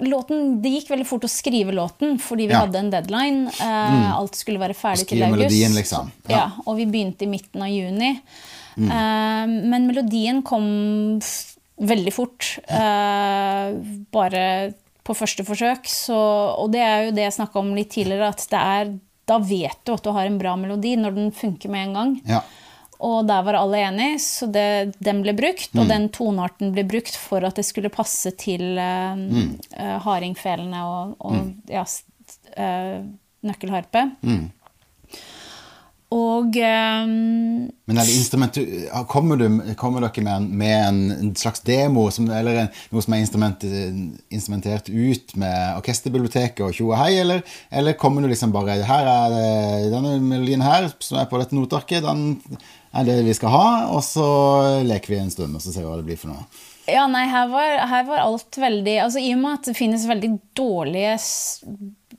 låten, 0.03 0.61
Det 0.63 0.71
gikk 0.77 0.91
veldig 0.93 1.07
fort 1.07 1.27
å 1.27 1.31
skrive 1.31 1.75
låten, 1.75 2.17
fordi 2.21 2.47
vi 2.49 2.55
ja. 2.55 2.63
hadde 2.63 2.79
en 2.79 2.91
deadline. 2.93 3.47
Eh, 3.51 3.95
mm. 3.95 4.05
Alt 4.15 4.39
skulle 4.39 4.61
være 4.61 4.77
ferdig 4.77 5.07
til 5.09 5.23
august. 5.23 5.39
Melodien, 5.39 5.77
liksom. 5.77 6.11
Ja. 6.29 6.35
ja. 6.37 6.45
Og 6.65 6.79
vi 6.79 6.87
begynte 6.89 7.27
i 7.27 7.31
midten 7.31 7.65
av 7.65 7.71
juni. 7.71 8.13
Mm. 8.77 8.87
Eh, 8.87 9.57
men 9.73 9.89
melodien 9.91 10.41
kom 10.45 10.65
veldig 11.83 12.13
fort. 12.15 12.55
Eh, 12.63 13.75
bare 14.13 14.45
på 15.03 15.15
første 15.17 15.45
forsøk. 15.47 15.87
Så, 15.89 16.17
og 16.57 16.71
det 16.73 16.83
er 16.83 17.07
jo 17.07 17.15
det 17.15 17.27
jeg 17.27 17.37
snakka 17.37 17.61
om 17.61 17.73
litt 17.77 17.93
tidligere, 17.95 18.31
at 18.33 18.45
det 18.51 18.65
er, 18.75 18.91
da 19.29 19.39
vet 19.39 19.79
du 19.83 19.93
at 19.95 20.03
du 20.03 20.11
har 20.15 20.27
en 20.27 20.39
bra 20.41 20.55
melodi 20.59 20.95
når 20.99 21.17
den 21.17 21.33
funker 21.35 21.71
med 21.71 21.87
en 21.87 21.97
gang. 21.99 22.13
Ja. 22.27 22.43
Og 23.03 23.27
der 23.27 23.43
var 23.43 23.57
alle 23.59 23.81
enige, 23.83 24.19
så 24.23 24.47
det, 24.47 24.95
den 25.03 25.23
ble 25.25 25.33
brukt. 25.35 25.73
Mm. 25.73 25.81
Og 25.81 25.89
den 25.91 26.07
tonearten 26.15 26.71
ble 26.75 26.85
brukt 26.87 27.17
for 27.19 27.43
at 27.43 27.59
det 27.59 27.65
skulle 27.67 27.91
passe 27.91 28.31
til 28.39 28.77
uh, 28.79 29.17
mm. 29.19 29.49
uh, 29.75 29.97
hardingfelene 30.05 30.83
og, 30.87 31.17
og 31.19 31.35
mm. 31.35 31.49
ja, 31.73 31.83
uh, 32.55 33.01
nøkkelharpe. 33.43 34.05
Mm. 34.23 34.45
Og 36.13 36.57
um, 36.59 37.13
Men 37.89 37.97
er 37.97 38.05
det 38.05 38.13
instrument 38.13 38.57
Kommer, 39.09 39.39
du, 39.39 39.73
kommer 39.79 40.03
dere 40.05 40.23
med 40.23 40.33
en, 40.35 40.47
med 40.59 40.75
en, 40.87 41.31
slags 41.39 41.63
demo, 41.65 42.05
som, 42.13 42.27
eller 42.29 42.59
en, 42.65 42.69
noe 42.93 43.03
som 43.03 43.15
er 43.15 43.23
instrument, 43.23 43.65
instrumentert 44.33 44.91
ut 44.91 45.33
med 45.39 45.79
orkesterbiblioteket 45.79 46.61
og 46.67 46.75
tjo 46.75 46.91
og 46.91 46.99
hei, 46.99 47.15
eller, 47.23 47.41
eller, 47.71 47.97
kommer 47.99 48.21
du 48.21 48.29
liksom 48.31 48.53
bare 48.53 48.77
Her 48.85 49.09
er 49.09 49.33
det, 49.33 49.47
denne 49.93 50.17
melodien 50.21 50.63
her, 50.65 50.91
som 51.03 51.21
er 51.21 51.29
på 51.31 51.41
dette 51.41 51.57
notearket, 51.57 52.05
den 52.05 52.37
er 52.93 53.07
det 53.07 53.23
vi 53.25 53.33
skal 53.33 53.53
ha, 53.53 53.65
og 53.95 54.03
så 54.05 54.27
leker 54.85 55.15
vi 55.15 55.23
en 55.23 55.33
stund, 55.33 55.55
og 55.55 55.63
så 55.63 55.73
ser 55.73 55.85
vi 55.85 55.89
hva 55.89 55.97
det 55.97 56.07
blir 56.11 56.19
for 56.19 56.33
noe. 56.33 56.45
Ja, 56.89 57.05
nei, 57.07 57.23
her 57.31 57.47
var, 57.47 57.77
her 57.87 58.07
var 58.09 58.25
alt 58.25 58.57
veldig 58.59 58.97
altså 59.05 59.21
I 59.23 59.29
og 59.37 59.39
med 59.39 59.55
at 59.55 59.69
det 59.69 59.77
finnes 59.77 60.03
veldig 60.09 60.31
dårlige 60.57 61.13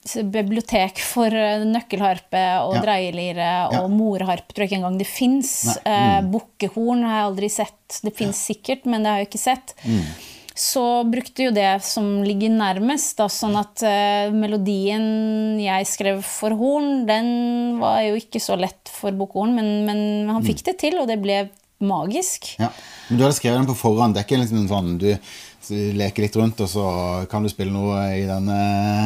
bibliotek 0.04 1.00
for 1.00 1.32
eh, 1.32 1.64
nøkkelharpe 1.64 2.42
og 2.66 2.76
ja. 2.76 2.82
dreielire 2.84 3.48
og 3.70 3.78
ja. 3.78 3.88
morharpe 3.88 4.52
tror 4.52 4.64
jeg 4.64 4.72
ikke 4.72 4.80
engang 4.82 5.00
det 5.00 5.08
fins. 5.08 5.54
Eh, 5.80 6.20
mm. 6.20 6.30
Bukkehorn 6.34 7.04
har 7.06 7.18
jeg 7.18 7.30
aldri 7.30 7.50
sett. 7.52 7.98
Det 8.04 8.14
fins 8.16 8.36
ja. 8.36 8.52
sikkert, 8.52 8.86
men 8.90 9.04
det 9.04 9.12
har 9.12 9.22
jeg 9.22 9.30
ikke 9.30 9.44
sett. 9.46 9.74
Mm. 9.86 10.06
Så 10.54 10.84
brukte 11.10 11.48
jo 11.48 11.54
det 11.54 11.70
som 11.82 12.06
ligger 12.22 12.52
nærmest, 12.54 13.16
da, 13.18 13.26
sånn 13.26 13.56
at 13.58 13.82
uh, 13.82 14.30
melodien 14.30 15.58
jeg 15.58 15.88
skrev 15.90 16.20
for 16.22 16.54
horn, 16.54 17.08
den 17.08 17.80
var 17.80 18.04
jo 18.06 18.14
ikke 18.20 18.38
så 18.38 18.54
lett 18.54 18.86
for 18.86 19.10
bukkehorn, 19.18 19.50
men, 19.56 19.72
men, 19.88 20.04
han 20.30 20.46
fikk 20.46 20.62
mm. 20.62 20.66
det 20.68 20.76
til, 20.84 21.00
og 21.02 21.10
det 21.10 21.18
ble 21.24 21.40
magisk. 21.82 22.52
Ja, 22.62 22.70
Men 23.08 23.18
du 23.18 23.24
hadde 23.26 23.36
skrevet 23.40 23.58
den 23.58 23.66
på 23.72 23.76
forhånd? 23.82 24.14
Det 24.14 24.22
er 24.22 24.28
ikke 24.28 24.40
liksom 24.44 24.68
sånn 24.70 24.94
du 25.02 25.10
leke 25.70 26.24
litt 26.24 26.36
rundt, 26.38 26.60
og 26.64 26.70
så 26.70 26.86
kan 27.30 27.44
du 27.44 27.50
spille 27.52 27.72
noe 27.74 27.98
i 28.18 28.24
denne 28.28 28.56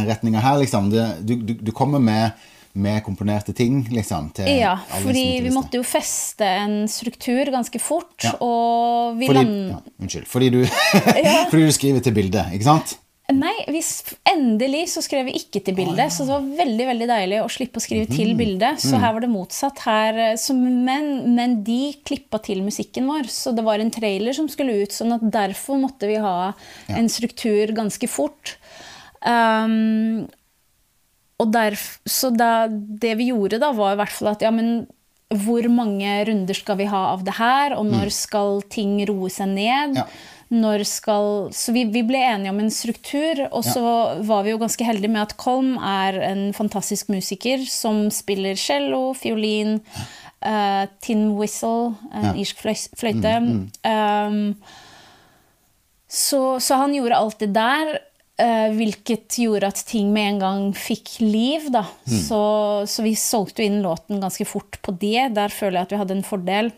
retninga 0.09 0.43
her, 0.45 0.61
liksom. 0.63 0.91
Du, 0.93 1.01
du, 1.23 1.55
du 1.59 1.73
kommer 1.77 2.03
med, 2.03 2.39
med 2.79 3.03
komponerte 3.07 3.55
ting, 3.57 3.83
liksom? 3.95 4.31
ja, 4.47 4.77
fordi 5.03 5.27
vi 5.45 5.53
måtte 5.55 5.81
jo 5.81 5.87
feste 5.87 6.47
en 6.65 6.79
struktur 6.91 7.53
ganske 7.55 7.83
fort, 7.83 8.17
ja. 8.25 8.37
og 8.45 9.19
vi 9.21 9.31
land... 9.33 9.59
ja, 9.75 9.83
Unnskyld. 9.99 10.31
Fordi 10.31 10.53
du, 10.55 10.63
fordi 11.51 11.67
du 11.67 11.77
skriver 11.77 12.05
til 12.05 12.17
bildet, 12.17 12.55
ikke 12.57 12.71
sant? 12.71 12.99
Nei, 13.29 13.53
vi, 13.69 13.83
endelig 14.31 14.87
så 14.95 15.03
skrev 15.05 15.27
vi 15.29 15.35
ikke 15.37 15.61
til 15.61 15.75
bildet. 15.77 15.99
Oh, 15.99 16.07
ja. 16.07 16.13
Så 16.15 16.25
det 16.25 16.33
var 16.33 16.47
veldig 16.63 16.85
veldig 16.89 17.09
deilig 17.11 17.41
å 17.43 17.51
slippe 17.53 17.77
å 17.77 17.85
skrive 17.85 18.07
mm. 18.09 18.15
til 18.15 18.31
bildet. 18.39 18.81
Så 18.81 18.95
mm. 18.95 19.03
her 19.03 19.13
var 19.13 19.25
det 19.25 19.29
motsatt. 19.29 19.83
Her, 19.85 20.21
så, 20.41 20.57
men, 20.57 21.11
men, 21.35 21.59
de 21.67 21.93
klippa 22.09 22.41
til 22.41 22.63
musikken 22.65 23.05
vår, 23.11 23.29
så 23.29 23.53
det 23.53 23.67
var 23.67 23.85
en 23.85 23.93
trailer 23.93 24.33
som 24.37 24.49
skulle 24.49 24.79
ut. 24.81 24.97
sånn 24.97 25.13
at 25.19 25.27
derfor 25.29 25.77
måtte 25.83 26.09
vi 26.09 26.17
ha 26.25 26.55
en 26.89 27.11
struktur 27.13 27.75
ganske 27.77 28.09
fort. 28.09 28.57
Um, 29.21 30.25
og 31.39 31.53
derf, 31.53 31.99
så 32.09 32.33
da, 32.33 32.65
det 32.71 33.13
vi 33.21 33.29
gjorde 33.29 33.61
da, 33.61 33.75
var 33.77 33.93
i 33.93 34.01
hvert 34.01 34.15
fall 34.15 34.33
at 34.33 34.47
ja, 34.47 34.55
men 34.55 34.87
hvor 35.45 35.69
mange 35.69 36.17
runder 36.25 36.57
skal 36.57 36.79
vi 36.81 36.89
ha 36.89 37.11
av 37.13 37.29
det 37.29 37.37
her, 37.37 37.77
og 37.77 37.85
når 37.93 38.09
mm. 38.09 38.17
skal 38.17 38.63
ting 38.73 38.97
roe 39.05 39.29
seg 39.29 39.53
ned? 39.53 40.01
Ja 40.01 40.09
når 40.49 40.85
skal 40.89 41.51
Så 41.53 41.75
vi, 41.77 41.85
vi, 41.93 42.03
ble 42.07 42.21
enige 42.25 42.53
om 42.55 42.61
en 42.63 42.73
struktur, 42.73 43.43
og 43.51 43.65
så 43.67 43.83
ja. 43.85 44.05
var 44.29 44.47
vi 44.47 44.55
jo 44.55 44.61
ganske 44.61 44.85
heldige 44.87 45.13
med 45.13 45.27
at 45.27 45.37
Kolm 45.41 45.75
er 45.77 46.17
en 46.31 46.45
fantastisk 46.57 47.11
musiker 47.13 47.65
som 47.69 48.07
spiller 48.15 48.57
cello, 48.57 49.13
fiolin, 49.19 49.77
uh, 50.47 50.85
tin 51.05 51.29
whistle, 51.37 51.95
en 52.13 52.31
ja. 52.31 52.35
irsk 52.41 52.63
fløyte. 52.97 53.35
Mm, 53.45 53.51
mm. 53.53 53.67
Um, 53.85 54.55
så, 56.09 56.43
så, 56.65 56.79
han 56.81 56.97
gjorde 56.97 57.19
alt 57.19 57.43
det 57.45 57.51
der. 57.57 57.99
Uh, 58.39 58.71
hvilket 58.79 59.35
gjorde 59.43 59.69
at 59.69 59.83
ting 59.85 60.13
med 60.15 60.33
en 60.33 60.41
gang 60.41 60.65
fikk 60.79 61.19
liv. 61.21 61.69
Da. 61.75 61.85
Mm. 62.07 62.21
Så, 62.25 62.41
så, 62.89 63.05
vi 63.05 63.13
solgte 63.19 63.65
jo 63.65 63.69
inn 63.69 63.83
låten 63.85 64.23
ganske 64.25 64.47
fort 64.49 64.81
på 64.81 64.97
det. 64.97 65.35
Der 65.37 65.53
føler 65.53 65.83
jeg 65.83 65.91
at 65.91 65.93
vi 65.93 66.01
hadde 66.01 66.17
en 66.17 66.25
fordel. 66.25 66.73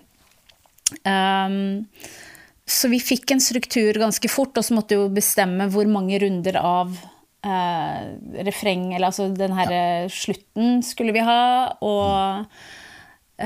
Um, 1.06 1.86
så 2.70 2.90
vi 2.92 3.00
fikk 3.02 3.32
en 3.34 3.42
struktur 3.42 3.96
ganske 3.98 4.30
fort, 4.30 4.56
og 4.56 4.66
så 4.66 4.76
måtte 4.76 4.94
vi 4.94 5.00
jo 5.02 5.14
bestemme 5.14 5.66
hvor 5.72 5.88
mange 5.90 6.20
runder 6.22 6.58
av 6.60 6.92
eh, 7.46 8.04
refreng, 8.46 8.92
eller 8.94 9.10
altså 9.10 9.30
den 9.34 9.56
herre 9.58 9.80
ja. 10.04 10.12
slutten, 10.14 10.78
skulle 10.86 11.14
vi 11.16 11.24
ha. 11.26 11.42
Og 11.82 12.46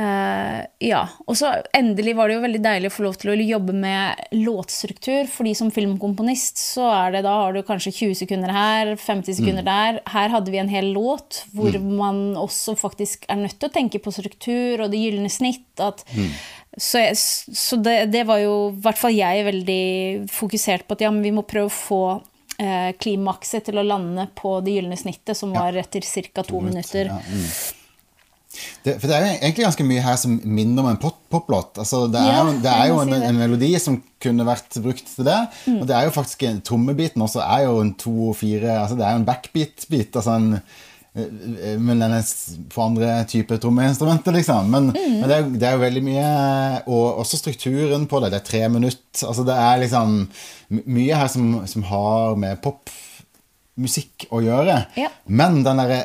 eh, 0.01 0.61
ja. 0.88 1.03
Og 1.26 1.38
så 1.38 1.51
endelig 1.76 2.16
var 2.18 2.28
det 2.28 2.38
jo 2.38 2.45
veldig 2.45 2.62
deilig 2.64 2.90
å 2.90 2.95
få 2.97 3.07
lov 3.07 3.18
til 3.20 3.32
å 3.32 3.36
jobbe 3.38 3.76
med 3.76 4.34
låtstruktur. 4.36 5.30
fordi 5.30 5.55
som 5.59 5.70
filmkomponist 5.74 6.61
så 6.61 6.88
er 6.92 7.16
det 7.16 7.24
da 7.28 7.36
har 7.42 7.55
du 7.55 7.62
kanskje 7.62 7.95
20 7.95 8.20
sekunder 8.24 8.53
her, 8.55 8.95
50 8.97 9.38
sekunder 9.40 9.64
mm. 9.64 9.70
der. 9.70 10.03
Her 10.14 10.34
hadde 10.34 10.55
vi 10.55 10.61
en 10.62 10.72
hel 10.72 10.92
låt 10.97 11.45
hvor 11.55 11.72
mm. 11.72 11.95
man 12.01 12.20
også 12.40 12.76
faktisk 12.78 13.24
er 13.28 13.42
nødt 13.45 13.59
til 13.59 13.70
å 13.70 13.76
tenke 13.78 14.03
på 14.03 14.14
struktur 14.14 14.84
og 14.84 14.92
det 14.92 15.01
gylne 15.01 15.32
snitt. 15.32 15.70
At 15.82 16.05
mm 16.14 16.28
så, 16.76 16.99
jeg, 16.99 17.16
så 17.16 17.76
det, 17.76 18.07
det, 18.11 18.24
var 18.26 18.40
jo 18.42 18.55
i 18.72 18.78
hvert 18.82 18.99
fall 18.99 19.14
jeg 19.14 19.47
veldig 19.47 19.84
fokusert 20.32 20.86
på 20.86 20.97
at 20.97 21.05
ja, 21.07 21.12
men 21.14 21.22
vi 21.22 21.34
må 21.34 21.45
prøve 21.47 21.70
å 21.70 21.74
få 21.74 22.03
eh, 22.59 22.90
klimakset 22.99 23.68
til 23.68 23.78
å 23.78 23.86
lande 23.86 24.26
på 24.34 24.57
det 24.64 24.78
gylne 24.78 24.99
snittet, 24.99 25.36
som 25.38 25.55
var 25.55 25.76
etter 25.78 26.03
ca. 26.03 26.42
to, 26.42 26.49
to 26.51 26.62
minutter. 26.64 27.12
Ja, 27.12 27.20
mm. 27.22 27.84
Det, 28.84 28.96
for 29.00 29.11
det 29.11 29.18
er 29.18 29.28
egentlig 29.34 29.66
ganske 29.66 29.86
mye 29.88 30.05
her 30.05 30.16
som 30.20 30.38
minner 30.44 30.84
om 30.84 30.90
en 30.92 31.00
poplåt. 31.02 31.78
Altså, 31.82 32.05
det 32.12 32.22
er, 32.22 32.32
ja, 32.32 32.40
jo, 32.40 32.57
det 32.64 32.72
er 32.72 32.88
jo 32.92 33.02
en, 33.02 33.14
en, 33.18 33.42
melodi 33.42 33.70
som 33.82 34.00
kunne 34.22 34.46
vært 34.48 34.80
brukt 34.84 35.07
til 35.11 35.28
det. 35.28 35.40
Mm. 35.66 35.78
Og 35.80 35.86
det 35.90 35.98
er 35.98 36.09
jo 36.09 36.16
faktisk 36.16 36.48
Trommebiten 36.64 37.22
også 37.24 37.44
er 37.44 37.66
jo 37.66 37.78
en 37.82 37.94
to-fire 38.00 38.80
altså 38.80 38.96
Det 38.98 39.07
er 39.07 39.14
jo 39.14 39.22
en 39.22 39.28
backbeat-bit. 39.28 40.16
altså 40.16 40.38
en 40.38 40.59
Eh, 41.14 41.78
men 41.78 42.00
den 42.02 42.14
er 42.16 42.24
for 42.74 42.88
andre 42.88 43.20
typer 43.30 43.61
trommeinstrumenter, 43.62 44.34
liksom. 44.34 44.70
Men, 44.70 44.90
mm. 44.90 45.18
men 45.20 45.28
det, 45.28 45.36
er, 45.36 45.50
det, 45.52 45.68
er, 45.68 45.76
jo 45.76 45.84
veldig 45.84 46.02
mye 46.02 46.28
Og 46.90 47.20
også 47.22 47.38
strukturen 47.38 48.09
på 48.11 48.20
det. 48.22 48.32
Det 48.34 48.40
er 48.40 48.48
tre 48.48 48.62
minutter. 48.68 49.28
Altså 49.28 49.46
det 49.46 49.59
er 49.66 49.82
liksom 49.84 50.18
mye 50.70 51.20
her 51.20 51.30
som, 51.30 51.52
som 51.70 51.86
har 51.86 52.34
med 52.40 52.62
popmusikk 52.64 54.26
å 54.34 54.42
gjøre. 54.42 54.80
Ja. 54.98 55.12
Men 55.26 55.62
den 55.66 55.82
derre 55.82 56.02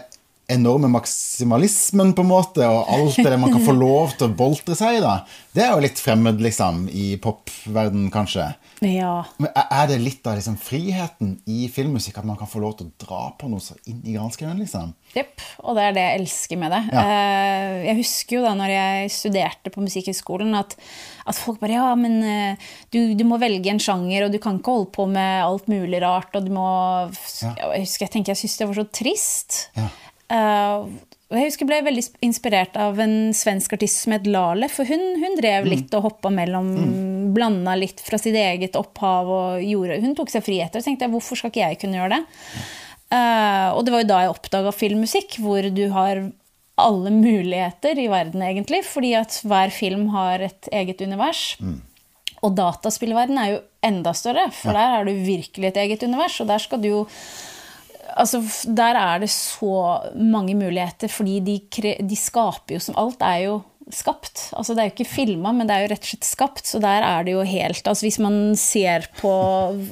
enorme 0.50 0.90
maksimalismen, 0.92 2.14
på 2.18 2.26
en 2.26 2.32
måte, 2.32 2.66
og 2.66 2.90
alt 2.90 3.20
det 3.22 3.38
man 3.38 3.54
kan 3.54 3.64
få 3.66 3.76
lov 3.86 4.16
til 4.18 4.30
å 4.30 4.36
boltre 4.40 4.78
seg 4.78 4.98
i, 4.98 5.04
da, 5.04 5.20
det 5.56 5.66
er 5.66 5.76
jo 5.76 5.84
litt 5.86 6.02
fremmed, 6.02 6.42
liksom, 6.42 6.88
i 6.90 7.12
popverden, 7.22 8.10
kanskje. 8.14 8.52
Ja. 8.86 9.26
Men 9.42 9.52
Er 9.60 9.90
det 9.90 9.98
litt 10.00 10.28
av 10.30 10.38
liksom, 10.40 10.56
friheten 10.62 11.34
i 11.50 11.68
filmmusikk 11.72 12.22
at 12.22 12.28
man 12.28 12.38
kan 12.40 12.48
få 12.48 12.62
lov 12.64 12.78
til 12.80 12.88
å 12.88 12.94
dra 13.04 13.22
på 13.40 13.50
noe 13.52 13.64
så 13.64 13.76
inn 13.90 14.00
i 14.08 14.16
granskauen? 14.16 14.60
Liksom? 14.62 14.94
Jepp, 15.16 15.42
og 15.66 15.76
det 15.76 15.86
er 15.88 15.96
det 15.98 16.06
jeg 16.06 16.20
elsker 16.22 16.62
med 16.62 16.74
det. 16.76 16.82
Ja. 16.94 17.04
Eh, 17.04 17.76
jeg 17.90 18.00
husker 18.00 18.38
jo 18.38 18.44
da 18.46 18.54
når 18.60 18.74
jeg 18.74 19.14
studerte 19.16 19.74
på 19.74 19.84
Musikkhøgskolen, 19.84 20.56
at, 20.60 20.78
at, 21.26 21.40
folk 21.40 21.60
bare 21.64 21.76
Ja, 21.80 21.90
men 22.00 22.20
eh, 22.24 22.70
du, 22.94 23.16
du, 23.20 23.26
må 23.28 23.40
velge 23.42 23.74
en 23.74 23.82
sjanger, 23.84 24.28
og 24.28 24.34
du 24.34 24.40
kan 24.42 24.62
ikke 24.62 24.78
holde 24.78 24.92
på 24.96 25.08
med 25.12 25.44
alt 25.44 25.68
mulig 25.72 26.02
rart, 26.04 26.32
og 26.38 26.48
du 26.48 26.54
må 26.56 26.70
ja. 27.44 27.54
Jeg 27.76 27.84
husker 27.84 28.08
jeg 28.08 28.16
tenker 28.16 28.34
jeg 28.34 28.44
syntes 28.44 28.62
det 28.62 28.70
var 28.70 28.80
så 28.80 28.88
trist. 29.02 29.60
Ja. 29.78 29.90
Uh, 30.30 30.90
jeg 31.30 31.46
husker 31.46 31.66
jeg 31.66 31.70
ble 31.70 31.80
veldig 31.86 32.04
inspirert 32.26 32.78
av 32.82 32.98
en 33.04 33.30
svensk 33.38 33.76
artist 33.78 34.02
som 34.02 34.16
het 34.16 34.26
Lale. 34.30 34.70
For 34.74 34.88
hun, 34.90 35.04
hun 35.22 35.38
drev 35.38 35.68
mm. 35.68 35.70
litt 35.70 35.94
og 35.98 36.08
hoppa 36.08 36.32
mellom 36.34 36.72
mm. 36.74 37.32
Blanda 37.36 37.76
litt 37.78 38.02
fra 38.02 38.18
sitt 38.18 38.38
eget 38.38 38.78
opphav 38.80 39.30
og 39.30 39.62
gjorde 39.62 40.00
Hun 40.02 40.16
tok 40.18 40.34
seg 40.34 40.46
friheter. 40.46 40.82
Og 40.82 40.88
tenkte 40.88 41.06
jeg, 41.06 41.14
hvorfor 41.14 41.38
skal 41.38 41.54
ikke 41.54 41.66
jeg 41.68 41.82
kunne 41.84 42.00
gjøre 42.02 42.18
det? 42.18 42.24
Uh, 43.10 43.70
og 43.76 43.84
det 43.86 43.94
var 43.94 44.04
jo 44.04 44.10
da 44.10 44.24
jeg 44.24 44.34
oppdaga 44.34 44.74
filmmusikk, 44.74 45.38
hvor 45.44 45.70
du 45.74 45.84
har 45.94 46.24
alle 46.80 47.12
muligheter 47.14 48.00
i 48.02 48.08
verden, 48.10 48.42
egentlig. 48.46 48.82
Fordi 48.88 49.14
at 49.20 49.38
hver 49.46 49.74
film 49.76 50.10
har 50.16 50.42
et 50.50 50.72
eget 50.74 51.06
univers. 51.06 51.54
Mm. 51.62 51.78
Og 52.46 52.56
dataspillverden 52.58 53.38
er 53.38 53.54
jo 53.54 53.64
enda 53.86 54.14
større, 54.16 54.48
for 54.56 54.76
der 54.76 55.00
er 55.00 55.08
du 55.08 55.14
virkelig 55.14 55.70
et 55.70 55.80
eget 55.84 56.04
univers. 56.08 56.40
Og 56.42 56.50
der 56.50 56.62
skal 56.64 56.82
du 56.82 56.90
jo 56.90 57.02
Altså, 58.16 58.42
der 58.66 58.98
er 59.00 59.24
det 59.24 59.32
så 59.34 59.74
mange 60.16 60.56
muligheter, 60.58 61.12
fordi 61.12 61.40
de, 61.46 61.58
de 62.00 62.18
skaper 62.20 62.78
jo 62.78 62.84
som 62.84 62.98
Alt 63.00 63.22
er 63.26 63.44
jo 63.48 63.60
skapt. 63.94 64.50
Altså, 64.54 64.76
det 64.76 64.84
er 64.84 64.90
jo 64.90 64.96
ikke 64.98 65.10
filma, 65.10 65.54
men 65.56 65.70
det 65.70 65.76
er 65.76 65.86
jo 65.86 65.94
rett 65.94 66.06
og 66.06 66.12
slett 66.12 66.28
skapt. 66.28 66.66
Så 66.70 66.82
der 66.84 67.06
er 67.06 67.26
det 67.26 67.34
jo 67.34 67.46
helt 67.48 67.88
altså, 67.88 68.06
Hvis 68.06 68.20
man 68.22 68.56
ser 68.60 69.10
på 69.22 69.32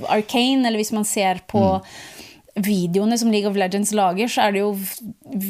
Arcane, 0.09 0.67
eller 0.67 0.81
hvis 0.81 0.93
man 0.95 1.07
ser 1.07 1.41
på 1.49 1.65
mm 1.77 2.15
videoene 2.57 3.17
som 3.17 3.31
League 3.31 3.49
of 3.49 3.57
Legends 3.57 3.91
lager, 3.95 4.29
så 4.31 4.47
er 4.47 4.55
det 4.55 4.63
jo 4.63 4.71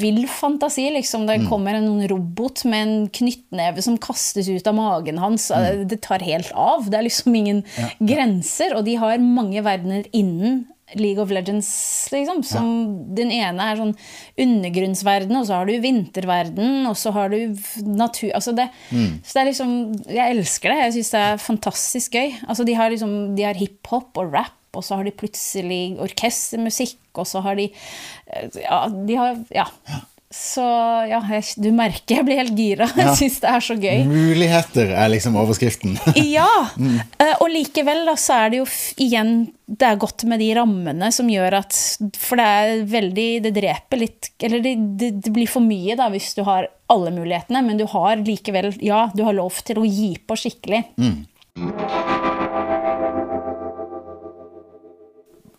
vill 0.01 0.23
fantasi. 0.31 0.87
Liksom. 0.93 1.27
Det 1.27 1.39
mm. 1.43 1.47
kommer 1.49 1.77
en 1.77 2.01
robot 2.09 2.65
med 2.69 2.83
en 2.83 2.95
knyttneve 3.19 3.83
som 3.85 3.99
kastes 4.01 4.49
ut 4.49 4.67
av 4.67 4.75
magen 4.77 5.21
hans. 5.21 5.49
Mm. 5.51 5.85
Det 5.89 6.01
tar 6.05 6.25
helt 6.27 6.51
av. 6.53 6.87
Det 6.89 6.99
er 6.99 7.07
liksom 7.07 7.37
ingen 7.37 7.63
ja. 7.77 7.91
grenser. 8.13 8.75
Og 8.77 8.85
de 8.87 8.97
har 8.99 9.23
mange 9.23 9.63
verdener 9.65 10.07
innen 10.11 10.65
League 10.95 11.19
of 11.19 11.31
Legends, 11.33 11.69
liksom. 12.13 12.43
Som 12.47 12.67
ja. 12.67 13.15
Den 13.19 13.31
ene 13.35 13.69
er 13.71 13.79
sånn 13.79 13.95
undergrunnsverden, 14.39 15.35
og 15.35 15.47
så 15.49 15.59
har 15.59 15.67
du 15.67 15.73
vinterverden, 15.83 16.85
og 16.87 16.95
så 16.99 17.11
har 17.15 17.33
du 17.33 17.39
natur 17.83 18.31
Altså 18.37 18.53
det, 18.55 18.69
mm. 18.91 19.19
Så 19.23 19.33
det 19.35 19.41
er 19.41 19.49
liksom 19.49 19.73
Jeg 20.07 20.37
elsker 20.37 20.71
det. 20.71 20.77
Jeg 20.85 20.95
syns 20.97 21.15
det 21.15 21.23
er 21.25 21.41
fantastisk 21.43 22.15
gøy. 22.19 22.37
Altså 22.47 22.67
de 22.67 22.77
har 22.77 22.93
liksom 22.93 23.17
De 23.37 23.47
har 23.47 23.59
hiphop 23.59 24.21
og 24.21 24.31
rap 24.35 24.53
og 24.77 24.83
så 24.85 24.99
har 24.99 25.07
de 25.07 25.15
plutselig 25.15 25.97
orkestermusikk, 26.03 26.99
og 27.17 27.25
så 27.25 27.41
har 27.45 27.57
de 27.57 27.69
eh, 27.71 28.61
Ja, 28.61 28.85
de 28.91 29.17
har 29.17 29.41
Ja. 29.49 29.65
Ja. 29.89 30.03
Så 30.27 30.63
ja, 31.07 31.21
jeg, 31.31 31.43
du 31.63 31.69
merker 31.71 32.17
jeg 32.17 32.27
blir 32.27 32.41
helt 32.41 32.57
gira. 32.59 32.89
Jeg 32.99 33.05
ja. 33.05 33.13
syns 33.15 33.37
det 33.39 33.51
er 33.51 33.63
så 33.63 33.75
gøy. 33.79 34.01
Muligheter 34.09 34.89
er 34.91 35.07
liksom 35.13 35.37
overskriften. 35.39 35.95
ja. 36.37 36.49
Mm. 36.75 36.97
Eh, 37.15 37.35
og 37.39 37.47
likevel 37.53 38.03
da, 38.09 38.17
så 38.19 38.41
er 38.41 38.51
det 38.51 38.59
jo 38.59 38.65
igjen 39.03 39.31
Det 39.67 39.87
er 39.87 40.01
godt 40.01 40.25
med 40.27 40.41
de 40.43 40.49
rammene 40.57 41.09
som 41.15 41.29
gjør 41.31 41.57
at 41.61 41.75
For 42.19 42.39
det 42.39 42.47
er 42.47 42.83
veldig 42.91 43.27
Det 43.45 43.51
dreper 43.55 43.99
litt 43.99 44.29
Eller 44.43 44.63
det, 44.63 44.73
det, 44.99 45.09
det 45.25 45.33
blir 45.35 45.49
for 45.51 45.63
mye 45.63 45.95
da 45.99 46.09
hvis 46.11 46.33
du 46.37 46.43
har 46.47 46.69
alle 46.91 47.11
mulighetene, 47.11 47.63
men 47.63 47.79
du 47.79 47.83
har 47.91 48.19
likevel 48.19 48.73
Ja, 48.83 49.07
du 49.15 49.23
har 49.27 49.35
lov 49.35 49.59
til 49.67 49.79
å 49.79 49.87
gi 49.87 50.13
på 50.23 50.37
skikkelig. 50.39 50.83
Mm. 50.99 51.17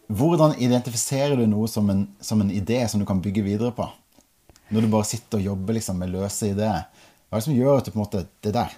Hvordan 0.08 0.56
identifiserer 0.56 1.36
du 1.36 1.44
noe 1.50 1.68
som 1.68 1.88
en, 1.92 2.06
som 2.20 2.40
en, 2.40 2.50
idé 2.50 2.80
som 2.88 3.00
du 3.00 3.06
kan 3.06 3.20
bygge 3.20 3.44
videre 3.44 3.74
på? 3.76 3.88
Når 4.74 4.84
du 4.84 4.90
bare 4.92 5.08
sitter 5.08 5.40
og 5.40 5.48
jobber 5.52 5.78
liksom, 5.78 6.00
med 6.02 6.12
løse 6.12 6.50
ideer. 6.52 6.84
Hva 7.28 7.36
er 7.36 7.40
det 7.40 7.46
som 7.46 7.56
gjør 7.56 7.80
at 7.80 7.88
du 7.88 7.92
på 7.92 7.98
en 7.98 8.04
måte 8.04 8.26
Det 8.44 8.52
der. 8.56 8.76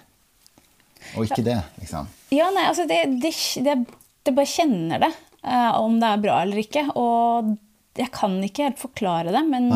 Og 1.17 1.25
ikke 1.25 1.43
det, 1.43 1.57
liksom. 1.81 2.09
Ja, 2.29 2.51
nei, 2.53 2.67
altså 2.69 2.85
det, 2.87 2.99
det, 3.23 3.31
det, 3.65 3.73
det 4.21 4.33
bare 4.37 4.49
kjenner 4.49 5.01
det. 5.01 5.09
Uh, 5.41 5.79
om 5.81 5.95
det 5.99 6.11
er 6.11 6.21
bra 6.21 6.35
eller 6.43 6.61
ikke. 6.61 6.85
Og 6.93 7.55
jeg 7.97 8.11
kan 8.13 8.37
ikke 8.45 8.69
helt 8.69 8.79
forklare 8.79 9.33
det, 9.33 9.41
men, 9.49 9.71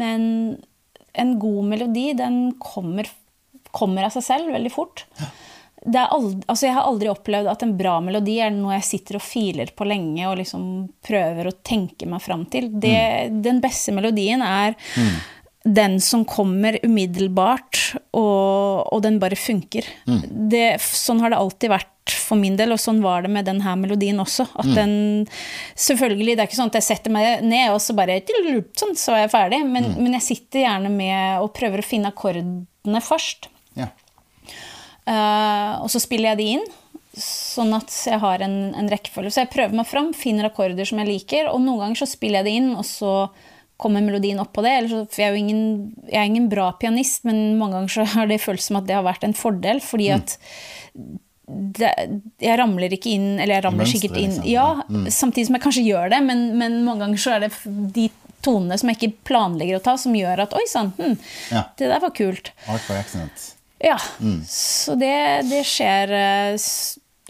men 0.00 0.24
en 1.14 1.34
god 1.38 1.68
melodi, 1.70 2.08
den 2.18 2.38
kommer, 2.58 3.10
kommer, 3.76 4.08
av 4.08 4.16
seg 4.16 4.24
selv 4.26 4.54
veldig 4.56 4.72
fort. 4.74 5.04
Ja 5.20 5.28
aldri, 5.92 6.40
altså 6.48 6.66
jeg 6.66 6.74
har 6.74 6.88
aldri 6.88 7.10
opplevd 7.12 7.48
at 7.50 7.62
en 7.62 7.76
bra 7.76 7.98
melodi 8.00 8.38
er 8.40 8.52
noe 8.54 8.78
jeg 8.78 8.86
sitter 8.88 9.18
og 9.18 9.24
filer 9.24 9.72
på 9.76 9.84
lenge 9.84 10.26
og 10.28 10.38
liksom 10.40 10.64
prøver 11.04 11.48
å 11.48 11.56
tenke 11.62 12.08
meg 12.08 12.22
fram 12.24 12.46
til. 12.46 12.70
Det, 12.72 12.96
mm. 13.28 13.42
Den 13.44 13.60
beste 13.60 13.92
melodien 13.92 14.42
er 14.42 14.74
mm. 14.96 15.14
Den 15.64 15.96
som 16.04 16.26
kommer 16.28 16.76
umiddelbart, 16.84 17.96
og, 18.12 18.84
og 18.92 19.02
den 19.04 19.16
bare 19.22 19.38
funker. 19.38 19.86
Mm. 20.04 20.22
Det, 20.52 20.66
sånn 20.84 21.22
har 21.24 21.32
det 21.32 21.40
alltid 21.40 21.72
vært 21.72 21.90
for 22.12 22.36
min 22.36 22.58
del, 22.58 22.74
og 22.74 22.80
sånn 22.82 23.00
var 23.04 23.24
det 23.24 23.30
med 23.32 23.48
denne 23.48 23.72
melodien 23.80 24.20
også. 24.20 24.44
At 24.52 24.68
mm. 24.68 24.74
den 24.76 24.94
Selvfølgelig, 25.80 26.34
det 26.36 26.44
er 26.44 26.50
ikke 26.50 26.58
sånn 26.58 26.72
at 26.72 26.78
jeg 26.82 26.88
setter 26.90 27.14
meg 27.14 27.46
ned 27.48 27.72
og 27.72 27.80
så 27.80 27.96
bare 27.96 28.20
Sånn, 28.76 28.92
så 28.98 29.16
er 29.16 29.24
jeg 29.24 29.32
ferdig. 29.32 29.62
Men, 29.64 29.88
mm. 29.94 29.98
men 30.04 30.18
jeg 30.18 30.26
sitter 30.28 30.66
gjerne 30.66 30.92
med 30.92 31.40
og 31.40 31.52
prøver 31.56 31.80
å 31.80 31.86
finne 31.86 32.12
akkordene 32.12 33.04
først. 33.04 33.48
Uh, 35.04 35.84
og 35.84 35.90
så 35.92 36.00
spiller 36.00 36.32
jeg 36.32 36.40
de 36.40 36.44
inn, 36.56 36.62
sånn 37.20 37.74
at 37.76 37.92
jeg 38.08 38.20
har 38.22 38.44
en, 38.44 38.56
en, 38.72 38.88
rekkefølge. 38.90 39.34
Så 39.34 39.42
jeg 39.42 39.52
prøver 39.52 39.76
meg 39.76 39.88
fram, 39.88 40.12
finner 40.16 40.48
akkorder 40.48 40.88
som 40.88 41.02
jeg 41.02 41.10
liker, 41.10 41.50
og 41.52 41.60
noen 41.62 41.82
ganger 41.82 42.02
så 42.02 42.08
spiller 42.08 42.40
jeg 42.40 42.48
det 42.48 42.54
inn, 42.62 42.70
og 42.78 42.86
så 42.88 43.12
kommer 43.76 44.04
melodien 44.04 44.40
opp 44.42 44.52
på 44.54 44.64
det. 44.64 44.76
Så, 44.90 45.02
for 45.10 45.22
jeg 45.22 45.30
er 45.30 45.36
jo 45.36 45.42
ingen, 45.42 45.62
jeg 46.08 46.20
er 46.20 46.30
ingen 46.30 46.48
bra 46.52 46.70
pianist, 46.80 47.24
men 47.28 47.58
mange 47.58 47.78
ganger 47.78 47.94
så 47.96 48.08
har 48.14 48.30
det 48.30 48.42
føltes 48.42 48.70
som 48.70 48.80
at 48.80 48.88
det 48.88 48.96
har 48.98 49.06
vært 49.06 49.26
en 49.26 49.36
fordel, 49.36 49.82
fordi 49.84 50.10
mm. 50.10 50.16
at 50.18 50.36
det, 51.44 51.90
jeg 52.40 52.56
ramler 52.56 52.94
ikke 52.96 53.10
inn 53.12 53.34
Eller 53.36 53.58
jeg 53.58 53.64
ramler 53.66 53.84
Mønstre, 53.84 53.98
sikkert 54.00 54.16
inn 54.16 54.30
liksom. 54.30 54.46
Ja, 54.48 54.68
mm. 54.88 55.08
samtidig 55.12 55.50
som 55.50 55.58
jeg 55.58 55.64
kanskje 55.66 55.82
gjør 55.84 56.14
det, 56.14 56.20
men, 56.24 56.46
men, 56.60 56.78
mange 56.86 57.04
ganger 57.04 57.20
så 57.20 57.34
er 57.34 57.44
det 57.44 57.50
de 57.98 58.06
tonene 58.44 58.78
som 58.80 58.88
jeg 58.90 59.00
ikke 59.00 59.26
planlegger 59.28 59.76
å 59.76 59.82
ta, 59.84 59.96
som 60.00 60.16
gjør 60.16 60.44
at 60.46 60.56
Oi 60.56 60.64
sann, 60.70 60.92
hm, 60.96 61.18
ja. 61.52 61.66
det 61.80 61.90
der 61.92 62.00
var 62.00 62.12
kult. 62.16 62.52
Art 62.68 62.88
by 62.88 62.96
accident. 63.00 63.50
Ja. 63.84 63.98
Mm. 64.20 64.40
Så 64.48 64.96
det, 65.00 65.16
det 65.50 65.62
skjer 65.68 66.12
uh, 66.14 66.56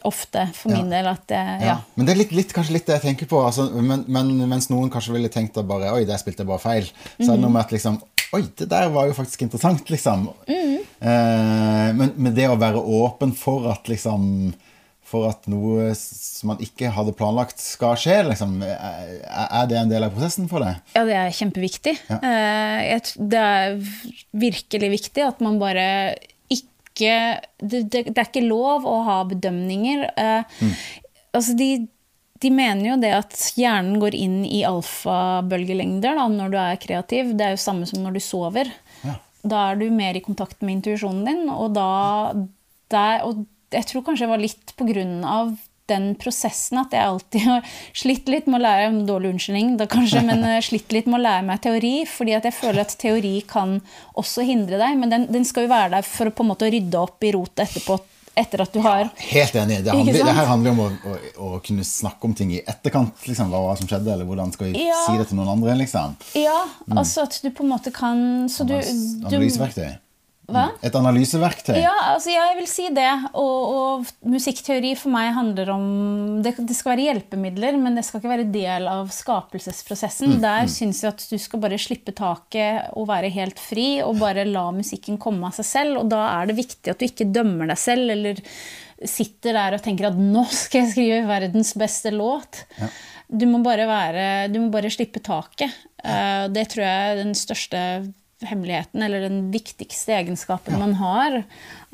ofte 0.08 0.46
for 0.56 0.72
min 0.74 0.88
ja. 0.88 0.98
del 0.98 1.10
at 1.10 1.24
det, 1.30 1.40
ja. 1.40 1.68
ja. 1.68 1.76
Men 1.96 2.08
det 2.08 2.14
er 2.14 2.20
litt, 2.22 2.34
litt, 2.36 2.52
kanskje 2.54 2.76
litt 2.76 2.88
det 2.88 2.98
jeg 2.98 3.06
tenker 3.08 3.30
på. 3.30 3.40
Altså, 3.44 3.68
men, 3.74 4.04
men, 4.06 4.34
mens 4.50 4.70
noen 4.72 4.92
kanskje 4.92 5.16
ville 5.16 5.32
tenkt 5.32 5.58
at 5.60 5.68
bare 5.68 5.94
Oi, 5.94 6.04
der 6.08 6.20
spilte 6.20 6.44
jeg 6.44 6.50
bare 6.50 6.62
feil. 6.62 6.90
Så 7.16 7.28
er 7.28 7.34
det 7.34 7.40
noe 7.42 7.52
mm. 7.52 7.56
med 7.56 7.64
at 7.64 7.74
liksom 7.76 8.02
Oi, 8.34 8.42
det 8.58 8.66
der 8.66 8.88
var 8.90 9.06
jo 9.06 9.14
faktisk 9.14 9.44
interessant, 9.44 9.90
liksom. 9.92 10.24
Mm. 10.48 10.78
Eh, 10.82 11.90
men, 11.94 12.14
men, 12.16 12.32
det 12.34 12.48
å 12.50 12.58
være 12.58 12.80
åpen 12.82 13.34
for 13.38 13.68
at 13.70 13.86
liksom 13.90 14.24
for 15.04 15.28
at 15.28 15.44
noe 15.52 15.92
som 15.94 16.50
man 16.50 16.62
ikke 16.64 16.90
hadde 16.96 17.14
planlagt, 17.14 17.60
skal 17.62 17.94
skje? 18.00 18.16
Liksom. 18.26 18.56
Er 18.64 19.68
det 19.70 19.78
en 19.78 19.92
del 19.92 20.06
av 20.06 20.14
prosessen 20.16 20.48
for 20.50 20.64
deg? 20.64 20.80
Ja, 20.96 21.04
det 21.06 21.18
er 21.20 21.36
kjempeviktig. 21.36 21.94
Ja. 22.08 22.18
Eh, 22.18 23.10
det 23.20 23.42
er 23.42 23.76
virkelig 24.32 24.90
viktig 24.96 25.26
at 25.28 25.44
man 25.44 25.60
bare 25.62 25.86
ikke 26.94 27.16
det, 27.58 27.82
det, 27.90 28.04
er 28.14 28.28
ikke 28.28 28.46
lov 28.46 28.86
å 28.88 29.00
ha 29.08 29.18
bedømninger. 29.28 30.06
Uh, 30.14 30.62
mm. 30.62 30.72
Altså, 31.34 31.56
de, 31.58 31.68
de, 32.40 32.52
mener 32.54 32.86
jo 32.92 32.96
det 33.02 33.12
at 33.16 33.38
hjernen 33.58 33.98
går 34.02 34.16
inn 34.16 34.40
i 34.46 34.62
alfabølgelengder 34.68 36.16
da, 36.20 36.28
når 36.30 36.54
du 36.54 36.58
er 36.62 36.80
kreativ. 36.82 37.34
Det 37.34 37.48
er 37.48 37.56
jo 37.56 37.64
samme 37.64 37.88
som 37.90 38.04
når 38.04 38.16
du 38.16 38.22
sover. 38.24 38.70
Ja. 39.02 39.18
Da 39.44 39.66
er 39.70 39.80
du 39.82 39.88
mer 39.92 40.16
i 40.16 40.24
kontakt 40.24 40.62
med 40.64 40.78
intuisjonen 40.78 41.26
din, 41.28 41.44
og 41.52 41.74
da 41.76 41.88
der, 42.92 43.24
Og 43.26 43.44
jeg 43.74 43.88
tror 43.90 44.04
kanskje 44.06 44.26
det 44.26 44.30
var 44.30 44.42
litt 44.42 44.72
på 44.78 44.86
grunn 44.86 45.24
av 45.26 45.54
den 45.90 46.14
prosessen 46.20 46.80
at 46.80 46.94
jeg 46.96 47.04
alltid 47.04 47.44
har 47.44 47.74
slitt 47.96 48.30
litt 48.32 48.48
med 48.48 48.60
å 48.60 48.64
lære 48.64 48.88
dårlig 49.08 49.34
unnskyldning, 49.34 49.74
da 49.80 49.88
kanskje, 49.90 50.24
men 50.24 50.44
eh, 50.48 50.62
slitt 50.64 50.94
litt 50.94 51.10
med 51.10 51.20
å 51.20 51.24
lære 51.26 51.44
meg 51.50 51.62
teori. 51.64 51.94
fordi 52.08 52.36
at 52.38 52.48
jeg 52.48 52.56
føler 52.56 52.84
at 52.84 52.96
teori 53.00 53.36
kan 53.48 53.78
også 54.20 54.46
hindre 54.48 54.80
deg. 54.80 54.98
Men 55.00 55.12
den, 55.12 55.28
den 55.32 55.46
skal 55.48 55.66
jo 55.66 55.74
være 55.74 55.96
der 55.98 56.08
for 56.08 56.30
å 56.30 56.34
på 56.34 56.44
en 56.44 56.52
måte 56.54 56.70
rydde 56.72 57.00
opp 57.00 57.24
i 57.24 57.32
rotet 57.36 57.68
etterpå. 57.68 58.00
Etter 58.34 58.64
at 58.64 58.72
du 58.74 58.80
har 58.82 59.04
ja, 59.04 59.10
Helt 59.30 59.54
enig. 59.54 59.76
Det, 59.86 59.92
handler, 59.94 60.24
det 60.26 60.32
her 60.34 60.48
handler 60.48 60.72
om 60.72 60.80
å, 60.82 60.86
å, 60.90 61.18
å, 61.38 61.50
kunne 61.62 61.84
snakke 61.86 62.26
om 62.26 62.32
ting 62.34 62.50
i 62.56 62.58
etterkant. 62.66 63.14
Liksom, 63.30 63.52
hva 63.52 63.76
som 63.78 63.86
skjedde, 63.86 64.10
eller 64.10 64.26
hvordan 64.26 64.50
skal 64.54 64.72
vi 64.72 64.88
ja. 64.88 65.04
si 65.06 65.14
det 65.20 65.28
til 65.30 65.38
noen 65.38 65.52
andre? 65.52 65.76
Liksom. 65.78 66.16
Ja, 66.40 66.64
mm. 66.88 66.96
altså 66.98 67.28
at 67.28 67.38
du 67.44 67.52
på 67.54 67.62
en 67.62 67.70
måte 67.76 67.94
kan 67.94 68.48
så 68.50 68.66
du, 68.66 68.74
Analyseverktøy. 68.74 69.92
Hva? 70.44 70.64
Et 70.84 70.96
analyseverktøy? 70.98 71.76
Ja, 71.80 71.94
altså 72.10 72.32
jeg 72.34 72.56
vil 72.58 72.66
si 72.68 72.88
det. 72.92 73.08
Og, 73.40 73.60
og 73.64 74.28
musikkteori 74.28 74.92
for 75.00 75.14
meg 75.14 75.30
handler 75.36 75.70
om 75.72 75.84
det, 76.44 76.52
det, 76.58 76.76
skal 76.76 76.92
være 76.94 77.06
hjelpemidler, 77.06 77.78
men 77.80 77.96
det 77.96 78.04
skal 78.04 78.20
ikke 78.20 78.32
være 78.34 78.48
del 78.52 78.88
av 78.90 79.08
skapelsesprosessen. 79.14 80.34
Mm, 80.34 80.42
Der 80.44 80.66
mm. 80.66 80.72
syns 80.74 81.00
jeg 81.04 81.14
at 81.14 81.24
du 81.30 81.36
skal 81.40 81.62
bare 81.62 81.80
slippe 81.80 82.12
taket 82.16 82.90
og 82.92 83.08
være 83.08 83.32
helt 83.32 83.62
fri, 83.62 83.88
og 84.04 84.20
bare 84.20 84.44
la 84.48 84.66
musikken 84.76 85.16
komme 85.22 85.48
av 85.48 85.56
seg 85.56 85.70
selv. 85.70 86.02
Og 86.02 86.10
da 86.12 86.26
er 86.34 86.50
det 86.50 86.58
viktig 86.60 86.92
at 86.92 87.00
du 87.00 87.06
ikke 87.08 87.30
dømmer 87.32 87.72
deg 87.72 87.80
selv, 87.80 88.12
eller 88.12 88.42
sitter 89.08 89.56
der 89.56 89.76
og 89.76 89.82
tenker 89.84 90.10
at 90.10 90.18
'nå 90.18 90.44
skal 90.52 90.84
jeg 90.84 90.92
skrive 90.92 91.22
verdens 91.28 91.72
beste 91.78 92.12
låt'. 92.12 92.66
Ja. 92.80 92.90
Du, 93.32 93.46
må 93.48 93.62
bare 93.64 93.88
være, 93.88 94.26
du 94.52 94.60
må 94.60 94.68
bare 94.70 94.92
slippe 94.92 95.24
taket. 95.24 95.72
Ja. 96.04 96.48
det 96.52 96.68
tror 96.68 96.84
jeg 96.84 97.10
er 97.10 97.16
den 97.16 97.32
største 97.32 97.80
hemmeligheten, 98.48 99.02
eller 99.02 99.26
den 99.26 99.48
viktigste 99.54 100.16
egenskapen 100.18 100.76
ja. 100.76 100.80
man 100.80 100.96
har. 101.00 101.42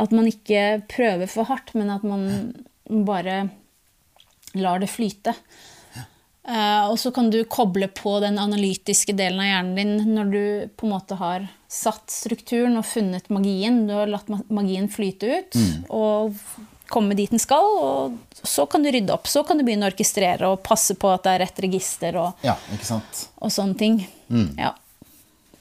At 0.00 0.14
man 0.14 0.28
ikke 0.30 0.82
prøver 0.90 1.30
for 1.30 1.48
hardt, 1.50 1.74
men 1.78 1.92
at 1.94 2.06
man 2.06 2.26
bare 3.06 3.42
lar 4.58 4.82
det 4.82 4.90
flyte. 4.90 5.34
Uh, 6.50 6.88
og 6.90 6.96
så 6.98 7.12
kan 7.14 7.28
du 7.30 7.42
koble 7.44 7.86
på 7.92 8.16
den 8.24 8.38
analytiske 8.40 9.12
delen 9.14 9.42
av 9.42 9.46
hjernen 9.50 9.76
din 9.76 10.14
når 10.16 10.30
du 10.32 10.44
på 10.80 10.86
en 10.88 10.94
måte 10.94 11.18
har 11.20 11.44
satt 11.70 12.10
strukturen 12.10 12.80
og 12.80 12.88
funnet 12.88 13.28
magien. 13.30 13.84
Du 13.86 13.94
har 13.94 14.10
latt 14.10 14.30
magien 14.50 14.88
flyte 14.90 15.30
ut 15.30 15.58
mm. 15.60 15.84
og 15.94 16.34
komme 16.90 17.14
dit 17.14 17.30
den 17.30 17.42
skal. 17.42 17.70
Og 17.78 18.42
så 18.42 18.66
kan 18.66 18.82
du 18.82 18.90
rydde 18.90 19.14
opp. 19.14 19.30
Så 19.30 19.44
kan 19.46 19.60
du 19.60 19.64
begynne 19.66 19.86
å 19.86 19.92
orkestrere 19.92 20.50
og 20.50 20.64
passe 20.66 20.96
på 20.98 21.12
at 21.12 21.28
det 21.28 21.36
er 21.36 21.44
rett 21.44 21.62
register 21.68 22.18
og, 22.18 22.44
ja, 22.46 22.56
og 23.38 23.54
sånne 23.54 23.78
ting. 23.78 24.02
Mm. 24.32 24.50
Ja. 24.58 24.74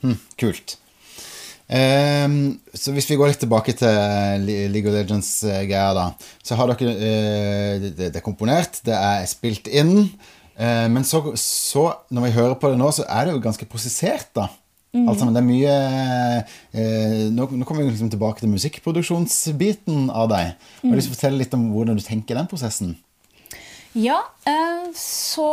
Mm, 0.02 0.18
kult. 0.40 0.79
Ehm, 1.70 2.58
så 2.74 2.94
hvis 2.96 3.06
vi 3.12 3.18
går 3.20 3.30
litt 3.30 3.44
tilbake 3.44 3.76
til 3.78 4.48
League 4.74 4.90
of 4.90 4.96
Legends-greia, 4.96 5.92
da. 5.94 6.08
Så 6.42 6.58
har 6.58 6.72
dere 6.72 6.96
uh, 6.96 7.84
det, 7.84 7.94
det 8.00 8.18
er 8.18 8.26
komponert, 8.26 8.82
det 8.86 8.96
er 8.98 9.28
spilt 9.30 9.70
inn. 9.70 10.10
Uh, 10.60 10.88
men 10.92 11.06
så, 11.08 11.22
så, 11.40 11.86
når 12.10 12.26
vi 12.26 12.38
hører 12.40 12.58
på 12.60 12.72
det 12.72 12.80
nå, 12.82 12.90
så 12.96 13.06
er 13.06 13.28
det 13.28 13.38
jo 13.38 13.44
ganske 13.44 13.70
prosessert, 13.70 14.32
da. 14.38 14.50
Mm. 14.90 15.04
Alt 15.06 15.20
sammen, 15.22 15.36
det 15.36 15.44
er 15.44 15.46
mye 15.46 15.74
uh, 16.74 17.28
nå, 17.36 17.46
nå, 17.60 17.66
kommer 17.68 17.86
vi 17.86 17.92
liksom 17.92 18.10
tilbake 18.10 18.42
til 18.42 18.50
musikkproduksjonsbiten 18.50 20.10
av 20.10 20.32
deg. 20.34 20.56
Har 20.82 20.90
du 20.90 20.98
lyst 20.98 21.12
til 21.12 21.14
å 21.14 21.20
fortelle 21.20 21.44
litt 21.44 21.54
om 21.54 21.70
hvordan 21.76 22.00
du 22.00 22.06
tenker 22.06 22.40
den 22.40 22.50
prosessen? 22.50 22.98
Ja, 24.00 24.20
eh, 24.48 24.92
så 24.96 25.48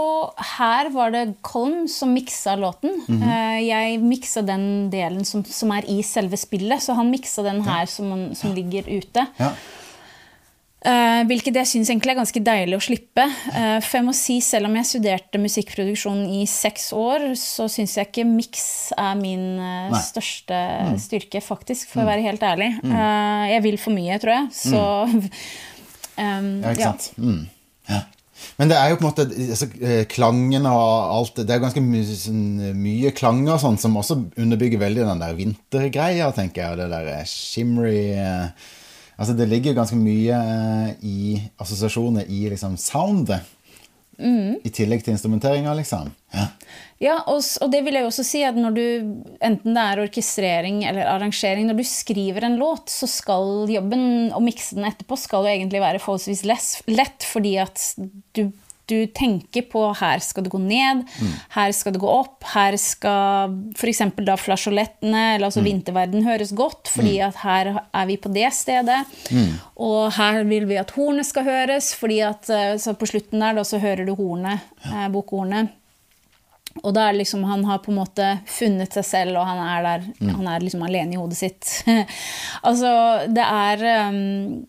her 0.56 0.90
var 0.94 1.10
det 1.14 1.24
Colm 1.42 1.86
som 1.90 2.12
miksa 2.14 2.56
låten. 2.56 3.02
Mm 3.08 3.22
-hmm. 3.22 3.58
Jeg 3.60 4.00
miksa 4.00 4.42
den 4.42 4.90
delen 4.90 5.24
som, 5.24 5.44
som, 5.44 5.72
er 5.72 5.84
i 5.88 6.02
selve 6.02 6.36
spillet, 6.36 6.82
så 6.82 6.92
han 6.92 7.10
miksa 7.10 7.42
den 7.42 7.62
her 7.62 7.80
ja. 7.80 7.86
som, 7.86 8.34
som, 8.34 8.54
ligger 8.54 8.84
ute. 8.88 9.26
Ja. 9.36 9.52
Uh, 10.86 11.26
hvilket 11.26 11.56
jeg 11.56 11.66
syns 11.66 11.90
egentlig 11.90 12.10
er 12.12 12.18
ganske 12.20 12.40
deilig 12.40 12.76
å 12.76 12.80
slippe. 12.80 13.24
For 13.82 13.96
jeg 13.98 14.04
må 14.04 14.12
si, 14.12 14.40
selv 14.40 14.66
om 14.66 14.76
jeg 14.76 14.86
studerte 14.86 15.38
musikkproduksjon 15.38 16.26
i 16.30 16.46
seks 16.46 16.92
år, 16.92 17.34
så 17.34 17.66
syns 17.68 17.96
jeg 17.96 18.06
ikke 18.06 18.24
miks 18.24 18.92
er 18.96 19.14
min 19.14 19.56
Nei. 19.56 20.02
største 20.02 20.54
mm. 20.92 20.98
styrke, 20.98 21.40
faktisk, 21.40 21.88
for 21.88 22.00
mm. 22.00 22.06
å 22.06 22.10
være 22.10 22.22
helt 22.22 22.42
ærlig. 22.42 22.70
Mm. 22.82 22.92
jeg 23.50 23.62
vil 23.62 23.78
for 23.78 23.90
mye, 23.90 24.18
tror 24.18 24.32
jeg. 24.32 24.46
Så 24.52 24.82
um, 26.18 26.60
Ja, 26.62 26.70
ikke 26.70 26.82
sant. 26.82 27.12
Mm. 27.16 27.48
Ja. 27.88 28.02
Men 28.56 28.70
det 28.70 28.76
er 28.78 28.90
jo 28.90 28.98
på 28.98 29.04
en 29.04 29.08
måte 29.08 29.26
altså, 29.26 29.68
eh, 29.80 30.04
klangen 30.10 30.68
og 30.68 31.12
alt 31.16 31.40
Det 31.40 31.52
er 31.54 31.62
ganske 31.62 31.82
mye, 31.84 32.04
sånn, 32.20 32.44
mye 32.78 33.12
klanger 33.16 33.60
sånn, 33.62 33.78
som 33.80 33.96
også 33.98 34.18
underbygger 34.36 34.82
veldig 34.82 35.06
den 35.08 35.22
der 35.24 35.36
vintergreia, 35.38 36.30
tenker 36.36 36.62
jeg. 36.62 36.72
Og 36.74 36.80
det 36.82 36.90
der 36.92 37.12
eh, 37.16 37.28
shimmery 37.30 38.02
eh, 38.16 38.72
Altså 39.16 39.32
Det 39.32 39.46
ligger 39.48 39.72
jo 39.72 39.78
ganske 39.78 39.96
mye 39.96 40.38
i 41.00 41.38
assosiasjoner 41.64 42.26
i 42.28 42.50
liksom 42.52 42.74
soundet. 42.76 43.46
Mm. 44.18 44.60
I 44.64 44.72
tillegg 44.72 45.04
til 45.04 45.12
instrumenteringa, 45.12 45.74
liksom. 45.76 46.08
Ja, 46.32 46.46
ja 47.02 47.16
og, 47.28 47.42
og, 47.60 47.70
det 47.72 47.82
vil 47.84 47.98
jeg 47.98 48.08
også 48.08 48.24
si 48.26 48.42
at 48.46 48.56
når 48.58 48.76
du, 48.76 48.84
enten 49.44 49.76
det 49.76 49.82
er 49.82 50.02
orkestrering 50.06 50.82
eller 50.88 51.10
arrangering, 51.12 51.68
når 51.68 51.80
du 51.80 51.84
skriver 51.88 52.46
en 52.48 52.58
låt, 52.60 52.88
så 52.92 53.08
skal 53.10 53.66
jobben 53.72 54.32
å 54.36 54.42
mikse 54.44 54.78
den 54.78 54.88
etterpå 54.88 55.18
skal 55.20 55.44
jo 55.44 55.52
egentlig 55.52 55.82
være 55.84 56.00
forholdsvis 56.02 56.46
lett, 56.48 57.28
fordi 57.28 57.56
at 57.62 57.82
du 58.36 58.46
du 58.86 59.06
tenker 59.10 59.66
på 59.70 59.82
her 59.98 60.20
skal 60.22 60.46
det 60.46 60.52
gå 60.52 60.60
ned, 60.62 61.02
mm. 61.06 61.32
her 61.56 61.72
skal 61.74 61.94
det 61.94 62.02
gå 62.02 62.10
opp, 62.10 62.44
her 62.52 62.76
skal 62.80 63.56
f.eks. 63.74 64.02
da 64.26 64.36
flasjolettene, 64.38 65.22
eller 65.34 65.48
altså 65.48 65.62
mm. 65.64 65.68
vinterverden, 65.70 66.26
høres 66.26 66.54
godt, 66.56 66.90
fordi 66.92 67.16
mm. 67.18 67.24
at 67.28 67.40
her 67.42 67.72
er 67.82 68.10
vi 68.10 68.18
på 68.22 68.32
det 68.34 68.52
stedet. 68.54 69.00
Mm. 69.34 69.56
Og 69.88 70.12
her 70.18 70.42
vil 70.46 70.68
vi 70.70 70.78
at 70.80 70.94
hornet 70.96 71.26
skal 71.28 71.48
høres, 71.48 71.92
fordi 71.98 72.20
at 72.26 72.50
eh, 72.52 72.76
så 72.82 72.94
på 72.98 73.08
slutten 73.10 73.42
der 73.42 73.58
da 73.58 73.66
så 73.66 73.82
hører 73.82 74.06
du 74.06 74.14
hornet, 74.18 74.70
eh, 74.86 75.10
bokhornet. 75.12 75.74
Og 76.84 76.92
da 76.92 77.06
er 77.06 77.14
det 77.14 77.22
liksom 77.22 77.44
Han 77.48 77.64
har 77.64 77.78
på 77.80 77.88
en 77.92 78.00
måte 78.02 78.24
funnet 78.52 78.92
seg 78.92 79.06
selv, 79.08 79.40
og 79.40 79.48
han 79.48 79.60
er 79.64 79.84
der, 79.86 80.08
mm. 80.20 80.32
han 80.38 80.48
er 80.52 80.64
liksom 80.64 80.84
alene 80.86 81.16
i 81.16 81.20
hodet 81.20 81.38
sitt. 81.40 81.70
altså, 82.68 82.90
det 83.32 83.44
er 83.44 83.86
um, 84.10 84.66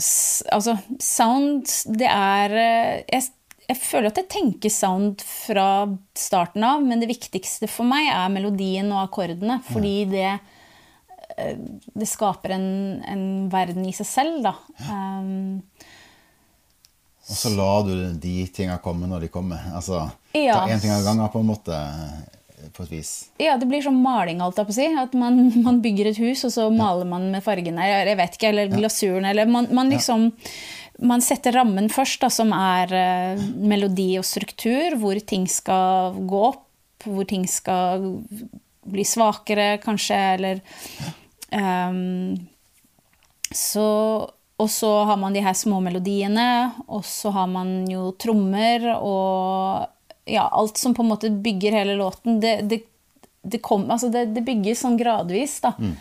Altså, 0.00 0.78
sound, 1.02 1.66
det 1.98 2.08
er 2.08 2.54
eh, 2.56 3.02
jeg, 3.12 3.26
jeg 3.70 3.78
føler 3.78 4.10
at 4.10 4.18
jeg 4.18 4.30
tenker 4.32 4.72
sound 4.72 5.22
fra 5.22 5.66
starten 6.18 6.64
av, 6.66 6.82
men 6.82 7.02
det 7.02 7.10
viktigste 7.10 7.68
for 7.70 7.86
meg 7.88 8.08
er 8.10 8.32
melodien 8.32 8.90
og 8.90 9.04
akkordene. 9.04 9.60
Fordi 9.68 9.94
det, 10.10 10.32
eh, 11.36 11.60
det 11.94 12.08
skaper 12.10 12.56
en, 12.56 12.66
en, 13.06 13.24
verden 13.52 13.86
i 13.86 13.94
seg 13.94 14.08
selv, 14.10 14.40
da. 14.48 14.56
Um, 14.88 15.60
og 17.30 17.38
så 17.38 17.52
lar 17.54 17.86
du 17.86 17.94
de 18.18 18.34
tinga 18.50 18.80
komme 18.82 19.06
når 19.06 19.28
de 19.28 19.30
kommer. 19.30 19.62
Altså, 19.76 20.02
ja. 20.34 20.56
Ta 20.56 20.66
én 20.66 20.82
ting 20.82 20.90
av 20.96 21.06
gangen, 21.06 21.30
på 21.30 21.44
en 21.44 21.50
måte. 21.52 21.80
På 22.76 22.84
et 22.84 22.90
vis. 22.92 23.30
Ja, 23.40 23.54
det 23.56 23.64
blir 23.70 23.80
sånn 23.80 24.02
maling, 24.02 24.42
alt 24.44 24.58
jeg 24.58 24.66
på 24.68 24.74
å 24.74 24.76
si. 24.76 24.88
At 24.98 25.14
man, 25.16 25.38
man, 25.66 25.78
bygger 25.84 26.10
et 26.10 26.18
hus, 26.20 26.42
og 26.48 26.52
så 26.56 26.66
maler 26.74 27.06
man 27.08 27.30
med 27.30 27.46
fargene, 27.46 27.86
jeg 27.86 28.18
vet 28.18 28.36
ikke, 28.36 28.50
eller 28.50 28.74
glasuren, 28.74 29.30
eller 29.30 29.48
man, 29.48 29.70
man 29.78 29.94
liksom 29.94 30.26
ja 30.32 30.79
man 31.00 31.22
setter 31.24 31.54
rammen 31.56 31.88
først, 31.92 32.20
da, 32.22 32.28
som 32.32 32.52
er 32.56 32.92
uh, 32.92 33.44
melodi 33.64 34.12
og 34.20 34.26
struktur, 34.28 34.96
hvor 35.00 35.18
ting 35.26 35.46
skal 35.50 36.18
gå 36.28 36.42
opp, 36.50 36.66
hvor 37.06 37.24
ting 37.28 37.46
skal 37.48 38.04
bli 38.90 39.04
svakere, 39.06 39.78
kanskje, 39.82 40.18
eller 40.36 40.60
um, 41.52 42.36
Så 43.50 43.86
Og 44.60 44.68
så 44.70 44.90
har 45.08 45.16
man 45.16 45.32
de 45.32 45.40
her 45.40 45.56
små 45.56 45.80
melodiene, 45.80 46.72
og 46.86 47.04
så 47.08 47.30
har 47.32 47.46
man 47.48 47.88
jo 47.88 48.10
trommer 48.20 48.90
og 48.98 49.88
ja, 50.28 50.44
alt 50.52 50.76
som 50.76 50.92
på 50.94 51.02
en 51.02 51.08
måte 51.08 51.30
bygger 51.32 51.72
hele 51.72 51.94
låten. 51.96 52.40
Det, 52.40 52.60
det, 52.68 52.82
det, 53.42 53.62
kom, 53.64 53.86
altså 53.90 54.10
det, 54.12 54.26
det 54.34 54.44
bygges 54.44 54.82
sånn 54.84 54.98
gradvis, 55.00 55.62
da. 55.64 55.72
Mm. 55.80 55.94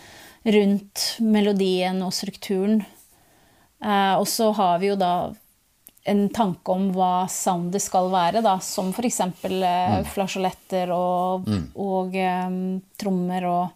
Rundt 0.56 1.06
melodien 1.24 2.04
og 2.04 2.12
strukturen. 2.16 2.84
Eh, 3.84 4.16
og 4.20 4.28
så 4.28 4.52
har 4.56 4.80
vi 4.82 4.92
jo 4.92 4.98
da 5.00 5.14
en 6.10 6.24
tanke 6.34 6.74
om 6.74 6.90
hva 6.96 7.28
soundet 7.32 7.84
skal 7.84 8.10
være, 8.12 8.42
da, 8.46 8.58
som 8.64 8.92
f.eks. 8.94 9.20
Eh, 9.22 9.32
mm. 9.50 10.08
flasjoletter 10.14 10.94
og, 10.96 11.48
mm. 11.48 11.66
og 11.80 12.16
um, 12.16 12.64
trommer 13.00 13.46
og 13.50 13.76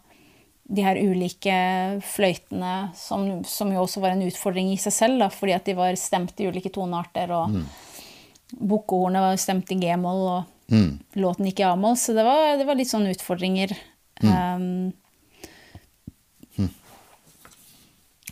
de 0.64 0.84
her 0.84 0.96
ulike 0.96 1.54
fløytene, 2.08 2.74
som, 2.96 3.26
som, 3.44 3.72
jo 3.72 3.84
også 3.84 4.00
var 4.00 4.14
en 4.14 4.24
utfordring 4.24 4.72
i 4.72 4.80
seg 4.80 4.94
selv, 4.96 5.20
da, 5.20 5.28
fordi 5.32 5.52
at 5.56 5.68
de 5.68 5.76
var 5.76 5.96
stemt 6.00 6.40
i 6.40 6.48
ulike 6.48 6.72
tonearter. 6.72 7.34
og 7.36 7.52
mm. 7.52 7.66
Bukkehornet 8.64 9.26
var 9.26 9.40
stemt 9.40 9.72
i 9.74 9.78
g-moll, 9.82 10.24
og 10.38 10.72
mm. 10.72 10.90
låten 11.20 11.50
gikk 11.50 11.60
i 11.60 11.68
a-moll. 11.68 11.98
Så 12.00 12.16
det 12.16 12.24
var, 12.26 12.54
det 12.56 12.64
var, 12.64 12.80
litt 12.80 12.90
sånne 12.90 13.12
utfordringer. 13.12 13.76
Um, 14.24 14.92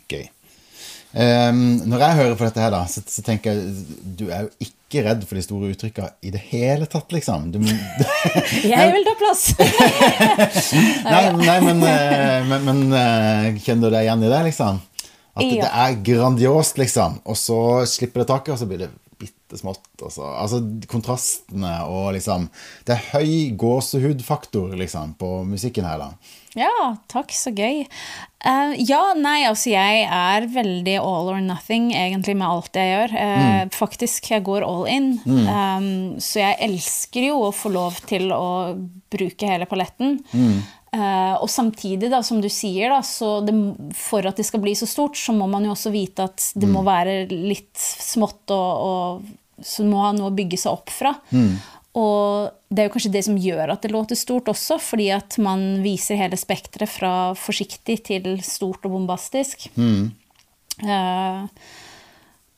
Gøy. 0.09 0.25
Um, 1.13 1.57
når 1.85 2.01
jeg 2.01 2.17
hører 2.17 2.37
på 2.39 2.45
dette 2.47 2.61
her, 2.63 2.71
da, 2.73 2.85
så, 2.89 3.03
så, 3.05 3.21
tenker 3.21 3.53
jeg 3.53 3.73
du 4.17 4.23
er 4.33 4.47
jo 4.47 4.65
ikke 4.65 5.03
redd 5.05 5.21
for 5.29 5.37
de 5.37 5.43
store 5.45 5.69
uttrykka 5.69 6.07
i 6.25 6.31
det 6.33 6.41
hele 6.49 6.87
tatt, 6.89 7.13
liksom. 7.13 7.51
Du, 7.53 7.59
jeg 8.73 8.87
vil 8.95 9.05
ta 9.05 9.13
plass! 9.19 9.43
nei, 11.13 11.21
nei, 11.37 11.59
men, 11.67 11.85
eh, 11.85 12.49
men, 12.49 12.65
men, 12.65 12.81
eh, 12.97 13.61
kjenner 13.61 13.93
du 13.93 13.97
deg 13.97 14.07
igjen 14.07 14.25
i 14.25 14.33
det, 14.33 14.41
liksom? 14.49 14.81
At 15.33 15.45
ja. 15.45 15.53
det 15.61 15.71
er 15.85 16.01
grandiost, 16.09 16.81
liksom. 16.81 17.21
Og 17.29 17.37
så 17.37 17.59
slipper 17.89 18.23
det 18.23 18.29
taket, 18.33 18.55
og 18.55 18.61
så 18.63 18.69
blir 18.69 18.81
det 18.85 18.91
bitte 19.21 19.61
smått. 19.61 19.85
Altså. 20.01 20.25
altså 20.33 20.63
kontrastene 20.89 21.75
og 21.87 22.09
liksom 22.17 22.49
Det 22.87 22.97
er 22.97 23.05
høy 23.13 23.53
gåsehudfaktor, 23.61 24.73
liksom, 24.81 25.13
på 25.21 25.43
musikken 25.45 25.85
her, 25.89 26.07
da. 26.07 26.41
Ja, 26.57 26.95
takk. 27.11 27.33
Så 27.33 27.53
gøy. 27.55 27.83
Uh, 28.43 28.73
ja, 28.75 29.01
nei, 29.15 29.45
altså 29.47 29.71
jeg 29.71 30.03
er 30.03 30.45
veldig 30.51 30.97
all 30.99 31.31
or 31.31 31.41
nothing 31.41 31.91
egentlig 31.95 32.35
med 32.39 32.49
alt 32.49 32.77
jeg 32.77 32.91
gjør. 32.91 33.15
Uh, 33.15 33.39
mm. 33.39 33.73
Faktisk, 33.73 34.29
jeg 34.33 34.45
går 34.45 34.65
all 34.67 34.85
in. 34.91 35.09
Mm. 35.25 35.43
Um, 35.47 35.89
så 36.21 36.43
jeg 36.43 36.59
elsker 36.67 37.29
jo 37.29 37.41
å 37.47 37.51
få 37.55 37.73
lov 37.73 37.99
til 38.09 38.33
å 38.35 38.47
bruke 39.13 39.49
hele 39.49 39.67
paletten. 39.69 40.19
Mm. 40.33 40.63
Uh, 40.93 41.39
og 41.41 41.49
samtidig, 41.49 42.11
da, 42.13 42.19
som 42.21 42.41
du 42.43 42.49
sier, 42.53 42.91
da, 42.93 42.99
så 43.01 43.39
det, 43.41 43.55
for 43.97 44.27
at 44.29 44.37
det 44.37 44.45
skal 44.45 44.61
bli 44.61 44.75
så 44.77 44.85
stort, 44.89 45.17
så 45.17 45.33
må 45.33 45.47
man 45.49 45.65
jo 45.65 45.73
også 45.73 45.93
vite 45.93 46.27
at 46.29 46.51
det 46.53 46.69
må 46.69 46.83
mm. 46.83 46.89
være 46.91 47.15
litt 47.31 47.79
smått, 47.79 48.43
og, 48.53 48.83
og 48.85 49.63
så 49.65 49.87
må 49.87 50.03
ha 50.03 50.11
noe 50.13 50.29
å 50.29 50.35
bygge 50.35 50.59
seg 50.65 50.75
opp 50.75 50.93
fra. 50.93 51.15
Mm. 51.33 51.55
Og 51.97 52.51
det 52.73 52.81
er 52.81 52.89
jo 52.89 52.93
kanskje 52.95 53.13
det 53.13 53.23
som 53.27 53.37
gjør 53.37 53.75
at 53.75 53.85
det 53.85 53.93
låter 53.93 54.17
stort 54.17 54.49
også, 54.49 54.79
fordi 54.81 55.11
at 55.13 55.37
man 55.41 55.83
viser 55.83 56.17
hele 56.17 56.39
spekteret 56.39 56.89
fra 56.89 57.13
forsiktig 57.37 57.99
til 58.09 58.35
stort 58.45 58.85
og 58.87 58.95
bombastisk. 58.95 59.67
Mm. 59.77 60.09
Uh, 60.81 61.45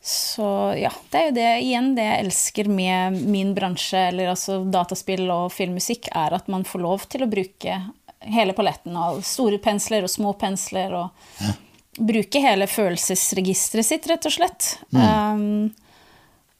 så 0.05 0.47
ja, 0.77 0.91
det 1.09 1.19
er 1.19 1.27
jo 1.27 1.35
det 1.35 1.51
igjen 1.65 1.91
det 1.97 2.03
jeg 2.05 2.23
elsker 2.27 2.67
med 2.69 3.19
min 3.25 3.55
bransje, 3.57 4.07
eller 4.11 4.31
altså 4.35 4.59
dataspill 4.69 5.25
og 5.33 5.49
filmmusikk, 5.55 6.11
er 6.13 6.35
at 6.37 6.51
man 6.51 6.63
får 6.67 6.83
lov 6.83 7.07
til 7.09 7.25
å 7.25 7.29
bruke 7.31 7.79
hele 8.25 8.53
paletten 8.57 8.95
av 8.97 9.23
store 9.25 9.57
pensler 9.61 10.05
og 10.05 10.13
små 10.13 10.35
pensler, 10.37 10.93
og 10.93 11.41
ja. 11.41 11.55
bruke 11.97 12.41
hele 12.41 12.69
følelsesregisteret 12.69 13.89
sitt, 13.89 14.07
rett 14.11 14.29
og 14.29 14.37
slett. 14.37 14.69
Mm. 14.93 15.01
Um, 15.01 15.84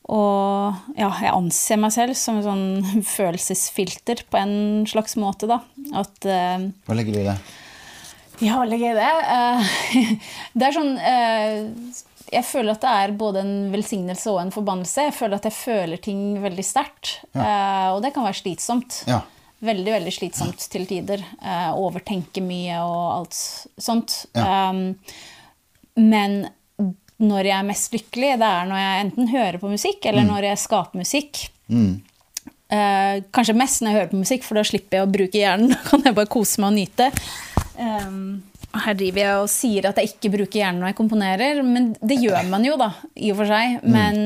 og 0.06 0.98
ja, 1.00 1.08
jeg 1.24 1.34
anser 1.34 1.80
meg 1.82 1.94
selv 1.96 2.18
som 2.20 2.38
en 2.40 2.46
sånn 2.46 3.04
følelsesfilter 3.16 4.26
på 4.30 4.42
en 4.42 4.58
slags 4.90 5.18
måte, 5.22 5.50
da. 5.50 5.62
At 5.98 6.28
uh, 6.30 6.68
Hva 6.86 6.98
legger 6.98 7.16
du 7.16 7.22
i 7.24 7.30
det? 7.30 7.38
Ja, 8.44 8.58
hva 8.60 8.66
legger 8.68 8.92
jeg 8.92 8.98
i 8.98 9.00
det? 9.00 9.14
Uh, 9.32 10.12
det 10.60 10.68
er 10.68 10.76
sånn 10.76 10.92
uh, 11.00 12.02
Jeg 12.34 12.46
føler 12.46 12.76
at 12.76 12.84
det 12.84 12.96
er 13.02 13.16
både 13.18 13.46
en 13.46 13.56
velsignelse 13.74 14.34
og 14.34 14.44
en 14.44 14.54
forbannelse. 14.54 15.08
Jeg 15.10 15.16
føler 15.18 15.40
at 15.40 15.48
jeg 15.50 15.58
føler 15.58 16.04
ting 16.04 16.28
veldig 16.44 16.66
sterkt. 16.66 17.16
Ja. 17.38 17.96
og 17.96 18.04
det 18.06 18.14
kan 18.14 18.28
være 18.28 18.42
slitsomt. 18.44 19.02
Ja. 19.10 19.24
veldig, 19.66 19.92
veldig 19.94 20.14
slitsomt 20.14 20.68
til 20.74 20.86
tider. 20.90 21.24
Overtenke 21.78 22.44
mye 22.46 22.82
og 22.86 23.06
alt 23.16 23.40
sånt. 23.88 24.24
Ja. 24.38 24.70
Um, 24.70 24.98
men 25.96 26.44
når 27.22 27.48
jeg 27.48 27.56
er 27.60 27.68
mest 27.70 27.94
lykkelig, 27.96 28.32
det 28.42 28.48
er 28.50 28.66
når 28.68 28.82
jeg 28.82 29.04
enten 29.06 29.30
hører 29.32 29.58
på 29.62 29.70
musikk, 29.72 30.02
Mm. 30.04 30.10
eller 30.12 30.24
når 30.32 30.50
jeg 30.50 30.58
skaper 30.66 31.00
musikk. 31.00 31.44
Eh, 32.76 33.22
kanskje 33.32 33.56
mest 33.56 33.82
når 33.82 33.92
jeg 33.92 33.98
hører 34.00 34.12
på 34.12 34.24
musikk, 34.24 34.44
for 34.44 34.58
da 34.58 34.64
slipper 34.66 34.98
jeg 35.00 35.06
å 35.06 35.12
bruke 35.14 35.40
hjernen. 35.40 35.70
Da 35.76 35.84
kan 35.90 36.04
jeg 36.04 36.16
bare 36.18 36.32
kose 36.34 36.60
meg 36.62 36.74
og 36.74 36.78
nyte. 36.80 37.12
Um, 37.78 38.42
her 38.76 38.96
driver 38.98 39.22
jeg 39.22 39.36
og 39.40 39.50
sier 39.52 39.86
at 39.88 40.00
jeg 40.02 40.10
ikke 40.14 40.32
bruker 40.34 40.60
hjernen 40.60 40.82
når 40.84 40.90
jeg 40.92 40.98
komponerer, 40.98 41.62
men 41.64 41.94
det 42.04 42.18
gjør 42.20 42.50
man 42.52 42.66
jo, 42.68 42.74
da, 42.80 42.90
i 43.16 43.30
og 43.32 43.38
for 43.40 43.48
seg. 43.48 43.78
Men, 43.88 44.20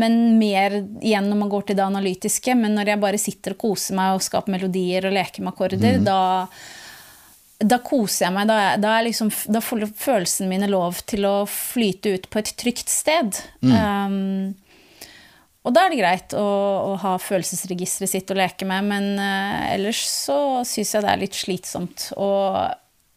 men 0.00 0.16
mer 0.40 0.78
igjen 1.02 1.28
når 1.28 1.40
man 1.42 1.50
går 1.52 1.66
til 1.68 1.76
det 1.76 1.84
analytiske. 1.84 2.54
Men 2.56 2.78
når 2.78 2.94
jeg 2.94 3.02
bare 3.04 3.20
sitter 3.20 3.56
og 3.56 3.60
koser 3.66 3.98
meg 3.98 4.14
og 4.16 4.24
skaper 4.24 4.54
melodier 4.54 5.10
og 5.10 5.16
leker 5.18 5.44
med 5.44 5.52
akkorder, 5.52 6.00
da 6.06 6.20
da 7.64 7.78
koser 7.84 8.26
jeg 8.26 8.34
meg. 8.36 8.48
Da, 8.50 8.58
da, 8.80 8.96
er 8.98 9.06
liksom, 9.08 9.30
da 9.52 9.62
får 9.64 9.86
følelsene 9.98 10.50
mine 10.50 10.68
lov 10.70 11.00
til 11.08 11.26
å 11.28 11.36
flyte 11.50 12.16
ut 12.16 12.28
på 12.30 12.42
et 12.42 12.52
trygt 12.60 12.92
sted. 12.92 13.40
Um, 13.64 14.54
og 15.64 15.72
da 15.72 15.86
er 15.86 15.94
det 15.94 16.00
greit 16.02 16.36
å, 16.36 16.44
å 16.44 16.94
ha 17.00 17.16
følelsesregisteret 17.20 18.12
sitt 18.12 18.32
å 18.32 18.38
leke 18.38 18.68
med, 18.68 18.88
men 18.90 19.10
uh, 19.16 19.72
ellers 19.72 20.02
så 20.10 20.38
syns 20.68 20.92
jeg 20.92 21.06
det 21.06 21.12
er 21.12 21.22
litt 21.22 21.38
slitsomt. 21.38 22.10
Og 22.20 22.58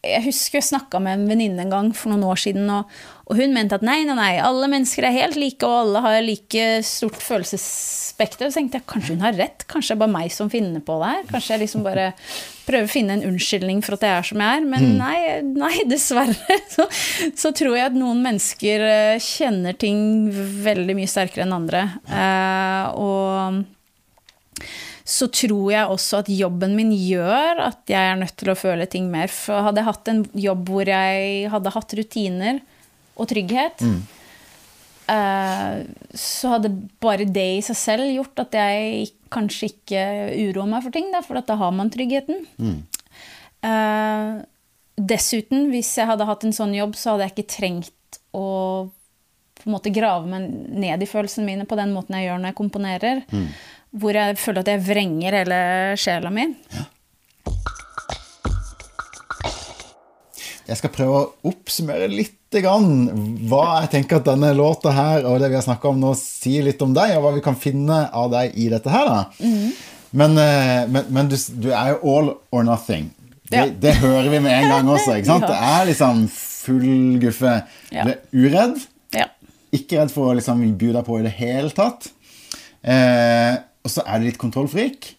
jeg 0.08 0.24
husker 0.30 0.62
jeg 0.62 0.70
snakka 0.70 1.02
med 1.04 1.18
en 1.18 1.30
venninne 1.32 1.66
en 1.66 1.74
gang 1.74 1.92
for 1.98 2.14
noen 2.14 2.28
år 2.30 2.40
siden, 2.48 2.70
og, 2.72 2.92
og 3.28 3.36
hun 3.36 3.52
mente 3.52 3.76
at 3.76 3.84
nei, 3.84 4.06
nei, 4.08 4.16
nei, 4.16 4.34
alle 4.40 4.70
mennesker 4.72 5.04
er 5.04 5.16
helt 5.18 5.36
like, 5.36 5.60
og 5.68 5.82
alle 5.82 6.02
har 6.06 6.22
like 6.24 6.68
stort 6.88 7.20
følelsesspekter. 7.20 8.48
Så 8.48 8.62
tenkte 8.62 8.80
jeg 8.80 8.88
kanskje 8.88 9.18
hun 9.18 9.26
har 9.26 9.36
rett, 9.36 9.66
kanskje 9.68 9.92
det 9.92 9.98
er 9.98 10.04
bare 10.06 10.14
meg 10.14 10.32
som 10.32 10.52
finner 10.52 10.84
på 10.84 10.96
det 11.02 11.10
her. 11.12 11.26
Kanskje 11.34 11.54
jeg 11.54 11.64
liksom 11.66 11.84
bare 11.84 12.06
prøver 12.68 12.88
å 12.88 12.92
finne 12.92 13.18
en 13.18 13.26
unnskyldning 13.28 13.82
for 13.84 13.98
at 13.98 14.06
jeg 14.08 14.16
er 14.16 14.30
som 14.30 14.44
jeg 14.46 14.62
er. 14.62 14.68
Men 14.72 14.96
nei, 14.96 15.18
nei, 15.44 15.74
dessverre 15.92 16.60
så, 16.72 16.88
så 17.36 17.52
tror 17.52 17.76
jeg 17.76 17.90
at 17.90 17.98
noen 18.00 18.24
mennesker 18.24 18.86
eh, 18.88 19.24
kjenner 19.24 19.76
ting 19.76 20.32
veldig 20.64 20.96
mye 20.96 21.12
sterkere 21.12 21.44
enn 21.44 21.58
andre. 21.58 21.84
Eh, 22.08 22.86
og 22.96 24.64
så 25.08 25.28
tror 25.32 25.68
jeg 25.72 25.92
også 25.92 26.24
at 26.24 26.32
jobben 26.32 26.80
min 26.80 26.96
gjør 26.96 27.60
at 27.68 27.92
jeg 27.92 28.08
er 28.08 28.18
nødt 28.24 28.40
til 28.40 28.56
å 28.56 28.58
føle 28.60 28.88
ting 28.88 29.12
mer. 29.12 29.28
For 29.32 29.68
hadde 29.68 29.84
jeg 29.84 29.92
hatt 29.92 30.16
en 30.16 30.26
jobb 30.48 30.72
hvor 30.72 30.96
jeg 30.96 31.52
hadde 31.52 31.76
hatt 31.76 32.00
rutiner 32.00 32.64
og 33.18 33.28
trygghet, 33.32 33.82
eh, 35.10 35.78
så 36.14 36.52
hadde 36.56 36.72
bare 37.04 37.26
det 37.26 37.48
i 37.58 37.64
seg 37.66 37.78
selv 37.80 38.10
gjort 38.14 38.44
at 38.46 38.58
jeg 38.60 39.10
kanskje 39.34 39.72
ikke 39.74 40.04
uroer 40.50 40.70
meg 40.72 40.84
for 40.86 40.96
ting, 40.96 41.10
da, 41.12 41.22
for 41.26 41.40
da 41.42 41.56
har 41.60 41.74
man 41.76 41.90
tryggheten. 41.94 42.46
Eh, 43.68 44.36
dessuten, 44.98 45.70
hvis 45.74 45.92
jeg 45.98 46.08
hadde 46.10 46.26
hatt 46.30 46.44
en 46.48 46.56
sånn 46.56 46.74
jobb, 46.78 46.96
så 46.98 47.16
hadde 47.16 47.28
jeg 47.28 47.36
ikke 47.36 47.56
trengt 47.58 48.22
å 48.38 48.46
på 49.58 49.66
en 49.66 49.74
måte 49.74 49.90
grave 49.90 50.30
meg 50.30 50.46
ned 50.70 51.02
i 51.02 51.08
følelsene 51.10 51.46
mine 51.48 51.66
på 51.66 51.76
den 51.80 51.90
måten 51.92 52.14
jeg 52.16 52.28
gjør 52.28 52.38
når 52.44 52.52
jeg 52.52 52.58
komponerer. 52.60 53.24
Hvor 53.98 54.14
jeg 54.14 54.38
føler 54.38 54.62
at 54.62 54.70
jeg 54.70 54.84
vrenger 54.86 55.34
hele 55.40 55.58
sjela 55.98 56.30
mi. 56.30 56.46
Jeg 60.68 60.78
skal 60.82 60.92
prøve 60.92 61.20
å 61.22 61.28
oppsummere 61.48 62.08
litt 62.12 62.34
grann 62.52 62.88
hva 63.50 63.82
jeg 63.84 63.90
tenker 63.94 64.20
at 64.20 64.26
denne 64.28 64.50
låta 64.56 64.92
her 64.96 65.26
og 65.28 65.40
det 65.42 65.50
vi 65.52 65.56
har 65.60 65.64
snakka 65.66 65.90
om 65.94 66.00
nå, 66.02 66.14
sier 66.20 66.64
litt 66.68 66.82
om 66.84 66.94
deg, 66.96 67.14
og 67.18 67.24
hva 67.26 67.32
vi 67.38 67.44
kan 67.46 67.56
finne 67.60 68.02
av 68.16 68.30
deg 68.34 68.56
i 68.60 68.68
dette 68.72 68.92
her. 68.92 69.08
da. 69.08 69.48
Men, 70.18 70.38
eh, 70.40 70.84
men, 70.92 71.08
men 71.12 71.30
du, 71.32 71.36
du 71.64 71.70
er 71.76 71.94
jo 71.94 72.14
all 72.18 72.30
or 72.52 72.64
nothing. 72.68 73.10
Det, 73.48 73.58
Ja. 73.58 73.66
det 73.80 73.94
hører 74.02 74.28
vi 74.32 74.40
med 74.44 74.52
en 74.52 74.70
gang 74.74 74.90
også. 74.92 75.16
ikke 75.18 75.30
sant? 75.32 75.48
Det 75.52 75.60
er 75.72 75.86
liksom 75.88 76.26
full 76.32 77.20
guffe. 77.24 77.54
Ja. 77.96 78.04
Du 78.04 78.12
er 78.12 78.20
uredd. 78.48 78.80
Ja. 79.16 79.28
Ikke 79.76 80.02
redd 80.02 80.12
for 80.12 80.32
å 80.32 80.36
liksom 80.40 80.64
by 80.80 80.92
deg 80.98 81.06
på 81.08 81.20
i 81.20 81.24
det 81.28 81.36
hele 81.40 81.72
tatt. 81.76 82.10
Eh, 82.84 83.56
og 83.84 83.92
så 83.92 84.04
er 84.08 84.20
du 84.20 84.28
litt 84.28 84.40
kontrollfrik. 84.42 85.14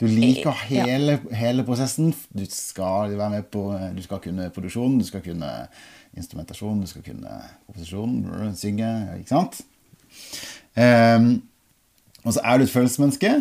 Du 0.00 0.06
liker 0.06 0.52
Ja. 0.70 0.84
hele, 0.84 1.18
hele 1.32 1.64
prosessen. 1.64 2.10
Du 2.36 2.44
skal 2.50 3.14
være 3.16 3.30
med 3.30 3.42
på 3.52 3.62
Du 3.96 4.02
skal 4.04 4.20
kunne 4.20 4.50
produksjon, 4.50 4.98
du 4.98 5.04
skal 5.08 5.22
kunne 5.24 5.68
instrumentasjon, 6.16 6.80
du 6.80 6.86
skal 6.86 7.02
kunne 7.02 7.32
komposisjon, 7.66 8.52
synge, 8.56 8.90
ikke 9.18 9.28
sant? 9.28 9.60
Um, 10.76 11.42
og 12.24 12.32
så 12.36 12.40
er 12.44 12.58
du 12.58 12.64
et 12.64 12.70
følelsesmenneske. 12.72 13.32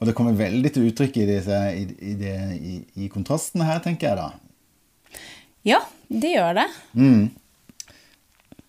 Og 0.00 0.06
det 0.06 0.14
kommer 0.16 0.32
veldig 0.32 0.72
til 0.72 0.86
uttrykk 0.88 1.16
i, 1.20 1.26
disse, 1.28 1.56
i, 1.76 1.82
i, 2.10 2.14
det, 2.18 2.36
i, 2.56 2.76
i 3.04 3.08
kontrastene 3.12 3.66
her, 3.68 3.82
tenker 3.84 4.08
jeg 4.08 4.16
da. 4.16 4.28
ja, 5.64 5.80
det 6.08 6.30
gjør 6.36 6.54
det. 6.62 6.68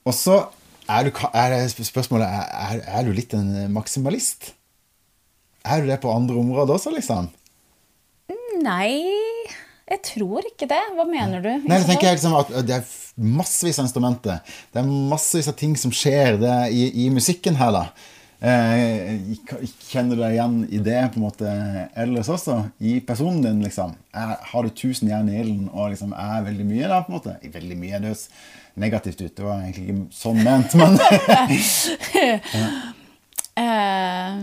Og 0.05 0.13
så 0.17 0.41
er, 0.89 1.07
du, 1.07 1.11
er 1.33 1.67
spørsmålet 1.69 2.25
er, 2.27 2.49
er, 2.51 2.81
er 2.99 3.05
du 3.07 3.13
litt 3.15 3.33
en 3.37 3.71
maksimalist? 3.73 4.51
Er 5.65 5.83
du 5.83 5.91
det 5.91 5.99
på 6.01 6.13
andre 6.13 6.39
områder 6.41 6.77
også, 6.77 6.93
liksom? 6.95 7.29
Nei, 8.61 8.93
jeg 9.89 10.01
tror 10.05 10.45
ikke 10.47 10.67
det. 10.69 10.81
Hva 10.95 11.05
mener 11.09 11.43
du? 11.43 11.51
Nei, 11.65 11.81
det 11.81 11.87
tenker 11.89 12.11
jeg 12.11 12.19
liksom 12.19 12.37
at 12.39 12.51
Det 12.65 12.77
er 12.77 12.87
massevis 13.21 13.79
av 13.81 13.87
instrumenter. 13.87 14.39
Det 14.71 14.81
er 14.81 14.89
massevis 15.11 15.49
av 15.51 15.57
ting 15.59 15.75
som 15.79 15.93
skjer 15.93 16.39
i, 16.69 16.87
i 17.05 17.09
musikken 17.13 17.57
her, 17.59 17.73
da. 17.75 17.85
Eh, 18.41 19.19
kjenner 19.91 20.17
du 20.17 20.23
deg 20.23 20.33
igjen 20.33 20.55
i 20.73 20.79
det 20.81 20.97
på 21.13 21.19
en 21.19 21.25
måte 21.27 21.51
ellers 21.93 22.29
også? 22.33 22.55
I 22.81 22.95
personen 23.05 23.43
din, 23.45 23.59
liksom? 23.65 23.93
Er, 24.17 24.33
har 24.49 24.65
du 24.65 24.71
tusen 24.73 25.11
jern 25.11 25.29
i 25.29 25.37
ilden 25.43 25.67
og 25.69 25.91
liksom 25.93 26.15
er 26.17 26.47
veldig 26.47 26.65
mye 26.65 26.89
da, 26.89 27.03
på 27.05 27.13
en 27.13 27.19
måte? 27.19 27.35
Veldig 27.53 27.77
mye, 27.77 27.99
det 28.01 28.13
høres 28.13 28.25
negativt 28.81 29.21
ut. 29.21 29.35
Det 29.37 29.45
var 29.45 29.61
egentlig 29.61 29.91
ikke 29.91 30.07
sånn 30.15 30.41
ment, 30.45 30.73
men 30.79 30.97
Eh, 33.51 34.37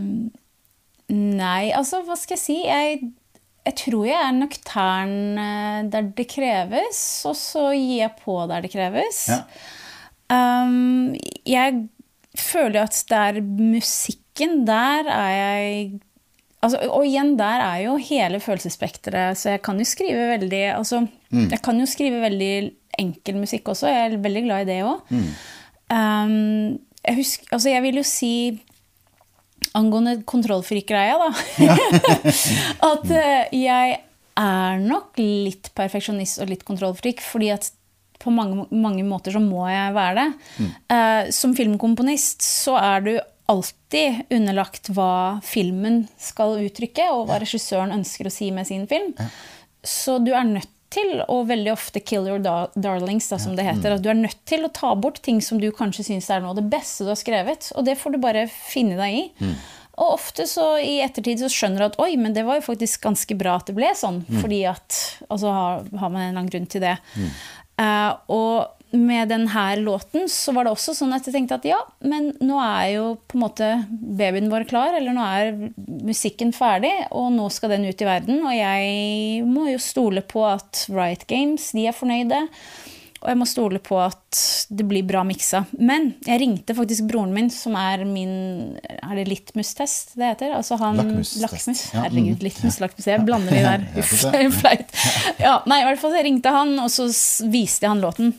nei, 1.13 1.71
altså, 1.77 2.03
hva 2.07 2.17
skal 2.19 2.37
jeg 2.37 2.43
si? 2.43 2.59
Jeg, 2.67 3.11
jeg 3.69 3.77
tror 3.83 4.07
jeg 4.09 4.19
er 4.21 4.37
nøktern 4.37 5.43
eh, 5.43 5.83
der 5.93 6.11
det 6.17 6.29
kreves, 6.31 7.03
og 7.29 7.37
så 7.39 7.71
gir 7.75 8.03
jeg 8.05 8.17
på 8.23 8.41
der 8.51 8.65
det 8.65 8.73
kreves. 8.75 9.27
Ja. 9.33 9.43
Um, 10.29 11.15
jeg 11.49 11.87
føler 12.37 12.83
jo 12.83 12.85
at 12.85 12.99
det 13.09 13.21
er 13.31 13.41
musikken, 13.43 14.61
der 14.69 15.09
er 15.09 15.31
jeg 15.33 16.01
altså, 16.61 16.83
Og 16.93 17.07
igjen, 17.07 17.33
der 17.39 17.63
er 17.65 17.79
jo 17.87 17.97
hele 17.97 18.41
følelsesspekteret, 18.41 19.39
så 19.41 19.57
jeg 19.57 19.63
kan 19.65 19.79
jo 19.81 19.87
skrive 19.89 20.29
veldig 20.35 20.65
altså, 20.75 21.07
Jeg 21.33 21.63
kan 21.65 21.81
jo 21.81 21.87
skrive 21.89 22.21
veldig 22.21 22.53
enkel 22.99 23.41
musikk 23.41 23.69
også, 23.73 23.89
jeg 23.89 24.13
er 24.13 24.21
veldig 24.21 24.43
glad 24.45 24.67
i 24.67 24.69
det 24.69 24.79
òg. 24.85 25.17
Um, 25.89 26.79
jeg, 27.07 27.15
husker, 27.17 27.47
altså, 27.53 27.69
jeg 27.71 27.83
vil 27.83 28.01
jo 28.01 28.05
si 28.05 28.33
angående 29.79 30.19
kontrollfrik-greia, 30.29 31.17
da. 31.21 31.31
At 32.91 33.11
eh, 33.11 33.57
jeg 33.57 33.99
er 34.39 34.85
nok 34.85 35.19
litt 35.19 35.73
perfeksjonist 35.77 36.43
og 36.43 36.53
litt 36.53 36.65
kontrollfrik, 36.67 37.23
fordi 37.25 37.51
at 37.55 37.73
på 38.19 38.33
mange, 38.35 38.67
mange 38.75 39.05
måter 39.07 39.35
så 39.35 39.43
må 39.43 39.65
jeg 39.71 39.95
være 39.95 40.15
det. 40.19 40.69
Eh, 40.95 41.31
som 41.35 41.55
filmkomponist 41.59 42.43
så 42.47 42.79
er 42.81 43.05
du 43.07 43.13
alltid 43.49 44.27
underlagt 44.35 44.91
hva 44.93 45.39
filmen 45.47 46.03
skal 46.21 46.59
uttrykke, 46.67 47.07
og 47.15 47.29
hva 47.29 47.39
regissøren 47.43 47.95
ønsker 47.95 48.29
å 48.29 48.35
si 48.35 48.51
med 48.55 48.69
sin 48.69 48.85
film. 48.91 49.15
Så 49.87 50.19
du 50.23 50.35
er 50.35 50.47
nødt 50.49 50.73
til 50.95 51.19
og 51.29 51.49
veldig 51.51 51.73
ofte 51.75 52.01
kill 52.01 52.29
your 52.29 52.41
darlings, 52.41 53.27
da, 53.29 53.37
som 53.41 53.57
det 53.59 53.67
heter. 53.67 53.97
At 53.99 54.05
du 54.05 54.09
er 54.13 54.17
nødt 54.17 54.39
til 54.49 54.65
å 54.65 54.71
ta 54.73 54.95
bort 54.97 55.21
ting 55.25 55.43
som 55.45 55.61
du 55.61 55.69
kanskje 55.77 56.07
syns 56.07 56.31
er 56.33 56.41
noe 56.41 56.55
av 56.55 56.61
det 56.63 56.69
beste 56.73 57.05
du 57.05 57.11
har 57.13 57.19
skrevet. 57.21 57.73
Og 57.77 57.85
det 57.85 57.99
får 58.01 58.15
du 58.17 58.23
bare 58.23 58.47
finne 58.49 58.97
deg 59.01 59.19
i. 59.19 59.53
Og 59.99 60.15
ofte 60.15 60.47
så 60.47 60.77
i 60.79 61.01
ettertid 61.03 61.41
så 61.43 61.51
skjønner 61.51 61.83
du 61.83 61.87
at 61.89 62.01
oi, 62.01 62.13
men 62.17 62.33
det 62.37 62.45
var 62.47 62.61
jo 62.61 62.67
faktisk 62.71 63.03
ganske 63.03 63.35
bra 63.37 63.57
at 63.59 63.67
det 63.69 63.75
ble 63.77 63.91
sånn. 63.99 64.21
Fordi 64.41 64.63
at 64.71 64.99
Altså 65.29 65.51
har, 65.53 65.85
har 65.99 66.09
man 66.15 66.23
en 66.23 66.29
eller 66.31 66.39
annen 66.45 66.53
grunn 66.55 66.69
til 66.71 66.85
det. 66.85 66.97
Eh, 67.79 68.13
og 68.33 68.78
med 68.91 69.29
denne 69.29 69.65
låten 69.83 70.29
så 70.33 70.53
var 70.57 70.65
det 70.65 70.73
også 70.73 70.95
sånn 70.97 71.13
at 71.13 71.27
jeg 71.27 71.35
tenkte 71.35 71.59
at 71.59 71.67
ja, 71.69 71.79
men 72.01 72.31
nå 72.41 72.57
er 72.63 72.87
jo 72.95 73.07
på 73.29 73.37
en 73.37 73.45
måte 73.45 73.71
babyen 73.91 74.49
vår 74.53 74.65
klar, 74.71 74.97
eller 74.97 75.15
nå 75.15 75.25
er 75.25 75.51
musikken 76.09 76.55
ferdig, 76.57 76.95
og 77.13 77.31
nå 77.37 77.49
skal 77.53 77.77
den 77.77 77.89
ut 77.89 78.05
i 78.05 78.09
verden. 78.09 78.41
Og 78.47 78.55
jeg 78.57 79.49
må 79.49 79.69
jo 79.73 79.81
stole 79.83 80.25
på 80.25 80.47
at 80.49 80.87
Riot 80.93 81.27
Games, 81.29 81.73
de 81.77 81.89
er 81.91 81.97
fornøyde. 81.97 82.47
Og 83.19 83.33
jeg 83.33 83.39
må 83.41 83.47
stole 83.51 83.81
på 83.83 83.97
at 83.99 84.41
det 84.71 84.85
blir 84.87 85.03
bra 85.07 85.25
miksa. 85.27 85.65
Men 85.75 86.13
jeg 86.23 86.39
ringte 86.39 86.77
faktisk 86.79 87.09
broren 87.11 87.33
min, 87.35 87.49
som 87.51 87.75
er 87.75 88.05
min 88.07 88.77
Er 88.79 89.19
det 89.19 89.25
litmus-test 89.27 90.15
det 90.21 90.37
heter? 90.37 90.55
Altså 90.55 90.79
han, 90.79 91.01
Lakmus. 91.03 91.35
Herregud, 91.97 92.39
mm. 92.39 92.45
litmus, 92.47 92.79
lakmus. 92.79 93.09
Jeg 93.11 93.25
blander 93.27 93.57
de 93.59 93.65
der. 93.73 93.87
Uff, 93.99 94.21
det 94.35 94.45
flaut. 94.55 95.01
Ja, 95.43 95.57
nei, 95.67 95.83
i 95.83 95.89
hvert 95.89 95.99
fall 95.99 96.15
så 96.15 96.23
jeg 96.23 96.29
ringte 96.31 96.55
han, 96.55 96.77
og 96.79 96.93
så 96.95 97.09
viste 97.51 97.89
jeg 97.89 97.97
han 97.97 98.07
låten. 98.07 98.37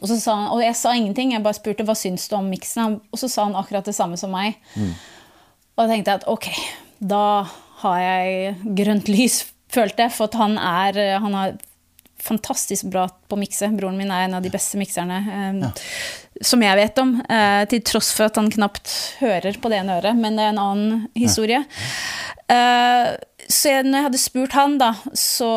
Og, 0.00 0.08
så 0.10 0.16
sa 0.20 0.36
han, 0.38 0.48
og 0.54 0.62
jeg 0.64 0.76
sa 0.78 0.94
ingenting, 0.96 1.34
jeg 1.34 1.44
bare 1.44 1.58
spurte 1.58 1.86
hva 1.86 1.96
syns 1.98 2.26
du 2.30 2.38
om 2.38 2.48
miksen. 2.50 2.98
Og 3.12 3.20
så 3.20 3.30
sa 3.30 3.48
han 3.48 3.58
akkurat 3.58 3.86
det 3.86 3.96
samme 3.96 4.18
som 4.20 4.34
meg. 4.34 4.58
Og 5.74 5.84
da 5.84 5.90
tenkte 5.90 6.14
jeg 6.14 6.22
at 6.22 6.26
ok, 6.30 6.48
da 7.14 7.26
har 7.84 8.00
jeg 8.00 8.74
grønt 8.78 9.10
lys, 9.12 9.42
følte 9.74 10.06
jeg, 10.06 10.14
for 10.14 10.30
at 10.30 10.36
han 10.38 10.58
er 10.58 11.18
Han 11.22 11.34
har 11.34 11.56
fantastisk 12.24 12.88
bra 12.92 13.04
på 13.08 13.36
å 13.36 13.40
mikse. 13.40 13.68
Broren 13.76 13.98
min 14.00 14.12
er 14.12 14.26
en 14.26 14.38
av 14.38 14.44
de 14.44 14.52
beste 14.52 14.78
mikserne 14.80 15.18
eh, 15.20 15.58
ja. 15.60 15.70
som 16.40 16.62
jeg 16.64 16.78
vet 16.80 17.02
om. 17.02 17.14
Eh, 17.20 17.64
til 17.70 17.82
tross 17.84 18.12
for 18.16 18.28
at 18.28 18.40
han 18.40 18.48
knapt 18.52 18.94
hører 19.20 19.58
på 19.60 19.72
det 19.72 19.82
ene 19.82 19.98
øret, 19.98 20.16
men 20.16 20.38
det 20.38 20.46
er 20.46 20.54
en 20.54 20.62
annen 20.62 21.04
historie. 21.18 21.60
Ja. 21.64 22.56
Eh, 22.56 23.10
så 23.48 23.70
jeg, 23.70 23.84
når 23.86 23.98
jeg 23.98 24.06
hadde 24.08 24.22
spurt 24.22 24.56
han, 24.56 24.76
da, 24.80 24.90
så 25.18 25.48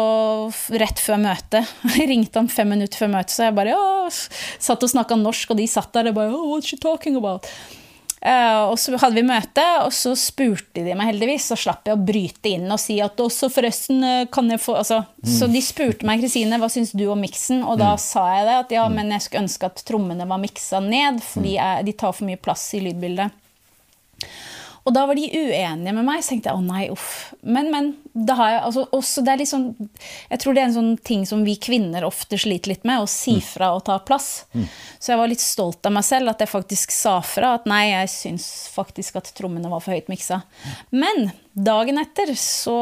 rett 0.82 1.00
før 1.02 1.20
møtet 1.24 1.68
Jeg 1.98 2.10
ringte 2.10 2.42
han 2.42 2.52
fem 2.52 2.72
minutter 2.74 3.06
før 3.06 3.12
møtet, 3.16 3.36
så 3.36 3.48
jeg 3.48 3.58
bare 3.58 3.76
Åh! 3.78 4.22
satt 4.68 4.84
og 4.84 4.94
snakka 4.94 5.18
norsk, 5.20 5.54
og 5.54 5.60
de 5.62 5.68
satt 5.72 5.92
der 5.96 6.12
og 6.12 6.18
bare 6.20 6.34
oh, 6.36 6.54
What's 6.54 6.72
she 6.72 6.80
talking 6.82 7.20
about? 7.20 7.48
Uh, 8.18 8.72
og 8.72 8.80
så 8.82 8.98
hadde 8.98 9.20
vi 9.20 9.24
møte, 9.28 9.64
og 9.86 9.92
så 9.94 10.16
spurte 10.18 10.82
de 10.82 10.96
meg 10.98 11.12
heldigvis. 11.12 11.52
Så 11.52 11.58
slapp 11.62 11.86
jeg 11.88 11.96
å 11.96 12.02
bryte 12.02 12.50
inn 12.50 12.66
og 12.74 12.80
si 12.82 12.98
at 13.04 13.20
også 13.22 13.50
forresten 13.54 14.02
eh, 14.04 14.24
kan 14.34 14.50
jeg 14.50 14.62
få 14.64 14.74
altså, 14.80 15.04
mm. 15.22 15.30
Så 15.38 15.50
de 15.52 15.62
spurte 15.62 16.08
meg, 16.08 16.24
Kristine, 16.24 16.58
hva 16.60 16.70
syns 16.74 16.96
du 16.98 17.06
om 17.14 17.22
miksen? 17.22 17.62
Og 17.62 17.78
da 17.80 17.94
mm. 17.94 18.02
sa 18.02 18.26
jeg 18.34 18.48
det, 18.50 18.58
at 18.64 18.74
ja, 18.80 18.88
mm. 18.90 18.98
men 18.98 19.14
jeg 19.14 19.28
skulle 19.28 19.46
ønske 19.46 19.70
at 19.70 19.84
trommene 19.88 20.28
var 20.28 20.42
miksa 20.42 20.82
ned, 20.84 21.22
fordi 21.24 21.54
mm. 21.54 21.60
jeg, 21.60 21.88
de 21.88 21.96
tar 22.02 22.18
for 22.18 22.30
mye 22.30 22.42
plass 22.42 22.66
i 22.74 22.82
lydbildet. 22.88 23.46
Og 24.88 24.94
da 24.96 25.04
var 25.10 25.20
de 25.20 25.28
uenige 25.28 25.92
med 25.92 26.06
meg. 26.08 26.22
Så 26.24 26.32
tenkte 26.32 26.54
jeg 26.54 26.60
å 26.60 26.64
nei, 26.64 26.86
uff. 26.94 27.34
Men, 27.44 27.72
men. 27.74 27.96
Det 28.18 28.34
har 28.34 28.50
jeg, 28.50 28.62
altså, 28.66 28.84
også, 28.98 29.22
det 29.22 29.30
er 29.30 29.40
liksom, 29.44 29.66
jeg 30.32 30.40
tror 30.42 30.56
det 30.56 30.62
er 30.64 30.66
en 30.72 30.74
sånn 30.74 30.94
ting 31.06 31.26
som 31.30 31.44
vi 31.46 31.54
kvinner 31.62 32.02
ofte 32.08 32.40
sliter 32.42 32.72
litt 32.72 32.88
med, 32.88 33.04
å 33.04 33.10
si 33.12 33.36
mm. 33.36 33.44
fra 33.46 33.68
og 33.76 33.84
ta 33.86 34.00
plass. 34.02 34.48
Mm. 34.58 34.64
Så 34.98 35.12
jeg 35.12 35.20
var 35.20 35.30
litt 35.30 35.44
stolt 35.44 35.86
av 35.86 35.94
meg 35.94 36.08
selv 36.08 36.32
at 36.32 36.42
jeg 36.42 36.50
faktisk 36.50 36.96
sa 36.96 37.20
fra 37.22 37.52
at 37.60 37.70
nei, 37.70 37.84
jeg 37.92 38.10
syns 38.16 38.48
faktisk 38.74 39.20
at 39.22 39.30
trommene 39.38 39.70
var 39.70 39.86
for 39.86 39.94
høyt 39.94 40.10
miksa. 40.10 40.40
Men 40.90 41.30
dagen 41.54 42.02
etter 42.02 42.34
så 42.42 42.80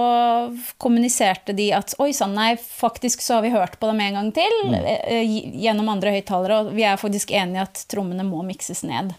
kommuniserte 0.80 1.56
de 1.58 1.72
at 1.76 1.97
oi 1.99 2.14
sann, 2.16 2.36
nei, 2.39 2.53
faktisk 2.56 3.26
så 3.26 3.41
har 3.41 3.43
vi 3.43 3.51
hørt 3.58 3.76
på 3.82 3.91
dem 3.91 4.03
en 4.08 4.22
gang 4.22 4.34
til 4.39 4.60
mm. 4.72 4.82
Eh, 4.86 5.38
gjennom 5.66 5.91
andre 5.91 6.16
høyttalere, 6.16 6.64
og 6.64 6.76
vi 6.78 6.88
er 6.88 7.01
faktisk 7.01 7.36
enige 7.36 7.68
at 7.68 7.88
trommene 7.91 8.24
må 8.24 8.39
mikses 8.47 8.86
ned. 8.88 9.12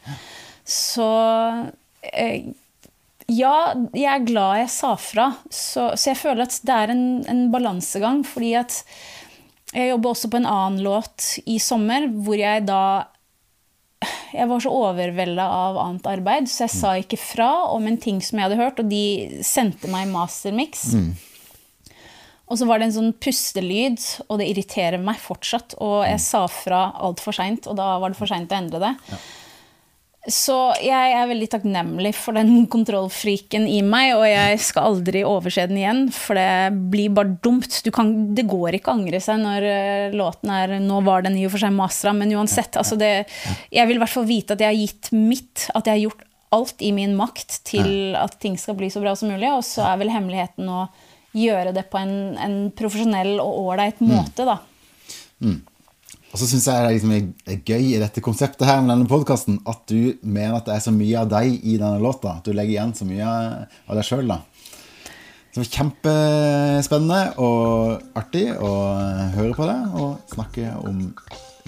Så 0.65 1.13
eh, 2.09 2.55
ja, 3.33 3.75
jeg 3.91 4.07
er 4.07 4.27
glad 4.27 4.61
jeg 4.63 4.71
sa 4.71 4.93
fra. 5.01 5.27
Så, 5.51 5.91
så 5.99 6.13
jeg 6.13 6.21
føler 6.21 6.47
at 6.47 6.57
det 6.67 6.77
er 6.77 6.95
en, 6.95 7.05
en, 7.27 7.45
balansegang. 7.51 8.23
Fordi 8.27 8.53
at 8.61 8.81
jeg 9.75 9.91
jobber 9.91 10.15
også 10.15 10.31
på 10.31 10.41
en 10.41 10.49
annen 10.51 10.83
låt 10.87 11.37
i 11.47 11.59
sommer, 11.63 12.09
hvor 12.09 12.39
jeg 12.39 12.67
da 12.69 12.83
Jeg 14.37 14.45
var 14.51 14.61
så 14.61 14.71
overvelda 14.71 15.45
av 15.49 15.79
annet 15.81 16.07
arbeid, 16.07 16.49
så 16.53 16.67
jeg 16.67 16.73
sa 16.75 16.91
ikke 17.01 17.17
fra 17.17 17.49
om 17.73 17.87
en 17.89 17.97
ting 17.97 18.19
som 18.23 18.37
jeg 18.37 18.45
hadde 18.45 18.59
hørt, 18.61 18.83
og 18.83 18.91
de 18.91 19.41
sendte 19.47 19.89
meg 19.89 20.11
mastermix. 20.13 20.83
Mm. 20.93 21.15
Og 22.47 22.61
så 22.61 22.69
var 22.69 22.79
det 22.79 22.91
en 22.91 22.95
sånn 22.99 23.15
pustelyd, 23.19 23.97
og 24.29 24.39
det 24.39 24.51
irriterer 24.53 25.01
meg 25.03 25.19
fortsatt. 25.19 25.79
Og 25.83 26.05
jeg 26.05 26.21
sa 26.23 26.45
fra 26.53 26.83
altfor 27.09 27.35
seint, 27.35 27.67
og 27.67 27.81
da 27.81 27.97
var 28.03 28.13
det 28.13 28.21
for 28.21 28.31
seint 28.31 28.53
å 28.53 28.59
endre 28.61 28.83
det. 28.85 28.93
Ja. 29.09 29.23
Så 30.27 30.57
jeg 30.83 31.13
er 31.15 31.29
veldig 31.31 31.47
takknemlig 31.53 32.11
for 32.19 32.35
den 32.35 32.65
kontrollfriken 32.75 33.67
i 33.71 33.79
meg, 33.87 34.15
og 34.17 34.25
jeg 34.27 34.61
skal 34.65 34.91
aldri 34.91 35.23
overse 35.27 35.67
den 35.71 35.81
igjen, 35.81 36.05
for 36.15 36.39
det 36.39 36.75
blir 36.93 37.15
bare 37.15 37.37
dumt. 37.45 37.79
Kan, 37.95 38.13
det 38.35 38.47
går 38.51 38.79
ikke 38.79 38.91
å 38.91 38.97
angre 38.99 39.21
seg 39.23 39.39
når 39.43 39.67
uh, 39.67 40.17
låten 40.19 40.53
er 40.53 40.77
Nå 40.83 41.01
var 41.07 41.27
den 41.27 41.39
i 41.39 41.47
og 41.47 41.55
for 41.55 41.63
seg 41.63 41.75
mastra, 41.77 42.15
men 42.17 42.35
uansett. 42.35 42.79
Altså 42.79 42.99
det, 42.99 43.13
jeg 43.71 43.89
vil 43.89 44.01
i 44.01 44.03
hvert 44.03 44.15
fall 44.17 44.27
vite 44.29 44.57
at 44.57 44.65
jeg 44.65 44.73
har 44.73 44.81
gitt 44.81 45.13
mitt, 45.15 45.69
at 45.73 45.87
jeg 45.87 45.95
har 45.95 46.05
gjort 46.09 46.27
alt 46.57 46.83
i 46.83 46.93
min 46.95 47.15
makt 47.19 47.61
til 47.67 48.17
at 48.19 48.37
ting 48.43 48.59
skal 48.59 48.77
bli 48.79 48.91
så 48.93 49.03
bra 49.03 49.15
som 49.19 49.31
mulig, 49.31 49.49
og 49.53 49.65
så 49.67 49.87
er 49.91 50.03
vel 50.03 50.13
hemmeligheten 50.15 50.69
å 50.71 50.87
gjøre 51.37 51.75
det 51.77 51.87
på 51.93 52.01
en, 52.01 52.37
en 52.41 52.59
profesjonell 52.75 53.37
og 53.43 53.63
ålreit 53.67 54.01
mm. 54.01 54.11
måte, 54.11 54.47
da. 54.49 54.59
Mm. 55.45 55.59
Og 56.33 56.41
så 56.41 56.49
syns 56.51 56.67
jeg 56.69 56.85
det 56.85 56.97
liksom, 56.97 57.13
er 57.47 57.61
gøy 57.65 57.93
i 57.95 58.01
dette 58.03 58.23
konseptet 58.25 58.67
her 58.69 58.83
med 58.83 58.93
denne 58.93 59.09
podkasten 59.09 59.61
at 59.69 59.87
du 59.89 60.19
mener 60.21 60.59
at 60.59 60.67
det 60.69 60.75
er 60.75 60.85
så 60.85 60.93
mye 60.93 61.23
av 61.23 61.31
deg 61.33 61.55
i 61.63 61.79
denne 61.79 62.03
låta. 62.03 62.39
At 62.41 62.49
du 62.49 62.53
legger 62.53 62.75
igjen 62.75 62.95
så 62.99 63.07
mye 63.09 63.31
av 63.31 63.97
deg 63.97 64.05
sjøl, 64.05 64.27
da. 64.29 64.43
Så 65.57 65.63
det 65.63 65.63
var 65.63 65.71
kjempespennende 65.79 67.21
og 67.41 68.19
artig 68.21 68.51
å 68.61 68.73
høre 69.39 69.55
på 69.57 69.69
det 69.71 69.79
og 69.97 70.35
snakke 70.35 70.75
om 70.83 70.99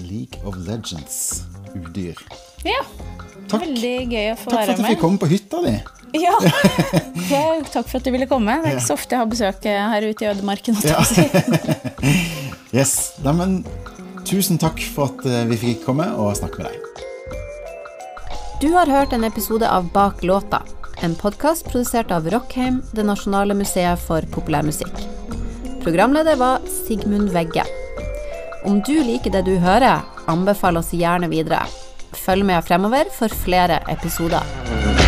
League 0.05 0.37
of 0.45 0.59
Legends, 0.67 1.47
udyr. 1.73 2.19
Ja. 2.67 2.83
Takk. 3.49 3.63
Veldig 3.63 3.95
gøy 4.11 4.29
å 4.29 4.37
få 4.37 4.53
være 4.53 4.53
med. 4.53 4.53
Takk 4.53 4.53
for 4.53 4.73
at 4.75 4.77
du 4.77 4.85
fikk 4.91 5.01
komme 5.01 5.21
på 5.23 5.31
hytta 5.31 5.63
di. 5.65 5.73
Ja. 6.19 6.35
takk 7.73 7.89
for 7.89 7.97
at 7.97 8.05
du 8.05 8.11
ville 8.13 8.29
komme. 8.29 8.59
Det 8.61 8.75
er 8.75 8.77
ikke 8.77 8.87
så 8.91 8.97
ofte 8.99 9.17
jeg 9.17 9.23
har 9.23 9.31
besøk 9.33 9.65
her 9.65 10.05
ute 10.05 10.25
i 10.25 10.29
ødemarken. 10.35 10.77
Ja. 10.85 11.01
yes. 12.77 12.93
Nei, 13.25 13.33
men 13.41 13.57
Tusen 14.29 14.59
takk 14.61 14.77
for 14.93 15.09
at 15.09 15.23
eh, 15.25 15.45
vi 15.49 15.57
fikk 15.57 15.87
komme 15.87 16.05
og 16.21 16.35
snakke 16.37 16.61
med 16.61 16.69
deg. 16.69 17.05
Du 18.61 18.67
har 18.75 18.91
hørt 18.91 19.15
en 19.15 19.25
episode 19.25 19.65
av 19.65 19.87
Bak 19.95 20.21
låta, 20.21 20.61
en 21.01 21.15
podkast 21.17 21.65
produsert 21.71 22.11
av 22.13 22.27
Rockheim, 22.29 22.83
det 22.93 23.07
nasjonale 23.07 23.57
museet 23.57 23.97
for 24.03 24.21
populærmusikk. 24.35 24.93
Programleder 25.81 26.37
var 26.37 26.61
Sigmund 26.69 27.33
Vegge. 27.33 27.65
Om 28.69 28.83
du 28.85 28.99
liker 29.01 29.33
det 29.33 29.47
du 29.47 29.55
hører, 29.63 30.03
anbefal 30.29 30.77
oss 30.77 30.93
gjerne 30.93 31.31
videre. 31.31 31.63
Følg 32.13 32.45
med 32.45 32.61
fremover 32.67 33.09
for 33.15 33.33
flere 33.47 33.81
episoder. 33.89 34.98